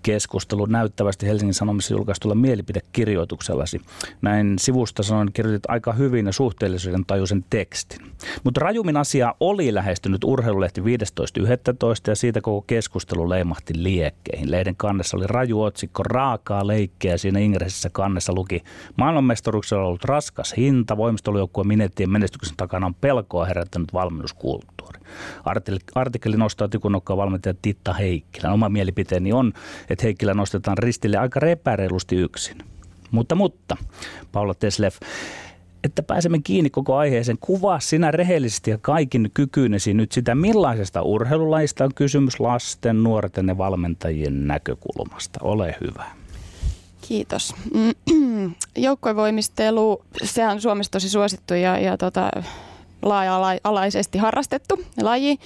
keskusteluun 0.02 0.72
näyttävästi 0.72 1.26
Helsingin 1.26 1.54
Sanomissa 1.54 1.94
julkaistulla 1.94 2.34
mielipidekirjoituksellasi. 2.34 3.80
Näin 4.22 4.58
sivusta 4.58 5.02
sanoin, 5.02 5.32
kirjoitit 5.32 5.64
aika 5.68 5.92
hyvin 5.92 6.26
ja 6.26 6.32
suhteellisuuden 6.32 7.04
tajuisen 7.06 7.44
tekstin. 7.50 8.00
Mutta 8.44 8.60
rajumin 8.60 8.96
asia 8.96 9.34
oli 9.40 9.74
lähestynyt 9.74 10.24
urheilulehti 10.24 10.80
15.11. 10.80 10.86
ja 12.06 12.14
siitä 12.14 12.40
koko 12.40 12.64
keskustelu 12.66 13.28
leimahti 13.28 13.82
liekkeihin. 13.82 14.50
Lehden 14.50 14.76
kannessa 14.76 15.15
oli 15.16 15.26
raju 15.26 15.62
otsikko 15.62 16.02
Raakaa 16.02 16.66
leikkeä 16.66 17.12
ja 17.12 17.18
siinä 17.18 17.38
ingressissä 17.38 17.90
kannessa 17.92 18.32
luki 18.34 18.62
Maailmanmestaruuksella 18.96 19.82
on 19.82 19.88
ollut 19.88 20.04
raskas 20.04 20.54
hinta, 20.56 20.96
voimistelujoukkueen 20.96 21.68
minettien 21.68 22.10
menestyksen 22.10 22.56
takana 22.56 22.86
on 22.86 22.94
pelkoa 22.94 23.44
herättänyt 23.44 23.92
valmennuskulttuuri. 23.92 25.00
Artikkeli, 25.44 25.78
artikkeli 25.94 26.36
nostaa 26.36 26.68
tikunokkaa 26.68 27.16
valmentaja 27.16 27.54
Titta 27.62 27.92
Heikkilän. 27.92 28.52
Oma 28.52 28.68
mielipiteeni 28.68 29.32
on, 29.32 29.52
että 29.90 30.02
Heikkilä 30.04 30.34
nostetaan 30.34 30.78
ristille 30.78 31.16
aika 31.16 31.40
repäreilusti 31.40 32.16
yksin. 32.16 32.58
Mutta, 33.10 33.34
mutta, 33.34 33.76
Paula 34.32 34.54
Teslev, 34.54 34.92
että 35.86 36.02
pääsemme 36.02 36.38
kiinni 36.44 36.70
koko 36.70 36.96
aiheeseen. 36.96 37.38
Kuvaa 37.40 37.80
sinä 37.80 38.10
rehellisesti 38.10 38.70
ja 38.70 38.78
kaikin 38.78 39.30
kykyynesi 39.34 39.94
nyt 39.94 40.12
sitä, 40.12 40.34
millaisesta 40.34 41.02
urheilulajista 41.02 41.84
on 41.84 41.94
kysymys 41.94 42.40
lasten, 42.40 43.02
nuorten 43.02 43.48
ja 43.48 43.58
valmentajien 43.58 44.46
näkökulmasta. 44.46 45.40
Ole 45.42 45.76
hyvä. 45.80 46.04
Kiitos. 47.08 47.54
Joukkuevoimistelu, 48.76 50.02
sehän 50.24 50.52
on 50.52 50.60
Suomessa 50.60 50.92
tosi 50.92 51.08
suosittu 51.08 51.54
ja, 51.54 51.78
ja 51.78 51.96
tota, 51.96 52.30
laaja-alaisesti 53.02 54.18
harrastettu 54.18 54.84
laji. 55.02 55.38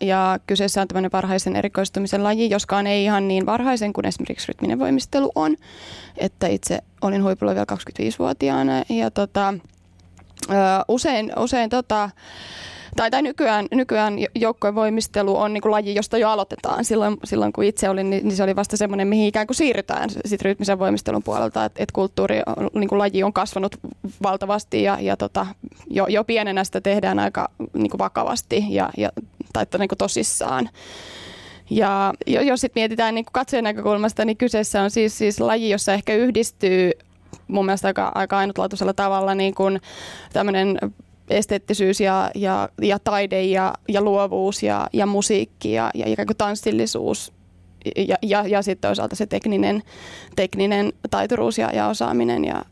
Ja 0.00 0.38
kyseessä 0.46 0.82
on 0.82 0.88
tämmöinen 0.88 1.12
varhaisen 1.12 1.56
erikoistumisen 1.56 2.22
laji, 2.22 2.50
joskaan 2.50 2.86
ei 2.86 3.04
ihan 3.04 3.28
niin 3.28 3.46
varhaisen 3.46 3.92
kuin 3.92 4.06
esimerkiksi 4.06 4.48
rytminen 4.48 4.78
voimistelu 4.78 5.32
on. 5.34 5.56
Että 6.16 6.46
itse 6.46 6.78
olin 7.00 7.22
huipulla 7.22 7.54
vielä 7.54 7.66
25-vuotiaana 7.72 8.72
ja 8.88 9.10
tota, 9.10 9.54
usein, 10.88 11.32
usein 11.38 11.70
tota, 11.70 12.10
tai, 12.96 13.10
tai 13.10 13.22
nykyään, 13.22 13.66
nykyään 13.70 14.14
joukkojen 14.34 14.74
voimistelu 14.74 15.36
on 15.36 15.52
niin 15.52 15.62
kuin 15.62 15.72
laji, 15.72 15.94
josta 15.94 16.18
jo 16.18 16.28
aloitetaan. 16.28 16.84
Silloin, 16.84 17.16
silloin 17.24 17.52
kun 17.52 17.64
itse 17.64 17.88
olin, 17.88 18.10
niin, 18.10 18.24
niin 18.28 18.36
se 18.36 18.42
oli 18.42 18.56
vasta 18.56 18.76
semmoinen, 18.76 19.08
mihin 19.08 19.28
ikään 19.28 19.46
kuin 19.46 19.56
siirrytään 19.56 20.10
sit 20.24 20.42
rytmisen 20.42 20.78
voimistelun 20.78 21.22
puolelta. 21.22 21.64
Että 21.64 21.82
et 21.82 21.92
kulttuuri, 21.92 22.36
niin 22.74 22.88
kuin 22.88 22.98
laji 22.98 23.22
on 23.22 23.32
kasvanut 23.32 23.76
valtavasti 24.22 24.82
ja, 24.82 24.98
ja 25.00 25.16
tota, 25.16 25.46
jo, 25.90 26.06
jo 26.06 26.24
pienenä 26.24 26.64
sitä 26.64 26.80
tehdään 26.80 27.18
aika 27.18 27.50
niin 27.74 27.90
kuin 27.90 27.98
vakavasti 27.98 28.64
ja, 28.68 28.90
ja, 28.96 29.10
tai 29.52 29.62
että 29.62 29.78
niin 29.78 29.88
kuin 29.88 29.98
tosissaan. 29.98 30.68
Ja 31.70 32.14
jos 32.26 32.60
sitten 32.60 32.80
mietitään 32.80 33.14
niin 33.14 33.24
katsojan 33.32 33.64
näkökulmasta, 33.64 34.24
niin 34.24 34.36
kyseessä 34.36 34.82
on 34.82 34.90
siis, 34.90 35.18
siis 35.18 35.40
laji, 35.40 35.70
jossa 35.70 35.92
ehkä 35.94 36.14
yhdistyy 36.14 36.90
mun 37.48 37.66
mielestä 37.66 37.88
aika, 37.88 38.12
aika 38.14 38.38
ainutlaatuisella 38.38 38.92
tavalla 38.92 39.34
niin 39.34 39.54
kuin 39.54 39.80
tämmöinen 40.32 40.78
esteettisyys 41.30 42.00
ja, 42.00 42.30
ja, 42.34 42.68
ja 42.82 42.98
taide 42.98 43.44
ja, 43.44 43.74
ja 43.88 44.00
luovuus 44.02 44.62
ja, 44.62 44.86
ja 44.92 45.06
musiikki 45.06 45.72
ja, 45.72 45.90
ja 45.94 46.06
ikään 46.06 46.26
kuin 46.26 46.36
tanssillisuus 46.36 47.32
ja, 47.96 48.16
ja, 48.22 48.44
ja 48.46 48.62
sitten 48.62 48.88
toisaalta 48.88 49.16
se 49.16 49.26
tekninen, 49.26 49.82
tekninen 50.36 50.92
taituruus 51.10 51.58
ja, 51.58 51.70
ja 51.72 51.88
osaaminen 51.88 52.44
ja, 52.44 52.64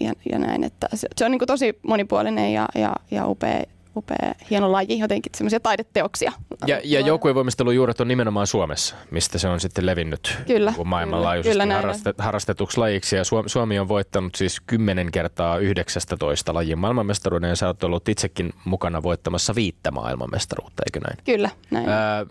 ja, 0.00 0.12
ja 0.32 0.38
näin. 0.38 0.64
Että 0.64 0.88
se, 0.94 1.08
se 1.16 1.24
on 1.24 1.30
niin 1.30 1.38
kuin 1.38 1.46
tosi 1.46 1.78
monipuolinen 1.82 2.52
ja, 2.52 2.68
ja, 2.74 2.96
ja 3.10 3.26
upea, 3.26 3.64
upea, 3.96 4.34
hieno 4.50 4.72
laji, 4.72 4.98
jotenkin 4.98 5.32
semmoisia 5.36 5.60
taideteoksia. 5.60 6.32
Ja, 6.66 6.80
ja 6.84 7.00
joukkuevoimistelun 7.00 7.74
juuret 7.74 8.00
on 8.00 8.08
nimenomaan 8.08 8.46
Suomessa, 8.46 8.96
mistä 9.10 9.38
se 9.38 9.48
on 9.48 9.60
sitten 9.60 9.86
levinnyt 9.86 10.38
Kyllä, 10.46 10.74
maailmanlaajuisesti 10.84 11.52
kyllä, 11.52 11.64
kyllä 11.64 11.74
näin 11.74 11.84
harrastet, 11.84 12.18
harrastetuksi 12.18 12.78
lajiksi. 12.78 13.16
Ja 13.16 13.24
Suomi, 13.24 13.48
Suomi 13.48 13.78
on 13.78 13.88
voittanut 13.88 14.34
siis 14.34 14.60
10 14.66 15.12
kertaa 15.12 15.58
19 15.58 16.54
lajin 16.54 16.78
maailmanmestaruuden 16.78 17.48
ja 17.48 17.56
sä 17.56 17.66
oot 17.66 17.84
ollut 17.84 18.08
itsekin 18.08 18.52
mukana 18.64 19.02
voittamassa 19.02 19.54
viittä 19.54 19.90
maailmanmestaruutta, 19.90 20.82
eikö 20.86 21.00
näin? 21.08 21.18
Kyllä, 21.24 21.50
näin. 21.70 21.88
Ää, 21.88 22.26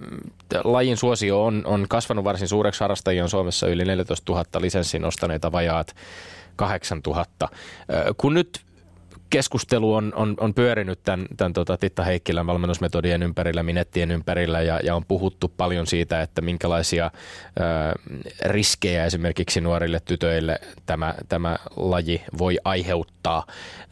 lajin 0.64 0.98
suosio 0.98 1.46
on, 1.46 1.62
on 1.66 1.86
kasvanut 1.90 2.24
varsin 2.26 2.48
suureksi. 2.48 2.80
Harrastajia 2.80 3.24
on 3.24 3.30
Suomessa 3.30 3.68
yli 3.68 3.86
14 3.86 4.32
000 4.32 4.46
lisenssin 4.60 5.06
ostaneita 5.06 5.52
vajaat 5.52 5.96
8 6.56 7.02
000. 7.08 7.26
Ää, 7.42 7.50
kun 8.18 8.34
nyt 8.34 8.62
keskustelu 9.32 9.94
on, 9.94 10.14
on, 10.16 10.36
on 10.40 10.54
pyörinyt 10.54 11.00
tämän, 11.04 11.26
tämän 11.38 11.54
tota 11.54 11.78
Titta 11.78 12.04
Heikkilän 12.04 12.48
valmennusmetodien 12.48 13.24
ympärillä, 13.24 13.64
minettien 13.64 14.12
ympärillä 14.12 14.62
ja, 14.62 14.80
ja 14.84 14.96
on 14.96 15.06
puhuttu 15.06 15.54
paljon 15.58 15.88
siitä, 15.88 16.22
että 16.22 16.42
minkälaisia 16.42 17.06
ö, 17.06 17.62
riskejä 18.46 19.06
esimerkiksi 19.06 19.62
nuorille 19.62 20.00
tytöille 20.06 20.60
tämä, 20.86 21.14
tämä 21.30 21.58
laji 21.76 22.22
voi 22.38 22.58
aiheuttaa. 22.64 23.46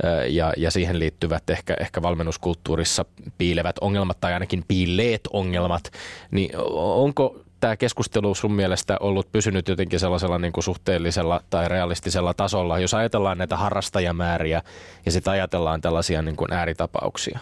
Ö, 0.04 0.28
ja, 0.28 0.54
ja 0.58 0.72
siihen 0.72 1.00
liittyvät 1.00 1.50
ehkä, 1.50 1.76
ehkä 1.80 2.02
valmennuskulttuurissa 2.02 3.06
piilevät 3.38 3.76
ongelmat 3.82 4.20
tai 4.20 4.34
ainakin 4.34 4.64
piilleet 4.68 5.22
ongelmat, 5.34 5.92
niin 6.32 6.50
onko 6.76 7.42
tämä 7.60 7.78
keskustelu 7.78 8.36
sun 8.36 8.54
mielestä 8.54 8.98
ollut 9.00 9.32
pysynyt 9.32 9.68
jotenkin 9.68 10.00
sellaisella 10.00 10.38
niin 10.38 10.54
kuin 10.54 10.64
suhteellisella 10.64 11.42
tai 11.50 11.70
realistisella 11.70 12.34
tasolla, 12.34 12.80
jos 12.80 12.94
ajatellaan 12.94 13.38
näitä 13.38 13.58
harrastajamääriä 13.58 14.62
ja 15.06 15.12
sitten 15.12 15.34
ajatellaan 15.34 15.82
tällaisia 15.82 16.22
niin 16.22 16.36
kuin 16.36 16.54
ääritapauksia? 16.54 17.40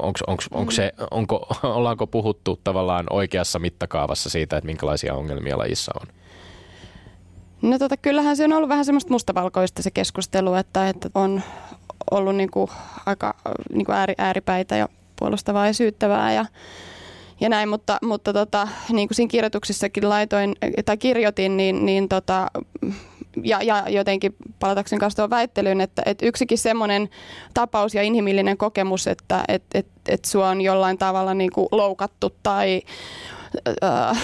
Onks, 0.00 0.22
onks, 0.26 0.48
onks 0.50 0.76
se, 0.76 0.92
onko, 1.10 1.46
ollaanko 1.62 2.06
puhuttu 2.06 2.60
tavallaan 2.64 3.06
oikeassa 3.10 3.58
mittakaavassa 3.58 4.30
siitä, 4.30 4.56
että 4.56 4.66
minkälaisia 4.66 5.14
ongelmia 5.14 5.58
lajissa 5.58 5.92
on? 6.00 6.06
No 7.62 7.78
tota, 7.78 7.96
kyllähän 7.96 8.36
se 8.36 8.44
on 8.44 8.52
ollut 8.52 8.68
vähän 8.68 8.84
semmoista 8.84 9.12
mustavalkoista 9.12 9.82
se 9.82 9.90
keskustelu, 9.90 10.54
että, 10.54 10.88
että 10.88 11.10
on 11.14 11.42
ollut 12.10 12.36
niinku 12.36 12.70
aika 13.06 13.34
niinku 13.72 13.92
ääri, 13.92 14.14
ääripäitä 14.18 14.76
ja 14.76 14.88
puolustavaa 15.18 15.66
ja 15.66 15.72
syyttävää 15.72 16.32
ja, 16.32 16.46
ja 17.42 17.48
näin, 17.48 17.68
mutta, 17.68 17.98
mutta 18.02 18.32
tota, 18.32 18.68
niin 18.92 19.08
kuin 19.08 19.16
siinä 19.16 19.30
kirjoituksissakin 19.30 20.08
laitoin, 20.08 20.54
tai 20.84 20.96
kirjoitin, 20.96 21.56
niin, 21.56 21.86
niin 21.86 22.08
tota, 22.08 22.46
ja, 23.42 23.62
ja 23.62 23.84
jotenkin 23.88 24.36
palatakseni 24.60 25.00
kanssa 25.00 25.16
tuohon 25.16 25.30
väittelyyn, 25.30 25.80
että, 25.80 26.02
että 26.06 26.26
yksikin 26.26 26.58
semmoinen 26.58 27.08
tapaus 27.54 27.94
ja 27.94 28.02
inhimillinen 28.02 28.56
kokemus, 28.56 29.06
että 29.06 29.44
et, 29.48 29.62
et, 29.74 29.86
et 30.08 30.24
sua 30.24 30.48
on 30.48 30.60
jollain 30.60 30.98
tavalla 30.98 31.34
niin 31.34 31.50
kuin 31.50 31.68
loukattu 31.70 32.36
tai 32.42 32.82
äh, 33.84 34.22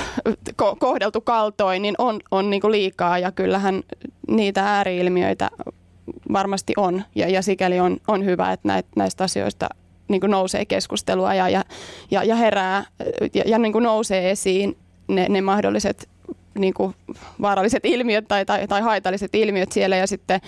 ko- 0.63 0.77
kohdeltu 0.79 1.21
kaltoin, 1.21 1.83
niin 1.83 1.95
on, 1.99 2.21
on 2.31 2.51
niin 2.51 2.61
kuin 2.61 2.73
liikaa. 2.73 3.19
Ja 3.19 3.33
kyllähän 3.33 3.83
niitä 4.29 4.65
ääriilmiöitä 4.65 5.51
varmasti 6.33 6.73
on. 6.77 7.05
Ja, 7.15 7.29
ja 7.29 7.43
sikäli 7.43 7.81
on, 7.81 7.97
on 8.09 8.25
hyvä, 8.25 8.53
että 8.53 8.83
näistä 8.97 9.25
asioista 9.25 9.69
niin 10.09 10.21
kuin 10.21 10.31
nousee 10.31 10.65
keskustelua 10.65 11.35
ja, 11.35 11.49
ja, 11.49 11.65
ja, 12.11 12.25
ja 12.25 12.37
herää 12.37 12.85
ja, 13.35 13.43
ja 13.47 13.59
niin 13.59 13.73
kuin 13.73 13.83
nousee 13.83 14.31
esiin 14.31 14.77
ne, 15.09 15.27
ne 15.29 15.41
mahdolliset 15.41 16.09
niin 16.59 16.75
kuin 16.75 16.95
vaaralliset 17.41 17.85
ilmiöt 17.87 18.29
tai, 18.29 18.47
tai, 18.47 18.69
tai 18.69 18.81
haitalliset 18.81 19.35
ilmiöt 19.35 19.73
siellä 19.73 19.97
ja 19.97 20.07
sitten 20.07 20.41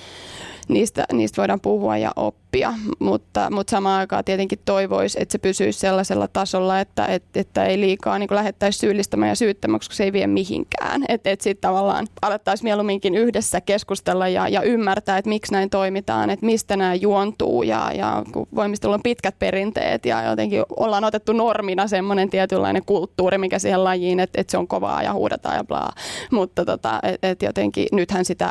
niistä, 0.71 1.05
niistä 1.13 1.43
voidaan 1.43 1.61
puhua 1.61 1.97
ja 1.97 2.13
oppia, 2.17 2.75
mutta, 2.99 3.51
mutta 3.51 3.71
samaan 3.71 4.01
aikaan 4.01 4.25
tietenkin 4.25 4.59
toivoisi, 4.65 5.19
että 5.23 5.33
se 5.33 5.39
pysyisi 5.39 5.79
sellaisella 5.79 6.29
tasolla, 6.29 6.81
että, 6.81 7.07
että, 7.07 7.41
että 7.41 7.65
ei 7.65 7.81
liikaa 7.81 8.19
niin 8.19 8.29
lähettäisi 8.31 8.79
syyllistämään 8.79 9.29
ja 9.29 9.35
syyttämään, 9.35 9.81
koska 9.81 9.95
se 9.95 10.05
ei 10.05 10.13
vie 10.13 10.27
mihinkään. 10.27 11.05
Että, 11.09 11.31
että 11.31 11.43
sitten 11.43 11.69
tavallaan 11.69 12.07
alettaisiin 12.23 12.67
mieluumminkin 12.67 13.15
yhdessä 13.15 13.61
keskustella 13.61 14.29
ja, 14.29 14.49
ja 14.49 14.63
ymmärtää, 14.63 15.19
että 15.19 15.29
miksi 15.29 15.53
näin 15.53 15.71
toimitaan, 15.71 16.31
että 16.31 16.47
mistä 16.47 16.77
nämä 16.77 16.95
juontuu 16.95 17.63
ja, 17.63 17.93
ja 17.95 18.23
kun 18.33 18.47
voimistelu 18.55 18.93
on 18.93 19.03
pitkät 19.03 19.39
perinteet 19.39 20.07
ja 20.07 20.23
jotenkin 20.23 20.63
ollaan 20.77 21.05
otettu 21.05 21.33
normina 21.33 21.87
semmoinen 21.87 22.31
tietynlainen 22.31 22.85
kulttuuri, 22.85 23.39
mikä 23.39 23.59
siihen 23.59 23.85
lajiin, 23.85 24.21
että, 24.21 24.41
että 24.41 24.51
se 24.51 24.59
on 24.59 24.69
kovaa 24.69 25.03
ja 25.03 25.13
huudataan 25.13 25.57
ja 25.57 25.65
blaa. 25.65 25.93
Mutta 26.31 26.65
tota, 26.65 27.01
että 27.03 27.31
et 27.31 27.43
jotenkin 27.43 27.87
nythän 27.93 28.25
sitä 28.25 28.51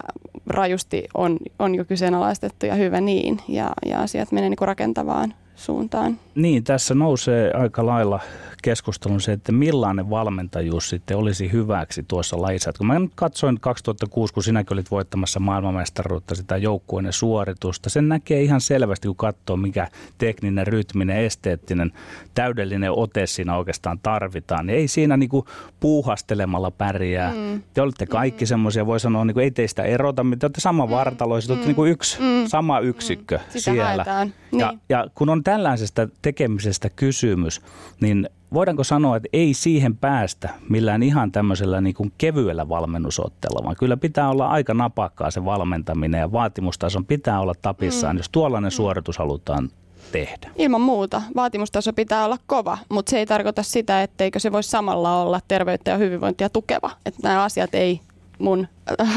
rajusti 0.50 1.08
on, 1.14 1.38
on 1.60 1.76
jo 1.76 1.86
kyseenalaistettu 1.86 2.66
ja 2.66 2.76
hyvä 2.76 3.02
niin. 3.02 3.40
Ja, 3.48 3.72
ja 3.86 4.02
asiat 4.02 4.32
menee 4.32 4.50
niin 4.50 4.58
rakentavaan 4.62 5.34
suuntaan. 5.60 6.20
Niin, 6.36 6.64
tässä 6.64 6.96
nousee 6.96 7.52
aika 7.54 7.86
lailla 7.86 8.20
keskustelun 8.64 9.22
se, 9.22 9.32
että 9.32 9.52
millainen 9.52 10.10
valmentajuus 10.10 10.90
sitten 10.90 11.18
olisi 11.18 11.52
hyväksi 11.52 12.04
tuossa 12.08 12.42
lajissa. 12.42 12.72
Kun 12.78 12.88
mä 12.88 13.00
nyt 13.00 13.12
katsoin 13.16 13.60
2006, 13.60 14.34
kun 14.34 14.44
sinäkin 14.44 14.74
olit 14.74 14.92
voittamassa 14.92 15.40
maailmanmestaruutta, 15.40 16.36
sitä 16.36 16.58
joukkueiden 16.58 17.14
suoritusta, 17.14 17.90
sen 17.90 18.10
näkee 18.10 18.42
ihan 18.42 18.62
selvästi, 18.62 19.08
kun 19.08 19.16
katsoo, 19.16 19.58
mikä 19.58 19.88
tekninen, 20.18 20.68
rytminen, 20.68 21.18
esteettinen, 21.18 21.92
täydellinen 22.34 22.92
ote 22.92 23.28
siinä 23.28 23.58
oikeastaan 23.58 24.00
tarvitaan. 24.04 24.66
Niin 24.68 24.80
ei 24.80 24.88
siinä 24.88 25.18
niinku 25.18 25.46
puuhastelemalla 25.80 26.72
pärjää. 26.72 27.34
Mm. 27.34 27.64
Te 27.74 27.82
olette 27.82 28.06
kaikki 28.06 28.46
mm. 28.46 28.48
semmoisia, 28.48 28.86
voi 28.86 29.00
sanoa, 29.00 29.26
niin 29.26 29.34
kuin 29.34 29.44
ei 29.44 29.52
teistä 29.52 29.84
erota, 29.84 30.26
te 30.40 30.46
olette 30.46 30.62
sama 30.62 30.86
mm. 30.86 30.92
vartalo, 30.92 31.42
te 31.42 31.54
olette 31.54 31.72
mm. 31.72 31.76
niin 31.78 31.92
yksi, 31.92 32.20
mm. 32.20 32.48
sama 32.48 32.80
yksikkö 32.80 33.38
mm. 33.38 33.60
siellä. 33.60 34.06
Niin. 34.52 34.60
Ja, 34.60 34.74
ja 34.90 35.08
kun 35.16 35.30
on 35.30 35.44
tällaisesta 35.50 36.08
tekemisestä 36.22 36.90
kysymys, 36.90 37.62
niin 38.02 38.30
voidaanko 38.54 38.84
sanoa, 38.84 39.18
että 39.18 39.30
ei 39.34 39.54
siihen 39.54 39.98
päästä 39.98 40.50
millään 40.70 41.04
ihan 41.04 41.32
tämmöisellä 41.32 41.82
niin 41.82 41.94
kuin 41.94 42.12
kevyellä 42.18 42.70
valmennusotteella, 42.70 43.64
vaan 43.64 43.76
kyllä 43.80 43.98
pitää 43.98 44.30
olla 44.30 44.48
aika 44.48 44.74
napakkaa 44.74 45.32
se 45.32 45.46
valmentaminen 45.46 46.20
ja 46.20 46.32
vaatimustason 46.32 47.06
pitää 47.06 47.40
olla 47.40 47.54
tapissaan, 47.62 48.16
mm. 48.16 48.20
jos 48.20 48.30
tuollainen 48.30 48.72
mm. 48.72 48.76
suoritus 48.76 49.18
halutaan 49.18 49.70
tehdä. 50.12 50.52
Ilman 50.56 50.82
muuta. 50.82 51.22
Vaatimustaso 51.36 51.94
pitää 51.94 52.26
olla 52.26 52.38
kova, 52.48 52.78
mutta 52.90 53.10
se 53.10 53.20
ei 53.20 53.26
tarkoita 53.26 53.64
sitä, 53.64 54.04
etteikö 54.04 54.40
se 54.40 54.52
voisi 54.52 54.70
samalla 54.70 55.22
olla 55.22 55.40
terveyttä 55.48 55.92
ja 55.92 55.98
hyvinvointia 55.98 56.50
tukeva. 56.50 56.92
Että 57.06 57.20
nämä 57.24 57.44
asiat 57.44 57.76
ei 57.76 58.02
mun 58.40 58.68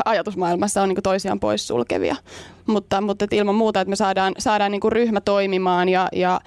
ajatusmaailmassa 0.04 0.82
on 0.82 0.88
niin 0.88 1.02
toisiaan 1.02 1.40
poissulkevia. 1.40 2.16
Mutta, 2.66 3.00
mutta 3.00 3.24
että 3.24 3.36
ilman 3.36 3.54
muuta, 3.54 3.80
että 3.80 3.90
me 3.90 3.96
saadaan, 3.96 4.34
saadaan 4.38 4.70
niin 4.72 4.92
ryhmä 4.92 5.20
toimimaan 5.20 5.88
ja, 5.88 6.08
ja, 6.12 6.40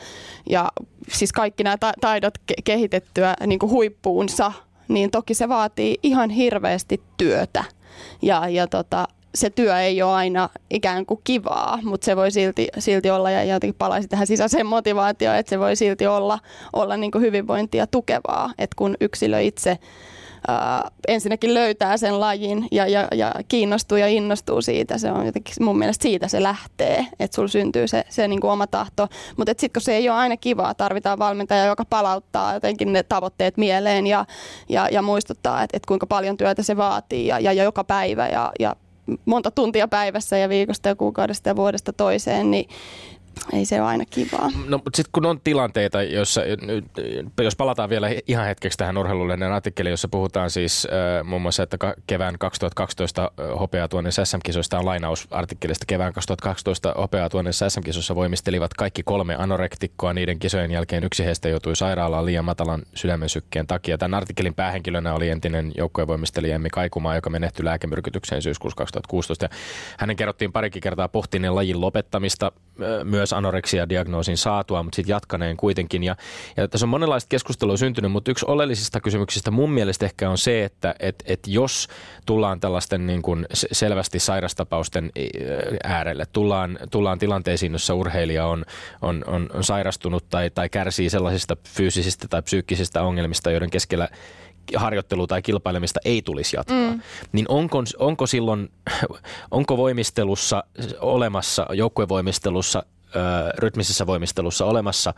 ja 0.50 0.72
siis 1.10 1.32
kaikki 1.32 1.64
nämä 1.64 1.78
taidot 2.02 2.34
kehitettyä 2.64 3.34
niin 3.48 3.60
huippuunsa, 3.62 4.52
niin 4.88 5.12
toki 5.12 5.34
se 5.34 5.50
vaatii 5.50 5.98
ihan 6.04 6.30
hirveästi 6.30 7.02
työtä. 7.18 7.64
Ja, 8.22 8.50
ja 8.50 8.68
tota, 8.68 9.08
se 9.36 9.50
työ 9.50 9.80
ei 9.80 10.02
ole 10.02 10.14
aina 10.14 10.50
ikään 10.70 11.06
kuin 11.06 11.20
kivaa, 11.24 11.80
mutta 11.84 12.06
se 12.06 12.16
voi 12.16 12.32
silti, 12.32 12.68
silti 12.80 13.10
olla, 13.10 13.32
ja 13.32 13.44
jotenkin 13.44 13.78
palaisi 13.78 14.08
tähän 14.08 14.28
sisäiseen 14.28 14.66
motivaatioon, 14.66 15.38
että 15.38 15.50
se 15.50 15.60
voi 15.60 15.76
silti 15.76 16.08
olla, 16.08 16.40
olla 16.74 16.98
niin 16.98 17.12
hyvinvointia 17.20 17.88
tukevaa, 17.88 18.54
että 18.58 18.76
kun 18.76 18.96
yksilö 19.02 19.42
itse 19.42 19.78
äh, 20.50 20.92
ensinnäkin 21.08 21.54
löytää 21.54 21.98
sen 21.98 22.20
lajin 22.20 22.68
ja, 22.72 22.88
ja, 22.88 23.08
ja 23.16 23.32
kiinnostuu 23.48 23.98
ja 23.98 24.08
innostuu 24.08 24.62
siitä. 24.62 24.98
Se 24.98 25.12
on 25.12 25.26
jotenkin 25.26 25.54
mun 25.62 25.78
mielestä 25.78 26.04
siitä 26.04 26.28
se 26.28 26.44
lähtee, 26.44 27.08
että 27.20 27.36
sulla 27.36 27.48
syntyy 27.48 27.88
se, 27.88 28.04
se 28.10 28.28
niin 28.28 28.42
kuin 28.42 28.52
oma 28.52 28.68
tahto. 28.68 29.08
Mutta 29.38 29.52
sitten 29.52 29.74
kun 29.74 29.82
se 29.82 29.96
ei 29.96 30.10
ole 30.10 30.18
aina 30.18 30.38
kivaa, 30.38 30.74
tarvitaan 30.74 31.20
valmentaja, 31.20 31.66
joka 31.66 31.86
palauttaa 31.86 32.54
jotenkin 32.54 32.94
ne 32.94 33.04
tavoitteet 33.04 33.58
mieleen 33.58 34.08
ja, 34.08 34.26
ja, 34.70 34.90
ja 34.92 35.02
muistuttaa, 35.02 35.64
että, 35.64 35.78
että 35.78 35.88
kuinka 35.88 36.08
paljon 36.08 36.38
työtä 36.38 36.64
se 36.64 36.78
vaatii 36.78 37.28
ja, 37.28 37.40
ja, 37.40 37.54
ja 37.54 37.64
joka 37.64 37.84
päivä 37.84 38.28
ja, 38.28 38.52
ja 38.60 38.76
monta 39.26 39.52
tuntia 39.52 39.88
päivässä 39.88 40.38
ja 40.38 40.50
viikosta 40.50 40.90
ja 40.90 40.96
kuukaudesta 40.96 41.50
ja 41.50 41.56
vuodesta 41.56 41.94
toiseen, 41.94 42.52
niin, 42.52 42.70
ei 43.54 43.66
se 43.66 43.82
ole 43.82 43.90
aina 43.90 44.06
kivaa. 44.10 44.52
No, 44.68 44.78
mutta 44.78 44.98
sitten 44.98 45.12
kun 45.12 45.26
on 45.26 45.42
tilanteita, 45.44 46.04
joissa, 46.04 46.42
jos 47.44 47.56
palataan 47.56 47.90
vielä 47.90 48.10
ihan 48.28 48.46
hetkeksi 48.46 48.78
tähän 48.78 48.98
urheilulehden 48.98 49.52
artikkeliin, 49.52 49.92
jossa 49.92 50.08
puhutaan 50.08 50.50
siis 50.50 50.88
äh, 50.92 51.26
muun 51.26 51.42
muassa, 51.42 51.64
että 51.64 51.78
kevään 52.08 52.36
2012 52.40 53.32
hopeaa 53.60 53.88
tuonneissa 53.88 54.26
SM-kisoista 54.26 54.80
on 54.80 54.86
lainaus 54.86 55.28
artikkelista. 55.32 55.86
Kevään 55.88 56.14
2012 56.14 56.94
hopeaa 56.98 57.30
tuonneissa 57.30 57.70
SM-kisoissa 57.70 58.16
voimistelivat 58.16 58.74
kaikki 58.74 59.04
kolme 59.04 59.36
anorektikkoa. 59.36 60.14
Niiden 60.14 60.40
kisojen 60.40 60.72
jälkeen 60.72 61.04
yksi 61.04 61.26
heistä 61.26 61.50
joutui 61.50 61.76
sairaalaan 61.76 62.26
liian 62.26 62.46
matalan 62.46 62.82
sydämen 62.96 63.30
sykkeen 63.30 63.68
takia. 63.68 63.98
Tämän 63.98 64.18
artikkelin 64.18 64.54
päähenkilönä 64.54 65.14
oli 65.14 65.30
entinen 65.30 65.72
joukkuevoimistelija 65.78 66.56
Emmi 66.56 66.70
Kaikumaa, 66.70 67.16
joka 67.16 67.30
menehtyi 67.30 67.66
lääkemyrkytykseen 67.66 68.42
syyskuussa 68.42 68.78
2016. 68.78 69.46
Ja 69.46 69.50
hänen 70.00 70.16
kerrottiin 70.16 70.52
parikin 70.52 70.82
kertaa 70.82 71.08
pohtineen 71.08 71.56
lajin 71.56 71.82
lopettamista 71.82 72.52
myös 73.04 73.34
anoreksia-diagnoosin 73.34 74.38
saatua, 74.38 74.84
mutta 74.84 74.96
sitten 74.96 75.14
jatkaneen 75.14 75.58
kuitenkin. 75.58 76.04
Ja, 76.04 76.16
ja 76.58 76.68
tässä 76.68 76.86
on 76.86 76.90
monenlaista 76.90 77.30
keskustelua 77.30 77.78
syntynyt, 77.78 78.12
mutta 78.12 78.32
yksi 78.32 78.46
oleellisista 78.48 79.02
kysymyksistä 79.02 79.52
mun 79.52 79.72
mielestä 79.72 80.06
ehkä 80.06 80.30
on 80.30 80.38
se, 80.38 80.64
että 80.64 80.96
et, 81.00 81.24
et 81.26 81.40
jos 81.48 81.88
tullaan 82.26 82.60
tällaisten 82.60 83.08
niin 83.08 83.22
kuin 83.22 83.46
selvästi 83.54 84.20
sairastapausten 84.20 85.12
äärelle, 85.84 86.26
tullaan, 86.34 86.80
tullaan 86.92 87.20
tilanteisiin, 87.20 87.72
jossa 87.72 87.94
urheilija 87.94 88.46
on, 88.46 88.66
on, 89.02 89.24
on, 89.28 89.50
on 89.54 89.64
sairastunut 89.64 90.30
tai, 90.30 90.50
tai 90.50 90.70
kärsii 90.70 91.10
sellaisista 91.10 91.58
fyysisistä 91.68 92.28
tai 92.28 92.42
psyykkisistä 92.42 93.02
ongelmista, 93.02 93.52
joiden 93.52 93.70
keskellä 93.70 94.08
harjoittelua 94.76 95.28
tai 95.28 95.42
kilpailemista 95.42 96.00
ei 96.06 96.22
tulisi 96.22 96.56
jatkaa, 96.56 96.92
mm. 96.92 97.02
niin 97.32 97.46
onko, 97.50 97.84
onko 98.00 98.28
silloin, 98.28 98.72
onko 99.52 99.78
voimistelussa 99.78 100.64
olemassa, 101.00 101.66
joukkuevoimistelussa 101.74 102.84
rytmisessä 103.58 104.08
voimistelussa 104.08 104.66
olemassa 104.66 105.14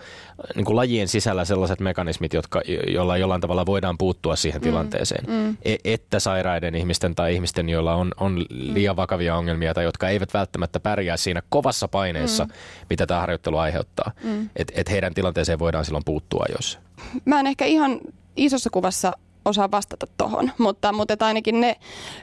niin 0.56 0.66
kuin 0.66 0.76
lajien 0.76 1.08
sisällä 1.08 1.46
sellaiset 1.46 1.80
mekanismit, 1.80 2.34
jotka, 2.34 2.62
joilla 2.88 3.18
jollain 3.18 3.42
tavalla 3.42 3.66
voidaan 3.66 3.98
puuttua 3.98 4.36
siihen 4.36 4.62
mm. 4.62 4.64
tilanteeseen. 4.64 5.26
Mm. 5.28 5.58
E, 5.66 5.76
että 5.84 6.20
sairaiden 6.20 6.76
ihmisten 6.76 7.16
tai 7.16 7.34
ihmisten, 7.34 7.70
joilla 7.70 7.96
on, 7.96 8.12
on 8.20 8.46
liian 8.50 8.96
vakavia 8.96 9.36
ongelmia 9.36 9.74
tai 9.74 9.84
jotka 9.84 10.10
eivät 10.10 10.34
välttämättä 10.34 10.80
pärjää 10.80 11.18
siinä 11.18 11.42
kovassa 11.50 11.88
paineessa, 11.88 12.46
mm. 12.46 12.52
mitä 12.90 13.08
tämä 13.08 13.20
harjoittelu 13.20 13.58
aiheuttaa. 13.58 14.12
Mm. 14.24 14.50
Että 14.56 14.74
et 14.76 14.90
heidän 14.90 15.14
tilanteeseen 15.14 15.60
voidaan 15.60 15.86
silloin 15.86 16.06
puuttua, 16.06 16.46
jos... 16.56 16.80
Mä 17.26 17.40
en 17.40 17.48
ehkä 17.48 17.66
ihan 17.66 18.00
isossa 18.36 18.70
kuvassa 18.70 19.14
osaa 19.48 19.72
vastata 19.72 20.08
tuohon, 20.18 20.52
mutta, 20.58 20.92
mutta 20.92 21.26
ainakin 21.26 21.62
ne 21.62 21.76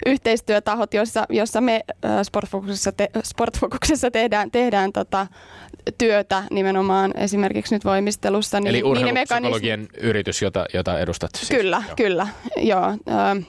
yhteistyötahot, 0.06 0.94
joissa, 0.94 1.26
joissa 1.30 1.60
me 1.60 1.84
Sportfokuksessa, 2.22 2.92
te, 2.92 3.08
Sportfokuksessa 3.24 4.10
tehdään, 4.10 4.50
tehdään 4.50 4.92
tota, 4.92 5.26
työtä 5.98 6.42
nimenomaan 6.50 7.16
esimerkiksi 7.16 7.74
nyt 7.74 7.84
voimistelussa. 7.84 8.60
Niin, 8.60 8.68
Eli 8.68 8.82
urheilupsykologien 8.82 9.80
niin 9.80 9.90
yritys, 10.00 10.42
jota, 10.42 10.66
jota 10.74 10.98
edustat 10.98 11.30
siis. 11.34 11.50
Kyllä, 11.50 11.82
joo. 11.86 11.96
kyllä. 11.96 12.26
Joo, 12.56 12.84
äh, 12.86 13.46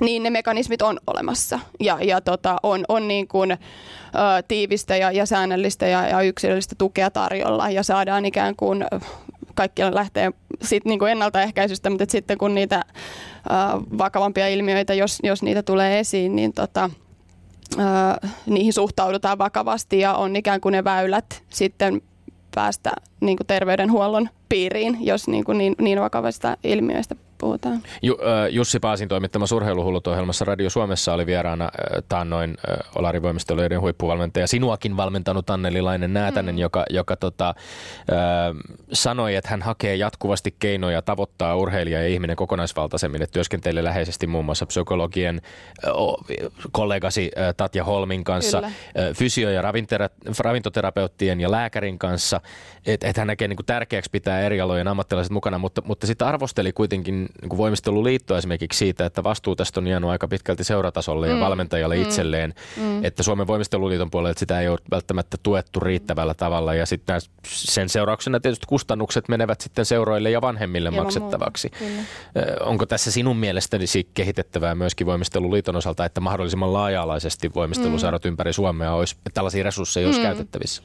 niin 0.00 0.22
ne 0.22 0.30
mekanismit 0.30 0.82
on 0.82 0.98
olemassa 1.06 1.58
ja, 1.80 1.98
ja 2.02 2.20
tota, 2.20 2.56
on, 2.62 2.84
on 2.88 3.08
niin 3.08 3.28
kuin, 3.28 3.50
ä, 3.52 3.58
tiivistä 4.48 4.96
ja, 4.96 5.12
ja 5.12 5.26
säännöllistä 5.26 5.86
ja, 5.86 6.08
ja 6.08 6.20
yksilöllistä 6.20 6.74
tukea 6.78 7.10
tarjolla 7.10 7.70
ja 7.70 7.82
saadaan 7.82 8.24
ikään 8.24 8.56
kuin 8.56 8.84
kaikki 9.54 9.82
lähtee 9.90 10.30
siitä 10.62 10.88
niin 10.88 10.98
kuin 10.98 11.12
ennaltaehkäisystä, 11.12 11.90
mutta 11.90 12.04
sitten 12.08 12.38
kun 12.38 12.54
niitä 12.54 12.76
ä, 12.76 12.84
vakavampia 13.98 14.48
ilmiöitä, 14.48 14.94
jos, 14.94 15.18
jos 15.22 15.42
niitä 15.42 15.62
tulee 15.62 15.98
esiin, 15.98 16.36
niin 16.36 16.52
tota, 16.52 16.90
niihin 18.46 18.72
suhtaudutaan 18.72 19.38
vakavasti 19.38 19.98
ja 19.98 20.14
on 20.14 20.36
ikään 20.36 20.60
kuin 20.60 20.72
ne 20.72 20.84
väylät 20.84 21.42
sitten 21.48 22.02
päästä 22.54 22.92
niin 23.22 23.36
kuin 23.36 23.46
terveydenhuollon 23.46 24.28
piiriin, 24.48 24.98
jos 25.00 25.28
niin, 25.28 25.44
kuin 25.44 25.58
niin, 25.58 25.74
niin 25.78 26.00
vakavista 26.00 26.56
ilmiöistä 26.64 27.14
puhutaan. 27.42 27.82
Ju, 28.02 28.18
äh, 28.20 28.50
Jussi 28.50 28.80
Paasin 28.80 29.08
toimittamassa 29.08 29.56
urheiluhullut-ohjelmassa 29.56 30.44
Radio 30.44 30.70
Suomessa 30.70 31.14
oli 31.14 31.26
vieraana 31.26 31.64
äh, 31.64 32.02
taannoin 32.08 32.50
äh, 32.50 32.76
Olari 32.94 33.22
Voimisteluiden 33.22 33.80
huippuvalmentaja, 33.80 34.46
sinuakin 34.46 34.96
valmentanut 34.96 35.50
Anneli 35.50 35.82
Lainen 35.82 36.12
Näätänen, 36.12 36.54
mm. 36.54 36.58
joka, 36.58 36.84
joka 36.90 37.16
tota, 37.16 37.48
äh, 37.48 37.56
sanoi, 38.92 39.34
että 39.34 39.50
hän 39.50 39.62
hakee 39.62 39.96
jatkuvasti 39.96 40.54
keinoja 40.58 41.02
tavoittaa 41.02 41.56
urheilija 41.56 42.02
ja 42.02 42.08
ihminen 42.08 42.36
kokonaisvaltaisemmin, 42.36 43.22
että 43.22 43.34
työskentelee 43.34 43.84
läheisesti 43.84 44.26
muun 44.26 44.44
muassa 44.44 44.66
psykologien 44.66 45.40
äh, 45.86 45.92
kollegasi 46.72 47.30
äh, 47.38 47.54
Tatja 47.56 47.84
Holmin 47.84 48.24
kanssa, 48.24 48.58
äh, 48.58 48.72
fysio- 49.14 49.50
ja 49.50 49.62
ravintoterapeuttien 50.38 51.40
ja 51.40 51.50
lääkärin 51.50 51.98
kanssa, 51.98 52.40
että 52.86 53.08
et 53.12 53.16
hän 53.16 53.26
näkee 53.26 53.48
niin 53.48 53.56
kuin 53.56 53.66
tärkeäksi 53.66 54.10
pitää 54.10 54.40
eri 54.40 54.60
alojen 54.60 54.88
ammattilaiset 54.88 55.32
mukana, 55.32 55.58
mutta, 55.58 55.82
mutta 55.84 56.06
sitten 56.06 56.28
arvosteli 56.28 56.72
kuitenkin 56.72 57.28
niin 57.42 57.56
voimisteluliitto 57.56 58.36
esimerkiksi 58.36 58.78
siitä, 58.78 59.06
että 59.06 59.24
vastuu 59.24 59.56
tästä 59.56 59.80
on 59.80 59.86
jäänyt 59.86 60.10
aika 60.10 60.28
pitkälti 60.28 60.64
seuratasolle 60.64 61.28
mm. 61.28 61.34
ja 61.34 61.40
valmentajalle 61.40 61.96
mm. 61.96 62.02
itselleen, 62.02 62.54
mm. 62.76 63.04
että 63.04 63.22
Suomen 63.22 63.46
voimisteluliiton 63.46 64.10
puolella 64.10 64.34
sitä 64.38 64.60
ei 64.60 64.68
ole 64.68 64.78
välttämättä 64.90 65.36
tuettu 65.42 65.80
riittävällä 65.80 66.34
tavalla 66.34 66.74
ja 66.74 66.86
sitten 66.86 67.20
sen 67.46 67.88
seurauksena 67.88 68.40
tietysti 68.40 68.66
kustannukset 68.68 69.28
menevät 69.28 69.60
sitten 69.60 69.84
seuroille 69.84 70.30
ja 70.30 70.40
vanhemmille 70.40 70.88
Ilman 70.88 71.04
maksettavaksi. 71.04 71.70
Onko 72.60 72.86
tässä 72.86 73.10
sinun 73.10 73.36
mielestäsi 73.36 74.08
kehitettävää 74.14 74.74
myöskin 74.74 75.06
voimisteluliiton 75.06 75.76
osalta, 75.76 76.04
että 76.04 76.20
mahdollisimman 76.20 76.72
laaja-alaisesti 76.72 77.50
voimisteluseurat 77.54 78.24
mm. 78.24 78.28
ympäri 78.28 78.52
Suomea 78.52 78.92
olisi, 78.92 79.16
tällaisia 79.34 79.64
resursseja 79.64 80.06
olisi 80.06 80.20
mm. 80.20 80.26
käytettävissä? 80.26 80.82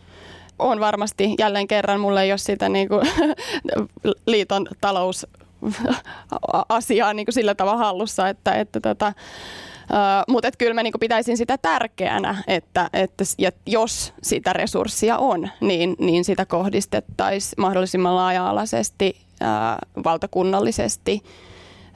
On 0.59 0.79
varmasti 0.79 1.35
jälleen 1.39 1.67
kerran, 1.67 1.99
mulle 1.99 2.23
ei 2.23 2.31
ole 2.31 2.37
sitä 2.37 2.69
niin 2.69 2.87
kuin, 2.87 3.01
liiton 4.27 4.67
talous 4.81 5.27
asiaa 6.69 7.13
niin 7.13 7.25
kuin 7.25 7.33
sillä 7.33 7.55
tavalla 7.55 7.77
hallussa, 7.77 8.29
että, 8.29 8.55
että 8.55 8.79
tota, 8.79 9.13
Uh, 9.91 10.33
mutta 10.33 10.49
kyllä 10.57 10.73
mä 10.73 10.83
niinku 10.83 10.99
pitäisin 10.99 11.37
sitä 11.37 11.57
tärkeänä, 11.57 12.43
että, 12.47 12.89
että 12.93 13.23
ja 13.37 13.51
jos 13.65 14.13
sitä 14.23 14.53
resurssia 14.53 15.17
on, 15.17 15.49
niin, 15.61 15.95
niin 15.99 16.25
sitä 16.25 16.45
kohdistettaisiin 16.45 17.61
mahdollisimman 17.61 18.15
laaja-alaisesti, 18.15 19.17
uh, 19.41 20.03
valtakunnallisesti 20.03 21.21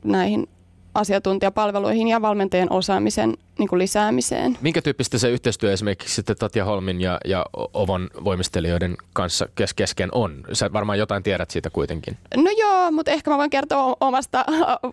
näihin 0.03 0.47
asiantuntijapalveluihin 0.93 2.07
ja 2.07 2.21
valmentajien 2.21 2.71
osaamisen 2.71 3.33
niin 3.59 3.69
kuin 3.69 3.79
lisäämiseen. 3.79 4.57
Minkä 4.61 4.81
tyyppistä 4.81 5.17
se 5.17 5.29
yhteistyö 5.29 5.73
esimerkiksi 5.73 6.15
sitten 6.15 6.35
Tatja 6.35 6.65
Holmin 6.65 7.01
ja, 7.01 7.17
ja 7.25 7.45
Ovon 7.73 8.09
voimistelijoiden 8.23 8.97
kanssa 9.13 9.47
kes- 9.55 9.73
kesken 9.73 10.09
on? 10.11 10.43
Sä 10.53 10.73
varmaan 10.73 10.99
jotain 10.99 11.23
tiedät 11.23 11.51
siitä 11.51 11.69
kuitenkin. 11.69 12.17
No 12.35 12.51
joo, 12.57 12.91
mutta 12.91 13.11
ehkä 13.11 13.31
mä 13.31 13.37
voin 13.37 13.49
kertoa 13.49 13.97
omasta 13.99 14.45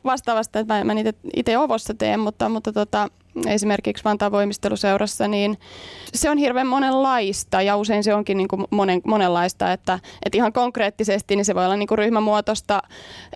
vastaavasta, 0.05 0.59
että 0.59 0.74
mä, 0.74 0.84
mä 0.84 0.94
niitä 0.94 1.12
itse 1.36 1.59
Ovossa 1.59 1.94
teen, 1.94 2.20
mutta, 2.20 2.49
mutta 2.49 2.72
tota, 2.72 3.09
esimerkiksi 3.47 4.05
Vantaan 4.05 4.32
voimisteluseurassa, 4.32 5.28
niin 5.28 5.59
se 6.14 6.30
on 6.30 6.39
hirveän 6.39 6.66
monenlaista 6.66 7.62
ja 7.62 7.76
usein 7.76 8.05
se 8.05 8.14
onkin 8.14 8.36
niin 8.36 8.49
kuin 8.49 8.64
monen, 8.70 9.01
monenlaista, 9.07 9.72
että, 9.72 9.99
että 10.24 10.39
ihan 10.39 10.53
konkreettisesti 10.53 11.36
niin 11.36 11.45
se 11.45 11.55
voi 11.55 11.64
olla 11.64 11.76
niin 11.76 11.86
kuin 11.86 11.99
ryhmämuotoista 11.99 12.82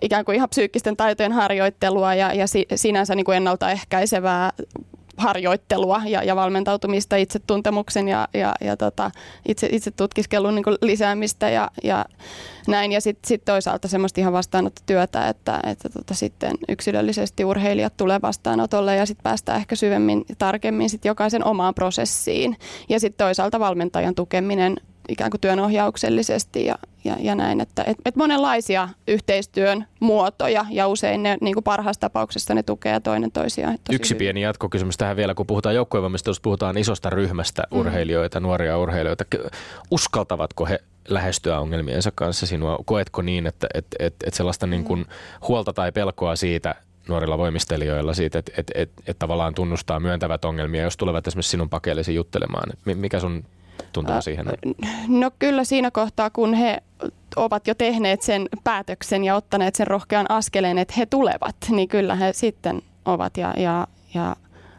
ikään 0.01 0.25
kuin 0.25 0.35
ihan 0.35 0.49
psyykkisten 0.49 0.97
taitojen 0.97 1.31
harjoittelua 1.31 2.13
ja, 2.13 2.33
ja 2.33 2.47
si, 2.47 2.65
sinänsä 2.75 3.15
niin 3.15 3.25
kuin 3.25 3.37
ennaltaehkäisevää 3.37 4.51
harjoittelua 5.17 6.01
ja, 6.05 6.23
ja 6.23 6.35
valmentautumista, 6.35 7.15
itsetuntemuksen 7.15 8.07
ja, 8.07 8.27
ja, 8.33 8.53
ja 8.61 8.77
tota, 8.77 9.11
itse, 9.47 9.69
itse 9.71 9.91
tutkiskelun 9.91 10.55
niin 10.55 10.65
lisäämistä 10.81 11.49
ja, 11.49 11.71
ja 11.83 12.05
näin. 12.67 12.91
Ja 12.91 13.01
sitten 13.01 13.27
sit 13.27 13.45
toisaalta 13.45 13.87
semmoista 13.87 14.21
ihan 14.21 14.33
vastaanottotyötä, 14.33 15.27
että, 15.27 15.59
että 15.63 15.89
tota, 15.89 16.13
sitten 16.13 16.53
yksilöllisesti 16.69 17.45
urheilijat 17.45 17.97
tulee 17.97 18.19
vastaanotolle 18.21 18.95
ja 18.95 19.05
sitten 19.05 19.23
päästään 19.23 19.59
ehkä 19.59 19.75
syvemmin 19.75 20.25
tarkemmin 20.37 20.89
sit 20.89 21.05
jokaisen 21.05 21.45
omaan 21.45 21.73
prosessiin. 21.73 22.57
Ja 22.89 22.99
sitten 22.99 23.25
toisaalta 23.25 23.59
valmentajan 23.59 24.15
tukeminen 24.15 24.77
ikään 25.09 25.31
kuin 25.31 25.41
työnohjauksellisesti 25.41 26.65
ja, 26.65 26.75
ja, 27.03 27.15
ja 27.19 27.35
näin, 27.35 27.61
että 27.61 27.83
et, 27.87 27.97
et 28.05 28.15
monenlaisia 28.15 28.89
yhteistyön 29.07 29.85
muotoja 29.99 30.65
ja 30.69 30.87
usein 30.87 31.23
ne 31.23 31.37
niin 31.41 31.53
kuin 31.53 31.63
parhaassa 31.63 31.99
tapauksessa 31.99 32.53
ne 32.53 32.63
tukee 32.63 32.99
toinen 32.99 33.31
toisiaan. 33.31 33.77
Yksi 33.91 34.09
hyvin. 34.09 34.19
pieni 34.19 34.41
jatkokysymys 34.41 34.97
tähän 34.97 35.15
vielä, 35.15 35.33
kun 35.33 35.47
puhutaan 35.47 35.75
joukkuevalmistelusta, 35.75 36.43
puhutaan 36.43 36.77
isosta 36.77 37.09
ryhmästä 37.09 37.63
mm. 37.71 37.79
urheilijoita, 37.79 38.39
nuoria 38.39 38.77
urheilijoita. 38.77 39.23
Uskaltavatko 39.91 40.65
he 40.65 40.79
lähestyä 41.07 41.59
ongelmiensa 41.59 42.11
kanssa 42.15 42.45
sinua? 42.45 42.79
Koetko 42.85 43.21
niin, 43.21 43.47
että 43.47 43.67
et, 43.73 43.85
et, 43.99 44.15
et 44.25 44.33
sellaista 44.33 44.65
mm. 44.65 44.71
niin 44.71 44.83
kuin 44.83 45.05
huolta 45.47 45.73
tai 45.73 45.91
pelkoa 45.91 46.35
siitä 46.35 46.75
nuorilla 47.07 47.37
voimistelijoilla 47.37 48.13
siitä, 48.13 48.39
että 48.39 48.51
et, 48.57 48.71
et, 48.75 48.91
et 49.07 49.19
tavallaan 49.19 49.55
tunnustaa 49.55 49.99
myöntävät 49.99 50.45
ongelmia, 50.45 50.83
jos 50.83 50.97
tulevat 50.97 51.27
esimerkiksi 51.27 51.51
sinun 51.51 51.69
pakeellesi 51.69 52.15
juttelemaan? 52.15 52.69
Mikä 52.85 53.19
sun 53.19 53.43
tuntuu 53.93 54.21
siihen? 54.21 54.45
No 55.07 55.31
kyllä 55.39 55.63
siinä 55.63 55.91
kohtaa, 55.91 56.29
kun 56.29 56.53
he 56.53 56.83
ovat 57.35 57.67
jo 57.67 57.75
tehneet 57.75 58.21
sen 58.21 58.49
päätöksen 58.63 59.23
ja 59.23 59.35
ottaneet 59.35 59.75
sen 59.75 59.87
rohkean 59.87 60.31
askeleen, 60.31 60.77
että 60.77 60.93
he 60.97 61.05
tulevat, 61.05 61.55
niin 61.69 61.87
kyllä 61.87 62.15
he 62.15 62.33
sitten 62.33 62.81
ovat 63.05 63.37
ja, 63.37 63.53
ja, 63.57 63.87
ja 64.13 64.35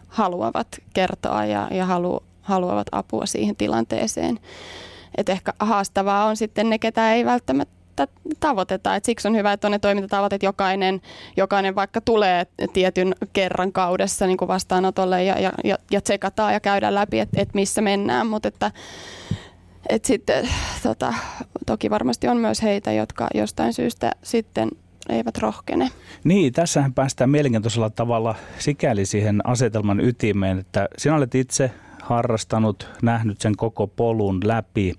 haluavat 0.08 0.66
kertoa 0.94 1.44
ja, 1.44 1.68
ja 1.70 1.86
halu, 1.86 2.22
haluavat 2.42 2.86
apua 2.92 3.26
siihen 3.26 3.56
tilanteeseen. 3.56 4.38
Et 5.16 5.28
ehkä 5.28 5.52
haastavaa 5.58 6.24
on 6.24 6.36
sitten 6.36 6.70
ne, 6.70 6.78
ketä 6.78 7.14
ei 7.14 7.24
välttämättä 7.24 7.73
tavoiteta. 8.40 8.96
Et 8.96 9.04
siksi 9.04 9.28
on 9.28 9.36
hyvä, 9.36 9.52
että 9.52 9.66
on 9.66 9.72
ne 9.72 9.78
toimintatavat, 9.78 10.32
että 10.32 10.46
jokainen, 10.46 11.00
jokainen 11.36 11.74
vaikka 11.74 12.00
tulee 12.00 12.46
tietyn 12.72 13.14
kerran 13.32 13.72
kaudessa 13.72 14.26
niin 14.26 14.36
kuin 14.36 14.48
vastaanotolle 14.48 15.24
ja, 15.24 15.40
ja, 15.40 15.52
ja, 15.64 15.78
ja 15.90 16.00
tsekataan 16.00 16.52
ja 16.52 16.60
käydään 16.60 16.94
läpi, 16.94 17.20
että 17.20 17.42
et 17.42 17.54
missä 17.54 17.80
mennään. 17.80 18.26
Mutta 18.26 18.48
että, 18.48 18.70
et 19.88 20.04
sitten 20.04 20.48
tota, 20.82 21.14
toki 21.66 21.90
varmasti 21.90 22.28
on 22.28 22.36
myös 22.36 22.62
heitä, 22.62 22.92
jotka 22.92 23.28
jostain 23.34 23.72
syystä 23.72 24.12
sitten 24.22 24.68
eivät 25.08 25.38
rohkene. 25.38 25.90
Niin, 26.24 26.52
tässähän 26.52 26.94
päästään 26.94 27.30
mielenkiintoisella 27.30 27.90
tavalla 27.90 28.34
sikäli 28.58 29.06
siihen 29.06 29.40
asetelman 29.46 30.00
ytimeen, 30.00 30.58
että 30.58 30.88
sinä 30.98 31.16
olet 31.16 31.34
itse 31.34 31.70
harrastanut, 32.02 32.88
nähnyt 33.02 33.40
sen 33.40 33.56
koko 33.56 33.86
polun 33.86 34.40
läpi 34.44 34.94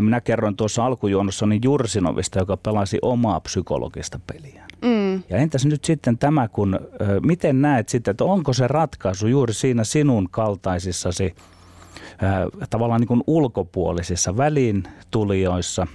minä 0.00 0.20
kerroin 0.20 0.56
tuossa 0.56 0.86
alkujuonnossani 0.86 1.60
Jursinovista, 1.64 2.38
joka 2.38 2.56
pelasi 2.56 2.98
omaa 3.02 3.40
psykologista 3.40 4.20
peliä. 4.26 4.66
Mm. 4.82 5.14
Ja 5.14 5.36
entäs 5.36 5.66
nyt 5.66 5.84
sitten 5.84 6.18
tämä, 6.18 6.48
kun 6.48 6.80
miten 7.26 7.62
näet 7.62 7.88
sitten, 7.88 8.10
että 8.10 8.24
onko 8.24 8.52
se 8.52 8.68
ratkaisu 8.68 9.26
juuri 9.26 9.54
siinä 9.54 9.84
sinun 9.84 10.28
kaltaisissasi 10.30 11.34
tavallaan 12.70 13.00
niin 13.00 13.08
kuin 13.08 13.24
ulkopuolisissa 13.26 14.36
väliintulijoissa, 14.36 15.86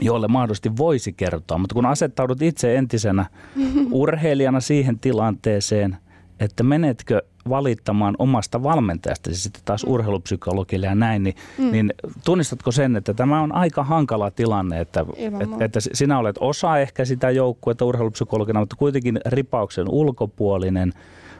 jolle 0.00 0.28
mahdollisesti 0.28 0.76
voisi 0.76 1.12
kertoa, 1.12 1.58
mutta 1.58 1.74
kun 1.74 1.86
asettaudut 1.86 2.42
itse 2.42 2.76
entisenä 2.76 3.26
urheilijana 3.90 4.60
siihen 4.60 4.98
tilanteeseen, 4.98 5.96
että 6.40 6.62
menetkö 6.62 7.22
valittamaan 7.48 8.14
omasta 8.18 8.62
valmentajasta, 8.62 9.30
sitten 9.32 9.62
taas 9.64 9.86
mm. 9.86 9.92
urheilupsykologille 9.92 10.86
ja 10.86 10.94
näin, 10.94 11.22
niin, 11.22 11.34
mm. 11.58 11.70
niin 11.70 11.94
tunnistatko 12.24 12.72
sen, 12.72 12.96
että 12.96 13.14
tämä 13.14 13.40
on 13.40 13.52
aika 13.54 13.84
hankala 13.84 14.30
tilanne, 14.30 14.80
että, 14.80 15.06
että, 15.40 15.64
että 15.64 15.80
sinä 15.80 16.18
olet 16.18 16.36
osa 16.40 16.78
ehkä 16.78 17.04
sitä 17.04 17.30
joukkuetta 17.30 17.84
urheilupsykologina, 17.84 18.60
mutta 18.60 18.76
kuitenkin 18.76 19.20
ripauksen 19.26 19.88
ulkopuolinen. 19.88 20.92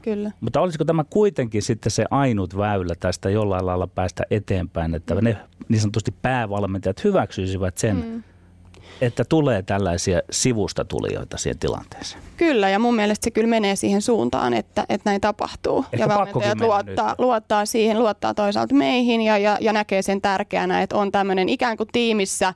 Kyllä. 0.03 0.31
Mutta 0.41 0.61
olisiko 0.61 0.85
tämä 0.85 1.05
kuitenkin 1.11 1.63
sitten 1.63 1.93
se 1.93 2.05
ainut 2.11 2.57
väylä 2.57 2.95
tästä 3.01 3.31
jollain 3.31 3.67
lailla 3.67 3.87
päästä 3.87 4.23
eteenpäin, 4.31 4.95
että 4.95 5.15
mm. 5.15 5.25
ne 5.25 5.37
niin 5.69 5.81
sanotusti 5.81 6.15
päävalmentajat 6.23 7.05
hyväksyisivät 7.05 7.79
sen, 7.79 7.97
mm 7.97 8.23
että 9.01 9.25
tulee 9.25 9.63
tällaisia 9.63 10.21
sivusta 10.31 10.85
tulijoita 10.85 11.39
siihen 11.39 11.59
tilanteeseen. 11.59 12.23
Kyllä, 12.37 12.69
ja 12.69 12.79
mun 12.79 12.95
mielestä 12.95 13.25
se 13.25 13.31
kyllä 13.31 13.49
menee 13.49 13.77
siihen 13.77 14.03
suuntaan, 14.03 14.55
että, 14.55 14.85
että 14.89 15.11
näin 15.11 15.21
tapahtuu. 15.21 15.85
Ehkä 15.93 16.05
ja 16.05 16.09
valmentajat 16.09 16.61
luottaa, 16.61 17.15
luottaa 17.19 17.67
siihen, 17.67 17.99
luottaa 17.99 18.35
toisaalta 18.35 18.75
meihin 18.75 19.21
ja, 19.21 19.39
ja, 19.39 19.59
ja 19.61 19.73
näkee 19.73 20.03
sen 20.03 20.21
tärkeänä, 20.21 20.83
että 20.83 20.97
on 20.97 21.13
tämmöinen 21.13 21.49
ikään 21.49 21.77
kuin 21.77 21.89
tiimissä 21.93 22.55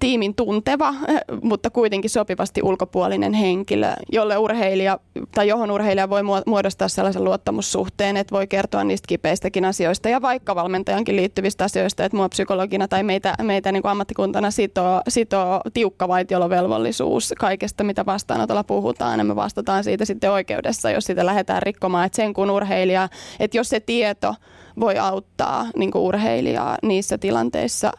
tiimin 0.00 0.34
tunteva, 0.34 0.94
mutta 1.42 1.70
kuitenkin 1.70 2.10
sopivasti 2.10 2.62
ulkopuolinen 2.62 3.32
henkilö, 3.32 3.92
jolle 4.12 4.38
urheilija 4.38 4.98
tai 5.34 5.48
johon 5.48 5.70
urheilija 5.70 6.10
voi 6.10 6.22
muodostaa 6.46 6.88
sellaisen 6.88 7.24
luottamussuhteen, 7.24 8.16
että 8.16 8.34
voi 8.34 8.46
kertoa 8.46 8.84
niistä 8.84 9.06
kipeistäkin 9.06 9.64
asioista 9.64 10.08
ja 10.08 10.22
vaikka 10.22 10.54
valmentajankin 10.54 11.16
liittyvistä 11.16 11.64
asioista, 11.64 12.04
että 12.04 12.16
mua 12.16 12.28
psykologina 12.28 12.88
tai 12.88 13.02
meitä, 13.02 13.34
meitä 13.42 13.72
niin 13.72 13.82
kuin 13.82 13.90
ammattikuntana 13.90 14.50
sitoo, 14.50 15.02
sitoo 15.08 15.60
tiukka 15.74 16.08
vaitiolovelvollisuus 16.08 17.34
kaikesta, 17.38 17.84
mitä 17.84 18.06
vastaanotolla 18.06 18.64
puhutaan. 18.64 19.18
Ja 19.18 19.24
me 19.24 19.36
vastataan 19.36 19.84
siitä 19.84 20.04
sitten 20.04 20.30
oikeudessa, 20.30 20.90
jos 20.90 21.04
sitä 21.04 21.26
lähdetään 21.26 21.62
rikkomaan, 21.62 22.06
että 22.06 22.16
sen 22.16 22.34
kun 22.34 22.50
urheilija, 22.50 23.08
että 23.40 23.56
jos 23.56 23.68
se 23.68 23.80
tieto 23.80 24.34
voi 24.80 24.98
auttaa 24.98 25.66
niin 25.76 25.90
kuin 25.90 26.02
urheilijaa 26.02 26.76
niissä 26.82 27.18
tilanteissa, 27.18 27.92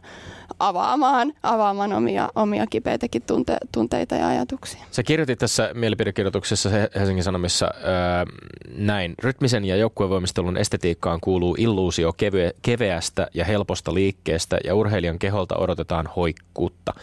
avaamaan, 0.67 1.33
avaamaan 1.43 1.93
omia, 1.93 2.29
omia 2.35 2.67
kipeitäkin 2.67 3.21
tunte, 3.21 3.57
tunteita 3.71 4.15
ja 4.15 4.27
ajatuksia. 4.27 4.83
Sä 4.91 5.03
kirjoitit 5.03 5.39
tässä 5.39 5.71
mielipidekirjoituksessa 5.73 6.69
Helsingin 6.95 7.23
Sanomissa 7.23 7.65
äh, 7.65 8.51
näin. 8.75 9.13
Rytmisen 9.23 9.65
ja 9.65 9.75
joukkuevoimistelun 9.75 10.57
estetiikkaan 10.57 11.19
kuuluu 11.21 11.55
illuusio 11.59 12.13
kevye, 12.13 12.51
keveästä 12.61 13.27
ja 13.33 13.45
helposta 13.45 13.93
liikkeestä 13.93 14.57
ja 14.63 14.75
urheilijan 14.75 15.19
keholta 15.19 15.55
odotetaan 15.57 16.09
hoikkuutta. 16.15 16.93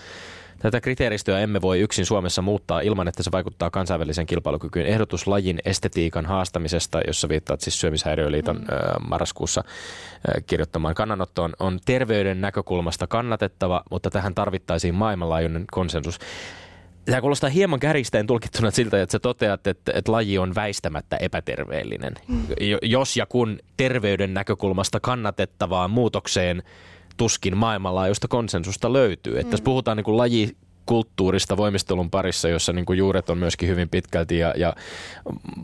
Tätä 0.59 0.81
kriteeristöä 0.81 1.41
emme 1.41 1.63
voi 1.63 1.81
yksin 1.81 2.07
Suomessa 2.07 2.43
muuttaa 2.43 2.81
ilman, 2.81 3.09
että 3.09 3.23
se 3.23 3.33
vaikuttaa 3.33 3.71
kansainvälisen 3.71 4.27
kilpailukykyyn. 4.27 4.87
Ehdotus 4.87 5.27
lajin 5.27 5.59
estetiikan 5.65 6.27
haastamisesta, 6.27 7.01
jossa 7.07 7.29
viittaat 7.29 7.61
siis 7.61 7.81
Syömishäiriöliiton 7.81 8.57
mm. 8.57 9.09
marraskuussa 9.09 9.65
kirjoittamaan 10.47 10.95
kannanottoon, 10.95 11.53
on 11.59 11.79
terveyden 11.85 12.41
näkökulmasta 12.41 13.07
kannatettava, 13.07 13.83
mutta 13.91 14.11
tähän 14.11 14.35
tarvittaisiin 14.35 14.95
maailmanlaajuinen 14.95 15.65
konsensus. 15.73 16.19
Tämä 17.05 17.21
kuulostaa 17.21 17.51
hieman 17.51 17.81
kärjistäen 17.81 18.27
tulkittuna 18.27 18.71
siltä, 18.71 19.03
että 19.03 19.13
sä 19.13 19.19
toteat, 19.19 19.67
että, 19.67 19.93
että 19.95 20.13
laji 20.13 20.39
on 20.39 20.55
väistämättä 20.55 21.17
epäterveellinen. 21.17 22.13
Mm. 22.29 22.43
Jos 22.83 23.17
ja 23.17 23.27
kun 23.27 23.59
terveyden 23.77 24.35
näkökulmasta 24.35 25.01
kannatettavaan 25.01 25.91
muutokseen 25.91 26.63
tuskin 27.19 27.57
maailmanlaajuista 27.57 28.29
konsensusta 28.29 28.93
löytyy. 28.93 29.33
Että 29.33 29.45
mm. 29.45 29.51
Tässä 29.51 29.65
puhutaan 29.65 29.97
niin 29.97 30.05
kuin 30.05 30.17
laji 30.17 30.57
kulttuurista 30.89 31.57
voimistelun 31.57 32.11
parissa, 32.11 32.49
jossa 32.49 32.73
niin 32.73 32.87
kuin 32.87 32.99
juuret 32.99 33.31
on 33.31 33.39
myöskin 33.39 33.69
hyvin 33.69 33.89
pitkälti 33.89 34.39
ja, 34.39 34.55
ja 34.57 34.75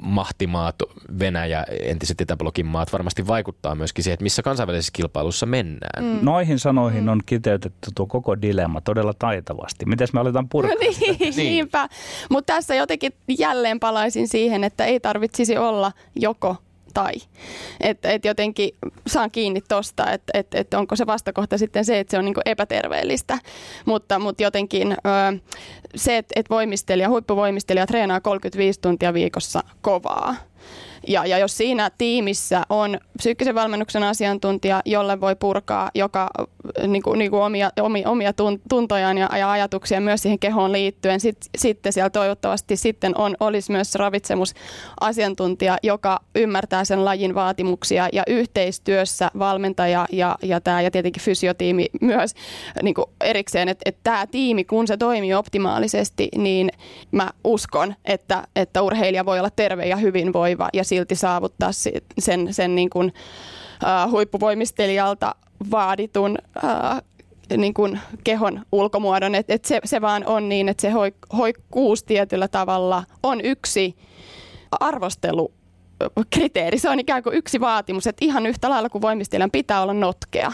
mahtimaat, 0.00 0.74
Venäjä, 1.18 1.64
entiset 1.80 2.20
Itäblogin 2.20 2.66
maat 2.66 2.92
varmasti 2.92 3.26
vaikuttaa 3.26 3.74
myöskin 3.74 4.04
siihen, 4.04 4.14
että 4.14 4.22
missä 4.22 4.42
kansainvälisessä 4.42 4.90
kilpailussa 4.92 5.46
mennään. 5.46 6.04
Mm. 6.04 6.18
Noihin 6.22 6.58
sanoihin 6.58 7.08
on 7.08 7.20
kiteytetty 7.26 7.90
tuo 7.94 8.06
koko 8.06 8.42
dilemma 8.42 8.80
todella 8.80 9.14
taitavasti. 9.18 9.86
Miten 9.86 10.08
me 10.12 10.20
aletaan 10.20 10.48
purkaa 10.48 10.76
niin, 10.80 10.94
sitä? 10.94 11.12
niin. 11.12 11.36
Niinpä, 11.36 11.88
mutta 12.30 12.52
tässä 12.54 12.74
jotenkin 12.74 13.12
jälleen 13.38 13.80
palaisin 13.80 14.28
siihen, 14.28 14.64
että 14.64 14.84
ei 14.84 15.00
tarvitsisi 15.00 15.58
olla 15.58 15.92
joko 16.14 16.56
tai. 16.94 17.12
Että 17.80 18.10
et 18.10 18.24
jotenkin 18.24 18.70
saan 19.06 19.30
kiinni 19.30 19.60
tosta, 19.68 20.10
että 20.10 20.38
et, 20.38 20.54
et 20.54 20.74
onko 20.74 20.96
se 20.96 21.06
vastakohta 21.06 21.58
sitten 21.58 21.84
se, 21.84 21.98
että 21.98 22.10
se 22.10 22.18
on 22.18 22.24
niinku 22.24 22.40
epäterveellistä. 22.44 23.38
Mutta, 23.84 24.18
mutta 24.18 24.42
jotenkin 24.42 24.92
ö, 24.92 25.38
se, 25.94 26.16
että 26.16 26.32
et 26.36 26.50
voimistelija, 26.50 27.08
huippuvoimistelija 27.08 27.86
treenaa 27.86 28.20
35 28.20 28.80
tuntia 28.80 29.14
viikossa 29.14 29.60
kovaa. 29.80 30.34
Ja, 31.08 31.26
ja 31.26 31.38
jos 31.38 31.56
siinä 31.56 31.90
tiimissä 31.98 32.62
on 32.68 32.98
psyykkisen 33.16 33.54
valmennuksen 33.54 34.02
asiantuntija, 34.02 34.82
jolle 34.84 35.20
voi 35.20 35.36
purkaa 35.36 35.90
joka 35.94 36.30
niin 36.86 37.02
kuin, 37.02 37.18
niin 37.18 37.30
kuin 37.30 37.42
omia, 37.42 37.70
omia, 37.80 38.10
omia 38.10 38.32
tuntojaan 38.68 39.18
ja, 39.18 39.28
ja 39.38 39.50
ajatuksia 39.50 40.00
myös 40.00 40.22
siihen 40.22 40.38
kehoon 40.38 40.72
liittyen, 40.72 41.20
sit, 41.20 41.36
sitten 41.58 41.92
siellä 41.92 42.10
toivottavasti 42.10 42.76
sitten 42.76 43.18
on, 43.18 43.36
olisi 43.40 43.72
myös 43.72 43.94
ravitsemusasiantuntija, 43.94 45.78
joka 45.82 46.20
ymmärtää 46.34 46.84
sen 46.84 47.04
lajin 47.04 47.34
vaatimuksia 47.34 48.08
ja 48.12 48.22
yhteistyössä 48.26 49.30
valmentaja 49.38 50.06
ja, 50.12 50.38
ja, 50.42 50.60
tämä, 50.60 50.82
ja 50.82 50.90
tietenkin 50.90 51.22
fysiotiimi 51.22 51.86
myös 52.00 52.34
niin 52.82 52.94
kuin 52.94 53.06
erikseen, 53.20 53.68
että, 53.68 53.82
että 53.84 54.00
tämä 54.04 54.26
tiimi, 54.26 54.64
kun 54.64 54.86
se 54.86 54.96
toimii 54.96 55.34
optimaalisesti, 55.34 56.28
niin 56.36 56.70
mä 57.12 57.30
uskon, 57.44 57.94
että, 58.04 58.46
että 58.56 58.82
urheilija 58.82 59.26
voi 59.26 59.38
olla 59.38 59.50
terve 59.50 59.86
ja 59.86 59.96
hyvinvoiva 59.96 60.68
ja 60.72 60.84
silti 60.94 61.14
saavuttaa 61.14 61.70
sen, 62.18 62.54
sen 62.54 62.74
niin 62.74 62.90
kuin, 62.90 63.12
uh, 63.82 64.10
huippuvoimistelijalta 64.10 65.34
vaaditun 65.70 66.38
uh, 66.64 67.02
niin 67.56 67.74
kuin 67.74 68.00
kehon 68.24 68.62
ulkomuodon. 68.72 69.34
Et, 69.34 69.50
et 69.50 69.64
se, 69.64 69.80
se 69.84 70.00
vaan 70.00 70.26
on 70.26 70.48
niin, 70.48 70.68
että 70.68 70.80
se 70.80 70.92
hoikkuus 71.36 72.04
tietyllä 72.04 72.48
tavalla 72.48 73.04
on 73.22 73.40
yksi 73.40 73.96
arvostelu 74.80 75.52
kriteeri. 76.30 76.78
Se 76.78 76.90
on 76.90 77.00
ikään 77.00 77.22
kuin 77.22 77.36
yksi 77.36 77.60
vaatimus, 77.60 78.06
että 78.06 78.24
ihan 78.24 78.46
yhtä 78.46 78.70
lailla 78.70 78.88
kuin 78.88 79.02
voimistelijan 79.02 79.50
pitää 79.50 79.82
olla 79.82 79.94
notkea 79.94 80.52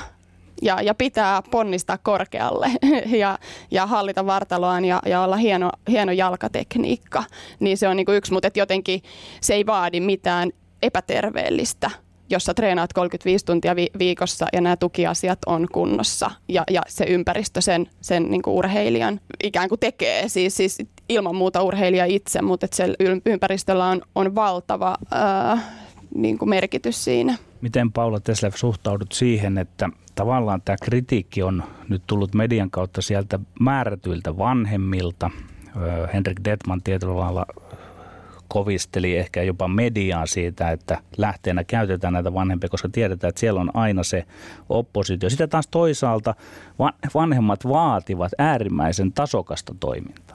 ja, 0.62 0.82
ja 0.82 0.94
pitää 0.94 1.42
ponnistaa 1.50 1.98
korkealle 1.98 2.70
ja, 3.22 3.38
ja 3.70 3.86
hallita 3.86 4.26
vartaloaan 4.26 4.84
ja, 4.84 5.02
ja 5.06 5.22
olla 5.22 5.36
hieno, 5.36 5.70
hieno 5.88 6.12
jalkatekniikka, 6.12 7.24
niin 7.60 7.78
se 7.78 7.88
on 7.88 7.96
niin 7.96 8.06
kuin 8.06 8.16
yksi, 8.16 8.32
mutta 8.32 8.48
jotenkin 8.54 9.02
se 9.40 9.54
ei 9.54 9.66
vaadi 9.66 10.00
mitään 10.00 10.50
epäterveellistä 10.82 11.90
jossa 12.30 12.54
treenaat 12.54 12.92
35 12.92 13.44
tuntia 13.44 13.76
vi- 13.76 13.90
viikossa 13.98 14.46
ja 14.52 14.60
nämä 14.60 14.76
tukiasiat 14.76 15.38
on 15.46 15.66
kunnossa 15.72 16.30
ja, 16.48 16.64
ja 16.70 16.82
se 16.88 17.04
ympäristö 17.04 17.60
sen, 17.60 17.86
sen 18.00 18.30
niin 18.30 18.42
kuin 18.42 18.54
urheilijan 18.54 19.20
ikään 19.44 19.68
kuin 19.68 19.78
tekee. 19.78 20.28
Siis, 20.28 20.56
siis 20.56 20.78
ilman 21.08 21.36
muuta 21.36 21.62
urheilija 21.62 22.04
itse, 22.04 22.42
mutta 22.42 22.64
että 22.64 22.76
se 22.76 22.94
ympäristöllä 23.26 23.86
on, 23.86 24.02
on 24.14 24.34
valtava 24.34 24.96
ää, 25.10 25.58
niin 26.14 26.38
kuin 26.38 26.48
merkitys 26.48 27.04
siinä. 27.04 27.36
Miten 27.60 27.92
Paula 27.92 28.20
Teslev 28.20 28.52
suhtaudut 28.54 29.12
siihen, 29.12 29.58
että 29.58 29.88
tavallaan 30.14 30.62
tämä 30.64 30.76
kritiikki 30.82 31.42
on 31.42 31.62
nyt 31.88 32.02
tullut 32.06 32.34
median 32.34 32.70
kautta 32.70 33.02
sieltä 33.02 33.38
määrätyiltä 33.60 34.38
vanhemmilta. 34.38 35.30
Henrik 36.14 36.40
Detman 36.44 36.82
tietyllä 36.82 37.16
lailla 37.16 37.46
kovisteli 38.48 39.16
ehkä 39.16 39.42
jopa 39.42 39.68
mediaa 39.68 40.26
siitä, 40.26 40.70
että 40.70 40.98
lähteenä 41.16 41.64
käytetään 41.64 42.12
näitä 42.12 42.34
vanhempia, 42.34 42.68
koska 42.68 42.88
tiedetään, 42.88 43.28
että 43.28 43.40
siellä 43.40 43.60
on 43.60 43.70
aina 43.76 44.02
se 44.02 44.24
oppositio. 44.68 45.30
Sitten 45.30 45.48
taas 45.48 45.66
toisaalta 45.66 46.34
vanhemmat 47.14 47.68
vaativat 47.68 48.32
äärimmäisen 48.38 49.12
tasokasta 49.12 49.74
toimintaa. 49.80 50.29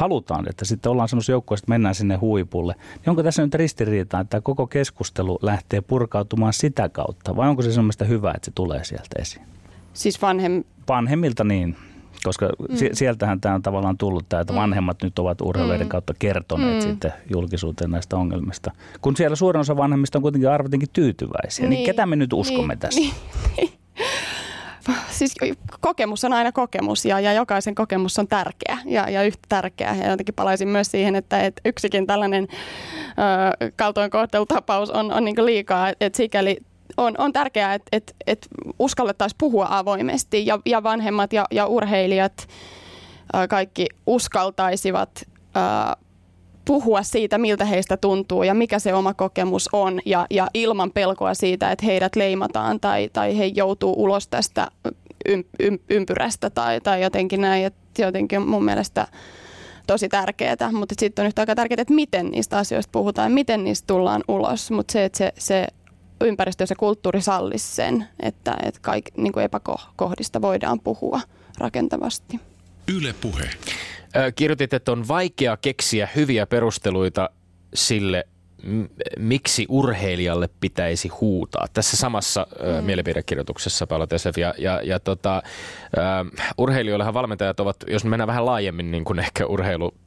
Halutaan, 0.00 0.48
että 0.48 0.64
sitten 0.64 0.92
ollaan 0.92 1.08
semmoisia 1.08 1.32
joukkoja, 1.32 1.56
että 1.56 1.68
mennään 1.68 1.94
sinne 1.94 2.16
huipulle. 2.16 2.74
Niin 2.94 3.10
onko 3.10 3.22
tässä 3.22 3.42
nyt 3.42 3.54
ristiriita, 3.54 4.20
että 4.20 4.40
koko 4.40 4.66
keskustelu 4.66 5.38
lähtee 5.42 5.80
purkautumaan 5.80 6.52
sitä 6.52 6.88
kautta, 6.88 7.36
vai 7.36 7.48
onko 7.48 7.62
se 7.62 7.72
semmoista 7.72 8.04
hyvää, 8.04 8.32
että 8.36 8.44
se 8.44 8.50
tulee 8.54 8.84
sieltä 8.84 9.16
esiin? 9.18 9.44
Siis 9.92 10.22
vanhem... 10.22 10.64
Vanhemmilta 10.88 11.44
niin. 11.44 11.76
Koska 12.24 12.48
mm. 12.68 12.76
sieltähän 12.92 13.40
tämä 13.40 13.54
on 13.54 13.62
tavallaan 13.62 13.98
tullut 13.98 14.28
tämä, 14.28 14.40
että 14.40 14.52
mm. 14.52 14.58
vanhemmat 14.58 15.02
nyt 15.02 15.18
ovat 15.18 15.40
urheilijoiden 15.40 15.86
mm. 15.86 15.90
kautta 15.90 16.14
kertoneet 16.18 16.74
mm. 16.74 16.90
sitten 16.90 17.12
julkisuuteen 17.30 17.90
näistä 17.90 18.16
ongelmista. 18.16 18.70
Kun 19.00 19.16
siellä 19.16 19.36
suurin 19.36 19.60
osa 19.60 19.76
vanhemmista 19.76 20.18
on 20.18 20.22
kuitenkin 20.22 20.50
arvatenkin 20.50 20.88
tyytyväisiä, 20.92 21.62
niin, 21.62 21.70
niin 21.70 21.86
ketä 21.86 22.06
me 22.06 22.16
nyt 22.16 22.32
uskomme 22.32 22.74
niin, 22.74 22.78
tässä? 22.78 23.00
Niin. 23.56 23.72
Siis 25.10 25.34
kokemus 25.80 26.24
on 26.24 26.32
aina 26.32 26.52
kokemus 26.52 27.04
ja, 27.04 27.20
ja 27.20 27.32
jokaisen 27.32 27.74
kokemus 27.74 28.18
on 28.18 28.28
tärkeä 28.28 28.78
ja, 28.84 29.10
ja 29.10 29.22
yhtä 29.22 29.46
tärkeä. 29.48 29.94
Ja 29.94 30.10
jotenkin 30.10 30.34
palaisin 30.34 30.68
myös 30.68 30.90
siihen, 30.90 31.16
että, 31.16 31.40
että 31.40 31.62
yksikin 31.64 32.06
tällainen 32.06 32.48
ö, 32.50 33.72
kaltoinkohtelutapaus 33.76 34.90
on, 34.90 35.12
on 35.12 35.24
niin 35.24 35.46
liikaa, 35.46 35.88
että 36.00 36.16
sikäli 36.16 36.56
on, 36.96 37.14
on 37.18 37.32
tärkeää, 37.32 37.74
että, 37.74 37.88
että, 37.92 38.12
että 38.26 38.46
uskallettaisiin 38.78 39.38
puhua 39.38 39.66
avoimesti 39.70 40.46
ja, 40.46 40.58
ja 40.66 40.82
vanhemmat 40.82 41.32
ja, 41.32 41.44
ja 41.50 41.66
urheilijat 41.66 42.48
ää, 43.32 43.48
kaikki 43.48 43.86
uskaltaisivat 44.06 45.10
ää, 45.54 45.96
puhua 46.70 47.02
siitä, 47.02 47.38
miltä 47.38 47.64
heistä 47.64 47.96
tuntuu 47.96 48.42
ja 48.42 48.54
mikä 48.54 48.78
se 48.78 48.94
oma 48.94 49.14
kokemus 49.14 49.68
on 49.72 50.00
ja, 50.06 50.26
ja 50.30 50.46
ilman 50.54 50.90
pelkoa 50.90 51.34
siitä, 51.34 51.72
että 51.72 51.86
heidät 51.86 52.16
leimataan 52.16 52.80
tai, 52.80 53.10
tai 53.12 53.38
he 53.38 53.44
joutuu 53.44 53.94
ulos 54.02 54.28
tästä 54.28 54.68
ym, 55.28 55.44
ym, 55.62 55.78
ympyrästä 55.90 56.50
tai, 56.50 56.80
tai 56.80 57.02
jotenkin 57.02 57.40
näin. 57.40 57.66
että 57.66 58.02
jotenkin 58.02 58.48
mun 58.48 58.64
mielestä 58.64 59.06
tosi 59.86 60.08
tärkeää, 60.08 60.72
mutta 60.72 60.94
sitten 60.98 61.22
on 61.22 61.26
yhtä 61.26 61.42
aikaa 61.42 61.54
tärkeää, 61.54 61.82
että 61.82 61.94
miten 61.94 62.30
niistä 62.30 62.58
asioista 62.58 62.92
puhutaan 62.92 63.32
miten 63.32 63.64
niistä 63.64 63.86
tullaan 63.86 64.24
ulos. 64.28 64.70
Mutta 64.70 64.92
se, 64.92 65.04
että 65.04 65.18
se, 65.18 65.32
se 65.38 65.66
ympäristö 66.20 66.62
ja 66.62 66.66
se 66.66 66.74
kulttuuri 66.74 67.20
sallisi 67.20 67.74
sen, 67.74 68.08
että, 68.20 68.56
että 68.62 68.80
kaik, 68.82 69.04
niin 69.16 69.38
epäkohdista 69.38 70.42
voidaan 70.42 70.80
puhua 70.80 71.20
rakentavasti. 71.58 72.40
Yle 72.96 73.14
puhe. 73.20 73.50
Kirjoitit, 74.34 74.74
että 74.74 74.92
on 74.92 75.08
vaikea 75.08 75.56
keksiä 75.56 76.08
hyviä 76.16 76.46
perusteluita 76.46 77.30
sille, 77.74 78.24
miksi 79.18 79.66
urheilijalle 79.68 80.48
pitäisi 80.60 81.08
huutaa. 81.08 81.66
Tässä 81.72 81.96
samassa 81.96 82.46
mm. 82.50 82.84
mielipidekirjoituksessa 82.84 83.86
Paula 83.86 84.06
Tesev 84.06 84.32
ja, 84.36 84.54
ja, 84.58 84.80
ja 84.82 85.00
tota, 85.00 85.42
urheilijoillehan 86.58 87.14
valmentajat 87.14 87.60
ovat, 87.60 87.76
jos 87.86 88.04
mennään 88.04 88.26
vähän 88.26 88.46
laajemmin 88.46 88.90
niin 88.90 89.04
kuin 89.04 89.18
ehkä 89.18 89.46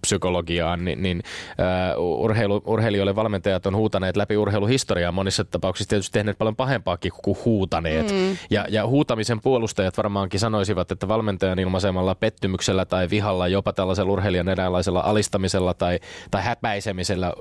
urheilupsykologiaan, 0.03 0.85
niin, 0.85 1.03
niin 1.03 1.23
äh, 1.59 1.99
urheilu, 1.99 2.61
urheilijoille 2.65 3.15
valmentajat 3.15 3.65
on 3.65 3.75
huutaneet 3.75 4.17
läpi 4.17 4.37
urheiluhistoriaa 4.37 5.11
monissa 5.11 5.43
tapauksissa 5.43 5.89
tietysti 5.89 6.13
tehneet 6.13 6.37
paljon 6.37 6.55
pahempaakin 6.55 7.11
kuin 7.23 7.37
huutaneet. 7.45 8.11
Mm. 8.11 8.37
Ja, 8.49 8.65
ja 8.69 8.87
huutamisen 8.87 9.41
puolustajat 9.41 9.97
varmaankin 9.97 10.39
sanoisivat, 10.39 10.91
että 10.91 11.07
valmentajan 11.07 11.59
ilmaisemalla 11.59 12.15
pettymyksellä 12.15 12.85
tai 12.85 13.09
vihalla, 13.09 13.47
jopa 13.47 13.73
tällaisella 13.73 14.11
urheilijan 14.11 14.49
eräänlaisella 14.49 14.99
alistamisella 14.99 15.73
tai, 15.73 15.99
tai 16.31 16.43
häpäisemisellä 16.43 17.33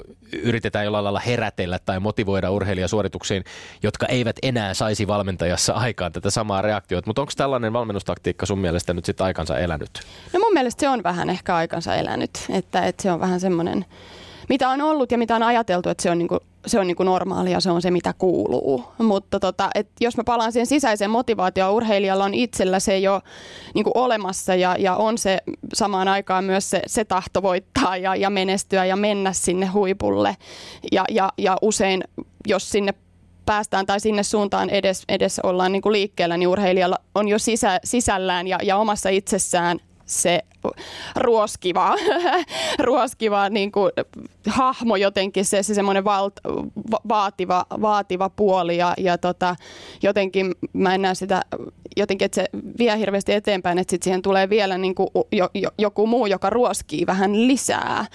yritetään 0.43 0.85
jollain 0.85 1.05
lailla 1.05 1.21
herätellä 1.21 1.79
tai 1.79 2.01
motivoida 2.01 2.51
urheilijasuorituksiin, 2.51 3.45
jotka 3.83 4.07
eivät 4.07 4.37
enää 4.43 4.75
saisi 4.75 5.07
valmentajassa 5.07 5.73
aikaan 5.73 6.13
tätä 6.13 6.31
samaa 6.31 6.63
reaktiota. 6.63 7.07
Mutta 7.07 7.23
onko 7.23 7.33
tällainen 7.37 7.73
valmennustaktiikka 7.73 8.47
sun 8.47 8.59
mielestä 8.59 8.95
nyt 8.95 9.05
sitten 9.05 9.27
aikansa 9.27 9.59
elänyt? 9.59 9.91
No 10.33 10.41
mun 10.41 10.53
mielestä 10.53 10.81
se 10.81 10.89
on 10.89 11.03
vähän 11.03 11.31
ehkä 11.31 11.57
aikansa 11.57 11.95
elänyt, 11.95 12.31
että, 12.53 12.87
että 12.87 13.03
se 13.03 13.13
on 13.13 13.21
vähän 13.21 13.41
semmoinen 13.41 13.85
mitä 14.49 14.69
on 14.69 14.81
ollut 14.81 15.13
ja 15.13 15.19
mitä 15.19 15.37
on 15.37 15.43
ajateltu, 15.43 15.89
että 15.89 16.03
se 16.03 16.11
on, 16.11 16.19
niinku, 16.19 16.39
se 16.67 16.81
on 16.81 16.87
niinku 16.87 17.03
normaalia, 17.03 17.61
se 17.61 17.71
on 17.71 17.83
se 17.83 17.91
mitä 17.91 18.15
kuuluu. 18.19 18.85
Mutta 18.99 19.41
tota, 19.41 19.71
et 19.75 19.89
jos 20.01 20.17
mä 20.17 20.25
palaan 20.25 20.53
siihen 20.53 20.67
sisäiseen 20.67 21.11
motivaatioon, 21.11 21.75
urheilijalla 21.75 22.25
on 22.25 22.35
itsellä 22.35 22.81
se 22.81 22.99
jo 22.99 23.21
niinku 23.75 23.91
olemassa 23.95 24.55
ja, 24.55 24.77
ja 24.79 24.97
on 24.97 25.19
se 25.19 25.39
samaan 25.75 26.09
aikaan 26.09 26.45
myös 26.45 26.71
se, 26.71 26.83
se 26.87 27.05
tahto 27.05 27.43
voittaa 27.43 27.97
ja, 27.97 28.17
ja 28.17 28.31
menestyä 28.31 28.85
ja 28.85 28.97
mennä 28.97 29.33
sinne 29.33 29.67
huipulle. 29.67 30.37
Ja, 30.93 31.05
ja, 31.11 31.33
ja 31.39 31.57
usein, 31.63 32.05
jos 32.47 32.71
sinne 32.71 32.95
päästään 33.47 33.87
tai 33.87 34.01
sinne 34.01 34.23
suuntaan 34.23 34.71
edes, 34.71 35.05
edes 35.09 35.41
ollaan 35.41 35.73
niin 35.73 35.83
kuin 35.83 35.93
liikkeellä, 35.93 36.37
niin 36.37 36.49
urheilijalla 36.49 36.99
on 37.15 37.29
jo 37.29 37.39
sisä, 37.39 37.81
sisällään 37.85 38.49
ja, 38.49 38.59
ja 38.63 38.77
omassa 38.77 39.09
itsessään 39.09 39.79
se 40.07 40.43
ruoskiva, 41.17 41.95
ruoskiva 42.87 43.49
niin 43.49 43.73
kuin, 43.73 43.93
hahmo 44.47 44.97
jotenkin, 44.97 45.45
se, 45.45 45.63
se 45.63 45.75
semmoinen 45.75 46.05
va, 46.05 46.31
vaativa, 47.09 47.67
vaativa 47.81 48.31
puoli 48.31 48.77
ja, 48.77 48.95
ja 48.99 49.19
tota, 49.19 49.57
jotenkin 50.03 50.55
mä 50.73 50.95
en 50.95 51.03
näe 51.03 51.15
sitä 51.15 51.43
jotenkin, 51.97 52.27
että 52.27 52.35
se 52.35 52.49
vie 52.79 52.99
hirveästi 52.99 53.33
eteenpäin, 53.33 53.79
että 53.79 53.91
sitten 53.91 54.05
siihen 54.05 54.23
tulee 54.23 54.51
vielä 54.51 54.79
niin 54.79 54.95
kuin 54.95 55.09
jo, 55.33 55.51
jo, 55.55 55.71
joku 55.79 56.07
muu, 56.07 56.27
joka 56.27 56.51
ruoskii 56.51 57.07
vähän 57.07 57.49
lisää. 57.49 58.07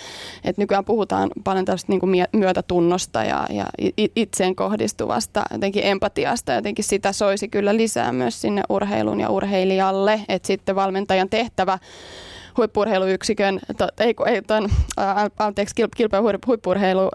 Et 0.43 0.57
nykyään 0.57 0.85
puhutaan 0.85 1.29
paljon 1.43 1.65
tästä 1.65 1.91
niin 1.91 1.99
kuin 1.99 2.25
myötätunnosta 2.33 3.23
ja, 3.23 3.47
ja 3.49 3.65
itseen 4.15 4.55
kohdistuvasta 4.55 5.43
jotenkin 5.51 5.85
empatiasta. 5.85 6.53
Jotenkin 6.53 6.85
sitä 6.85 7.11
soisi 7.11 7.47
kyllä 7.47 7.77
lisää 7.77 8.11
myös 8.11 8.41
sinne 8.41 8.61
urheilun 8.69 9.19
ja 9.19 9.29
urheilijalle, 9.29 10.21
että 10.29 10.47
sitten 10.47 10.75
valmentajan 10.75 11.29
tehtävä 11.29 11.79
huippurheiluyksikön, 12.58 13.60
to, 13.78 13.88
ei, 13.99 14.16
ei 14.26 14.41
ton, 14.41 14.70
ää, 14.97 15.30
anteeksi, 15.39 15.76
kilpailu 15.97 16.39
huippurheilu 16.47 17.10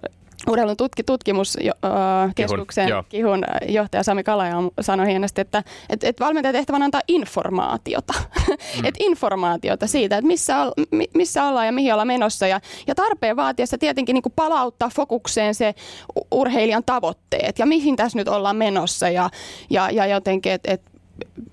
urheilun 0.49 0.77
tutki, 0.77 1.03
tutkimuskeskuksen 1.03 2.87
Kihun, 2.87 3.05
Kihun 3.09 3.45
johtaja 3.69 4.03
Sami 4.03 4.25
Kalaja 4.25 4.57
sanoi 4.81 5.07
hienosti, 5.07 5.41
että 5.41 5.63
et, 5.89 6.05
et 6.05 6.21
valmentajan 6.21 6.55
tehtävänä 6.55 6.85
antaa 6.85 7.01
informaatiota. 7.09 8.15
Mm. 8.49 8.85
et 8.89 8.95
informaatiota 9.01 9.87
siitä, 9.87 10.17
että 10.17 10.27
missä, 10.27 10.55
missä 11.15 11.45
ollaan 11.45 11.67
ja 11.67 11.73
mihin 11.73 11.93
ollaan 11.93 12.07
menossa. 12.07 12.47
Ja, 12.47 12.61
ja 12.87 12.95
tarpeen 12.95 13.37
vaatiessa 13.37 13.79
tietenkin 13.79 14.15
niin 14.15 14.33
palauttaa 14.37 14.91
fokukseen 14.95 15.55
se 15.55 15.75
urheilijan 16.31 16.85
tavoitteet 16.87 17.59
ja 17.59 17.67
mihin 17.67 17.97
tässä 17.97 18.19
nyt 18.19 18.29
ollaan 18.29 18.57
menossa. 18.57 19.09
Ja, 19.09 19.31
ja, 19.71 19.91
ja 19.91 20.07
jotenkin, 20.07 20.53
että 20.53 20.73
et 20.73 20.92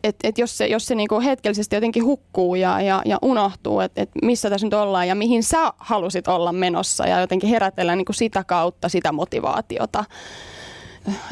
että 0.04 0.28
et 0.28 0.38
jos 0.38 0.58
se, 0.58 0.68
jos 0.68 0.86
se 0.86 0.96
niinku 0.96 1.20
hetkellisesti 1.20 1.76
jotenkin 1.76 2.06
hukkuu 2.06 2.56
ja, 2.56 2.82
ja, 2.82 3.02
ja 3.06 3.18
unohtuu, 3.22 3.80
että 3.80 4.02
et 4.02 4.10
missä 4.24 4.50
tässä 4.50 4.68
nyt 4.68 4.74
ollaan 4.74 5.08
ja 5.08 5.16
mihin 5.16 5.44
sä 5.44 5.74
halusit 5.78 6.28
olla 6.28 6.52
menossa 6.52 7.08
ja 7.08 7.20
jotenkin 7.20 7.50
herätellä 7.50 7.96
niinku 7.96 8.14
sitä 8.14 8.44
kautta 8.44 8.90
sitä 8.90 9.12
motivaatiota, 9.12 10.06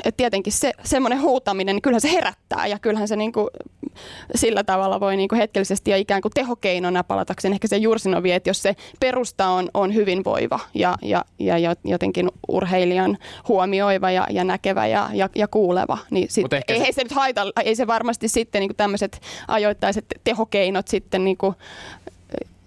et 0.05 0.17
tietenkin 0.17 0.53
se, 0.53 0.71
semmoinen 0.83 1.21
huutaminen, 1.21 1.75
niin 1.75 1.81
kyllähän 1.81 2.01
se 2.01 2.11
herättää 2.11 2.67
ja 2.67 2.79
kyllähän 2.79 3.07
se 3.07 3.15
niin 3.15 3.31
kuin, 3.31 3.47
sillä 4.35 4.63
tavalla 4.63 4.99
voi 4.99 5.17
niin 5.17 5.29
kuin 5.29 5.39
hetkellisesti 5.39 5.91
ja 5.91 5.97
ikään 5.97 6.21
kuin 6.21 6.31
tehokeinona 6.35 7.03
palatakseen 7.03 7.53
ehkä 7.53 7.67
se 7.67 7.77
Jursinovi, 7.77 8.31
että 8.31 8.49
jos 8.49 8.61
se 8.61 8.75
perusta 8.99 9.47
on, 9.47 9.69
on 9.73 9.93
hyvinvoiva 9.93 10.59
ja, 10.73 10.95
ja, 11.01 11.25
ja 11.39 11.75
jotenkin 11.83 12.29
urheilijan 12.47 13.17
huomioiva 13.47 14.11
ja, 14.11 14.27
ja 14.29 14.43
näkevä 14.43 14.87
ja, 14.87 15.09
ja, 15.13 15.29
ja 15.35 15.47
kuuleva, 15.47 15.97
niin 16.11 16.27
sit, 16.29 16.53
ei, 16.53 16.77
se... 16.77 16.85
ei 16.85 16.93
se 16.93 17.03
nyt 17.03 17.11
haita, 17.11 17.41
ei 17.65 17.75
se 17.75 17.87
varmasti 17.87 18.27
sitten 18.27 18.59
niin 18.59 18.69
kuin 18.69 18.77
tämmöiset 18.77 19.21
ajoittaiset 19.47 20.05
tehokeinot 20.23 20.87
sitten 20.87 21.23
niin 21.23 21.37
kuin 21.37 21.55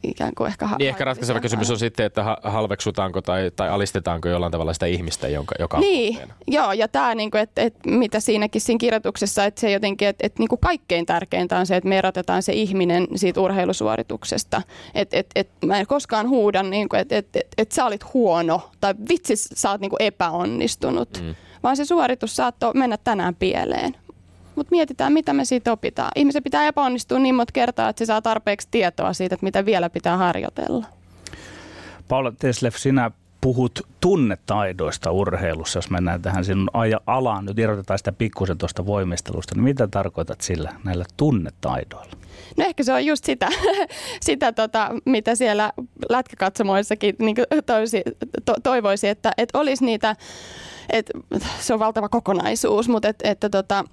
ikään 0.02 0.32
kuin 0.34 0.48
ehkä... 0.48 0.68
Niin 0.78 0.88
ehkä 0.88 1.04
ratkaiseva 1.04 1.40
kysymys 1.40 1.70
on 1.70 1.78
sitten, 1.78 2.06
että 2.06 2.36
halveksutaanko 2.42 3.22
tai, 3.22 3.50
tai 3.56 3.68
alistetaanko 3.68 4.28
jollain 4.28 4.52
tavalla 4.52 4.72
sitä 4.72 4.86
ihmistä, 4.86 5.28
jonka, 5.28 5.54
joka 5.58 5.76
on 5.76 5.80
Niin, 5.80 6.14
kohteena. 6.14 6.34
joo, 6.48 6.72
ja 6.72 6.88
tämä, 6.88 7.14
niin 7.14 7.30
kuin, 7.30 7.40
että, 7.40 7.62
että 7.62 7.90
mitä 7.90 8.20
siinäkin 8.20 8.60
siinä 8.60 8.78
kirjoituksessa, 8.78 9.44
että 9.44 9.60
se 9.60 9.70
jotenkin, 9.70 10.08
että, 10.08 10.26
että 10.26 10.38
niin 10.38 10.48
kuin 10.48 10.58
kaikkein 10.58 11.06
tärkeintä 11.06 11.58
on 11.58 11.66
se, 11.66 11.76
että 11.76 11.88
me 11.88 11.98
erotetaan 11.98 12.42
se 12.42 12.52
ihminen 12.52 13.06
siitä 13.14 13.40
urheilusuorituksesta. 13.40 14.62
Että 14.94 15.18
että 15.18 15.40
että 15.40 15.66
mä 15.66 15.78
en 15.78 15.86
koskaan 15.86 16.28
huuda, 16.28 16.62
niin 16.62 16.88
kuin, 16.88 17.00
että 17.00 17.16
että 17.16 17.38
että, 17.38 17.54
että 17.58 17.74
sä 17.74 17.84
olit 17.84 18.14
huono 18.14 18.70
tai 18.80 18.94
vitsi 19.08 19.36
sä 19.36 19.70
oot 19.70 19.80
niin 19.80 19.90
kuin 19.90 20.02
epäonnistunut. 20.02 21.22
Mm 21.22 21.34
vaan 21.62 21.76
se 21.76 21.84
suoritus 21.84 22.36
saattoi 22.36 22.72
mennä 22.74 22.96
tänään 22.96 23.34
pieleen 23.34 23.96
mutta 24.56 24.70
mietitään, 24.70 25.12
mitä 25.12 25.32
me 25.32 25.44
siitä 25.44 25.72
opitaan. 25.72 26.10
Ihmisen 26.16 26.42
pitää 26.42 26.66
epäonnistua 26.66 27.18
niin 27.18 27.34
monta 27.34 27.52
kertaa, 27.52 27.88
että 27.88 27.98
se 27.98 28.06
saa 28.06 28.22
tarpeeksi 28.22 28.68
tietoa 28.70 29.12
siitä, 29.12 29.34
että 29.34 29.46
mitä 29.46 29.64
vielä 29.64 29.90
pitää 29.90 30.16
harjoitella. 30.16 30.86
Paula 32.08 32.32
Tesleff, 32.38 32.76
sinä 32.76 33.10
puhut 33.40 33.86
tunnetaidoista 34.00 35.10
urheilussa, 35.10 35.78
jos 35.78 35.90
mennään 35.90 36.22
tähän 36.22 36.44
sinun 36.44 36.70
alaan, 37.06 37.44
nyt 37.44 37.58
irrotetaan 37.58 37.98
sitä 37.98 38.12
pikkusen 38.12 38.58
tuosta 38.58 38.86
voimistelusta, 38.86 39.54
niin 39.54 39.64
mitä 39.64 39.88
tarkoitat 39.88 40.40
sillä 40.40 40.72
näillä 40.84 41.04
tunnetaidoilla? 41.16 42.12
No 42.56 42.64
ehkä 42.64 42.82
se 42.82 42.92
on 42.92 43.06
just 43.06 43.24
sitä, 43.24 43.48
sitä 44.26 44.52
tota, 44.52 44.90
mitä 45.04 45.34
siellä 45.34 45.72
lätkäkatsomoissakin 46.08 47.14
niin 47.18 47.36
toisi, 47.66 48.02
to, 48.44 48.54
toivoisi, 48.62 49.08
että, 49.08 49.32
että 49.38 49.58
olisi 49.58 49.84
niitä, 49.84 50.16
että 50.90 51.12
se 51.60 51.74
on 51.74 51.80
valtava 51.80 52.08
kokonaisuus, 52.08 52.88
mutta 52.88 53.08
että, 53.08 53.30
että 53.30 53.48
tota, 53.48 53.84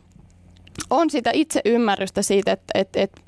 on 0.89 1.09
sitä 1.09 1.31
itse 1.33 1.61
ymmärrystä 1.65 2.21
siitä, 2.21 2.51
että, 2.51 2.65
että, 2.75 2.99
että 3.01 3.21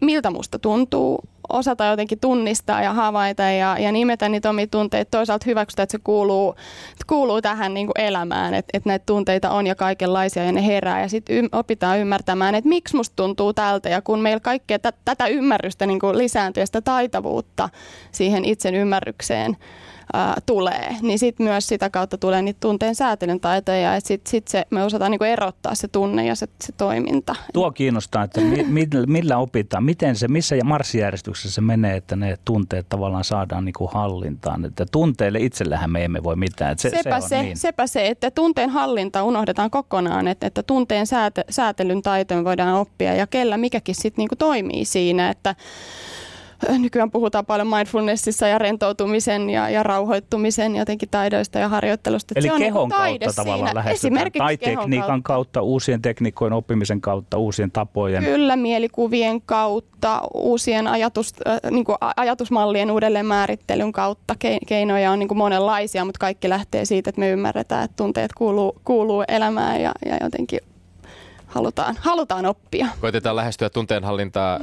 miltä 0.00 0.30
musta 0.30 0.58
tuntuu, 0.58 1.20
osata 1.48 1.84
jotenkin 1.84 2.20
tunnistaa 2.20 2.82
ja 2.82 2.92
havaita 2.92 3.42
ja, 3.42 3.78
ja 3.78 3.92
nimetä 3.92 4.28
niitä 4.28 4.50
omia 4.50 4.66
tunteita. 4.66 5.10
Toisaalta 5.10 5.44
hyväksytä, 5.46 5.82
että 5.82 5.92
se 5.92 5.98
kuuluu, 6.04 6.50
että 6.92 7.04
kuuluu 7.06 7.42
tähän 7.42 7.74
niin 7.74 7.86
kuin 7.86 8.00
elämään, 8.00 8.54
että, 8.54 8.70
että 8.74 8.88
näitä 8.88 9.02
tunteita 9.06 9.50
on 9.50 9.66
ja 9.66 9.74
kaikenlaisia 9.74 10.44
ja 10.44 10.52
ne 10.52 10.66
herää. 10.66 11.00
Ja 11.00 11.08
sitten 11.08 11.36
ym, 11.36 11.48
opitaan 11.52 11.98
ymmärtämään, 11.98 12.54
että 12.54 12.68
miksi 12.68 12.96
musta 12.96 13.16
tuntuu 13.16 13.52
tältä 13.52 13.88
ja 13.88 14.02
kun 14.02 14.20
meillä 14.20 14.40
kaikkea 14.40 14.78
t- 14.78 15.04
tätä 15.04 15.26
ymmärrystä 15.26 15.86
niin 15.86 16.00
kuin 16.00 16.18
lisääntyy 16.18 16.62
ja 16.62 16.66
sitä 16.66 16.80
taitavuutta 16.80 17.68
siihen 18.12 18.44
itsen 18.44 18.74
ymmärrykseen, 18.74 19.56
ää, 20.12 20.36
tulee, 20.46 20.96
niin 21.02 21.18
sitten 21.18 21.46
myös 21.46 21.66
sitä 21.66 21.90
kautta 21.90 22.18
tulee 22.18 22.42
niitä 22.42 22.60
tunteen 22.60 22.94
säätelyn 22.94 23.40
taitoja, 23.40 23.94
että 23.94 24.08
sitten 24.08 24.30
sit 24.30 24.48
se, 24.48 24.66
me 24.70 24.84
osataan 24.84 25.10
niinku 25.10 25.24
erottaa 25.24 25.74
se 25.74 25.88
tunne 25.88 26.26
ja 26.26 26.34
se, 26.34 26.46
se 26.60 26.72
toiminta. 26.72 27.34
Tuo 27.52 27.70
kiinnostaa, 27.70 28.22
että 28.22 28.40
mi, 28.40 28.88
millä 29.06 29.38
opitaan, 29.38 29.84
miten 29.84 30.16
se, 30.16 30.28
missä 30.28 30.56
marssijärjestyksessä 30.64 31.54
se 31.54 31.60
menee, 31.60 31.96
että 31.96 32.16
ne 32.16 32.36
tunteet 32.44 32.88
tavallaan 32.88 33.24
saadaan 33.24 33.64
niinku 33.64 33.86
hallintaan. 33.86 34.64
Että 34.64 34.86
tunteille 34.92 35.38
itsellähän 35.38 35.90
me 35.90 36.04
emme 36.04 36.22
voi 36.22 36.36
mitään. 36.36 36.72
Että 36.72 36.82
se, 36.82 36.90
sepä, 36.90 37.20
se, 37.20 37.28
se, 37.28 37.42
niin. 37.42 37.56
sepä 37.56 37.86
se, 37.86 38.06
että 38.06 38.30
tunteen 38.30 38.70
hallinta 38.70 39.24
unohdetaan 39.24 39.70
kokonaan, 39.70 40.28
että, 40.28 40.46
että 40.46 40.62
tunteen 40.62 41.06
sääte, 41.06 41.44
säätelyn 41.50 42.02
taitoja 42.02 42.44
voidaan 42.44 42.74
oppia 42.74 43.14
ja 43.14 43.26
kellä 43.26 43.56
mikäkin 43.56 43.94
sitten 43.94 44.22
niinku 44.22 44.36
toimii 44.36 44.84
siinä, 44.84 45.30
että 45.30 45.54
nykyään 46.78 47.10
puhutaan 47.10 47.46
paljon 47.46 47.68
mindfulnessissa 47.68 48.46
ja 48.46 48.58
rentoutumisen 48.58 49.50
ja, 49.50 49.70
ja 49.70 49.82
rauhoittumisen 49.82 50.76
jotenkin 50.76 51.08
taidoista 51.08 51.58
ja 51.58 51.68
harjoittelusta. 51.68 52.34
Eli 52.36 52.46
se 52.46 52.52
on 52.52 52.58
kehon 52.58 52.88
niin 52.88 53.20
kautta 53.20 53.42
tavallaan 53.42 53.74
lähestytään, 53.74 54.32
tai 54.38 54.56
tekniikan 54.56 55.06
kautta. 55.06 55.22
kautta, 55.22 55.62
uusien 55.62 56.02
tekniikojen 56.02 56.52
oppimisen 56.52 57.00
kautta, 57.00 57.38
uusien 57.38 57.70
tapojen. 57.70 58.24
Kyllä, 58.24 58.56
mielikuvien 58.56 59.42
kautta, 59.42 60.20
uusien 60.34 60.86
ajatus, 60.86 61.34
äh, 61.48 61.70
niin 61.70 61.84
kuin 61.84 61.96
ajatusmallien 62.16 62.90
uudelleen 62.90 63.26
määrittelyn 63.26 63.92
kautta. 63.92 64.34
Keinoja 64.66 65.10
on 65.10 65.18
niin 65.18 65.28
kuin 65.28 65.38
monenlaisia, 65.38 66.04
mutta 66.04 66.18
kaikki 66.18 66.48
lähtee 66.48 66.84
siitä, 66.84 67.10
että 67.10 67.20
me 67.20 67.30
ymmärretään, 67.30 67.84
että 67.84 67.96
tunteet 67.96 68.32
kuuluu, 68.32 68.76
kuuluu 68.84 69.24
elämään 69.28 69.80
ja, 69.80 69.92
ja 70.06 70.16
jotenkin 70.20 70.60
halutaan, 71.56 71.96
halutaan 72.00 72.46
oppia. 72.46 72.86
Koitetaan 73.00 73.36
lähestyä 73.36 73.70
tunteenhallintaa 73.70 74.52
ää, 74.52 74.60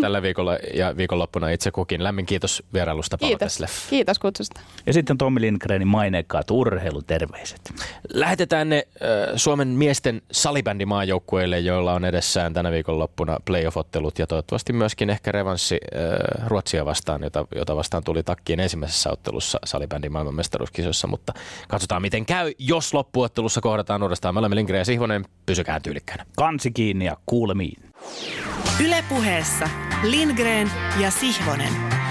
tällä 0.00 0.22
viikolla 0.22 0.58
ja 0.74 0.96
viikonloppuna 0.96 1.50
itse 1.50 1.70
kukin. 1.70 2.04
Lämmin 2.04 2.26
kiitos 2.26 2.62
vierailusta, 2.72 3.18
Kiitos, 3.18 3.58
kiitos 3.90 4.18
kutsusta. 4.18 4.60
Ja 4.86 4.92
sitten 4.92 5.18
Tommi 5.18 5.40
Lindgrenin 5.40 5.88
maineikkaat 5.88 6.50
urheiluterveiset. 6.50 7.74
Lähetetään 8.14 8.68
ne 8.68 8.86
ää, 9.00 9.10
Suomen 9.36 9.68
miesten 9.68 10.22
salibändimaajoukkueille, 10.32 11.58
joilla 11.60 11.92
on 11.92 12.04
edessään 12.04 12.54
tänä 12.54 12.72
viikonloppuna 12.72 13.38
playoff-ottelut 13.44 14.18
ja 14.18 14.26
toivottavasti 14.26 14.72
myöskin 14.72 15.10
ehkä 15.10 15.32
revanssi 15.32 15.80
ää, 15.94 16.46
Ruotsia 16.46 16.84
vastaan, 16.84 17.22
jota, 17.22 17.46
jota 17.54 17.76
vastaan 17.76 18.04
tuli 18.04 18.22
takkiin 18.22 18.60
ensimmäisessä 18.60 19.10
ottelussa 19.10 19.58
salibändin 19.64 20.12
maailmanmestaruuskisoissa, 20.12 21.06
mutta 21.06 21.32
katsotaan 21.68 22.02
miten 22.02 22.26
käy, 22.26 22.52
jos 22.58 22.94
loppuottelussa 22.94 23.60
kohdataan 23.60 24.02
uudestaan. 24.02 24.34
Me 24.34 24.38
olemme 24.38 24.56
Lindgren 24.56 24.78
ja 24.78 24.84
Sihvonen, 24.84 25.24
pysykää 25.46 25.80
tyylikkäänä. 25.80 26.24
Kansi 26.36 26.70
kiinni 26.70 27.04
ja 27.04 27.16
kuulemiin. 27.26 27.82
Ylepuheessa 28.84 29.68
Lindgren 30.02 30.70
ja 31.00 31.10
Sihvonen. 31.10 32.01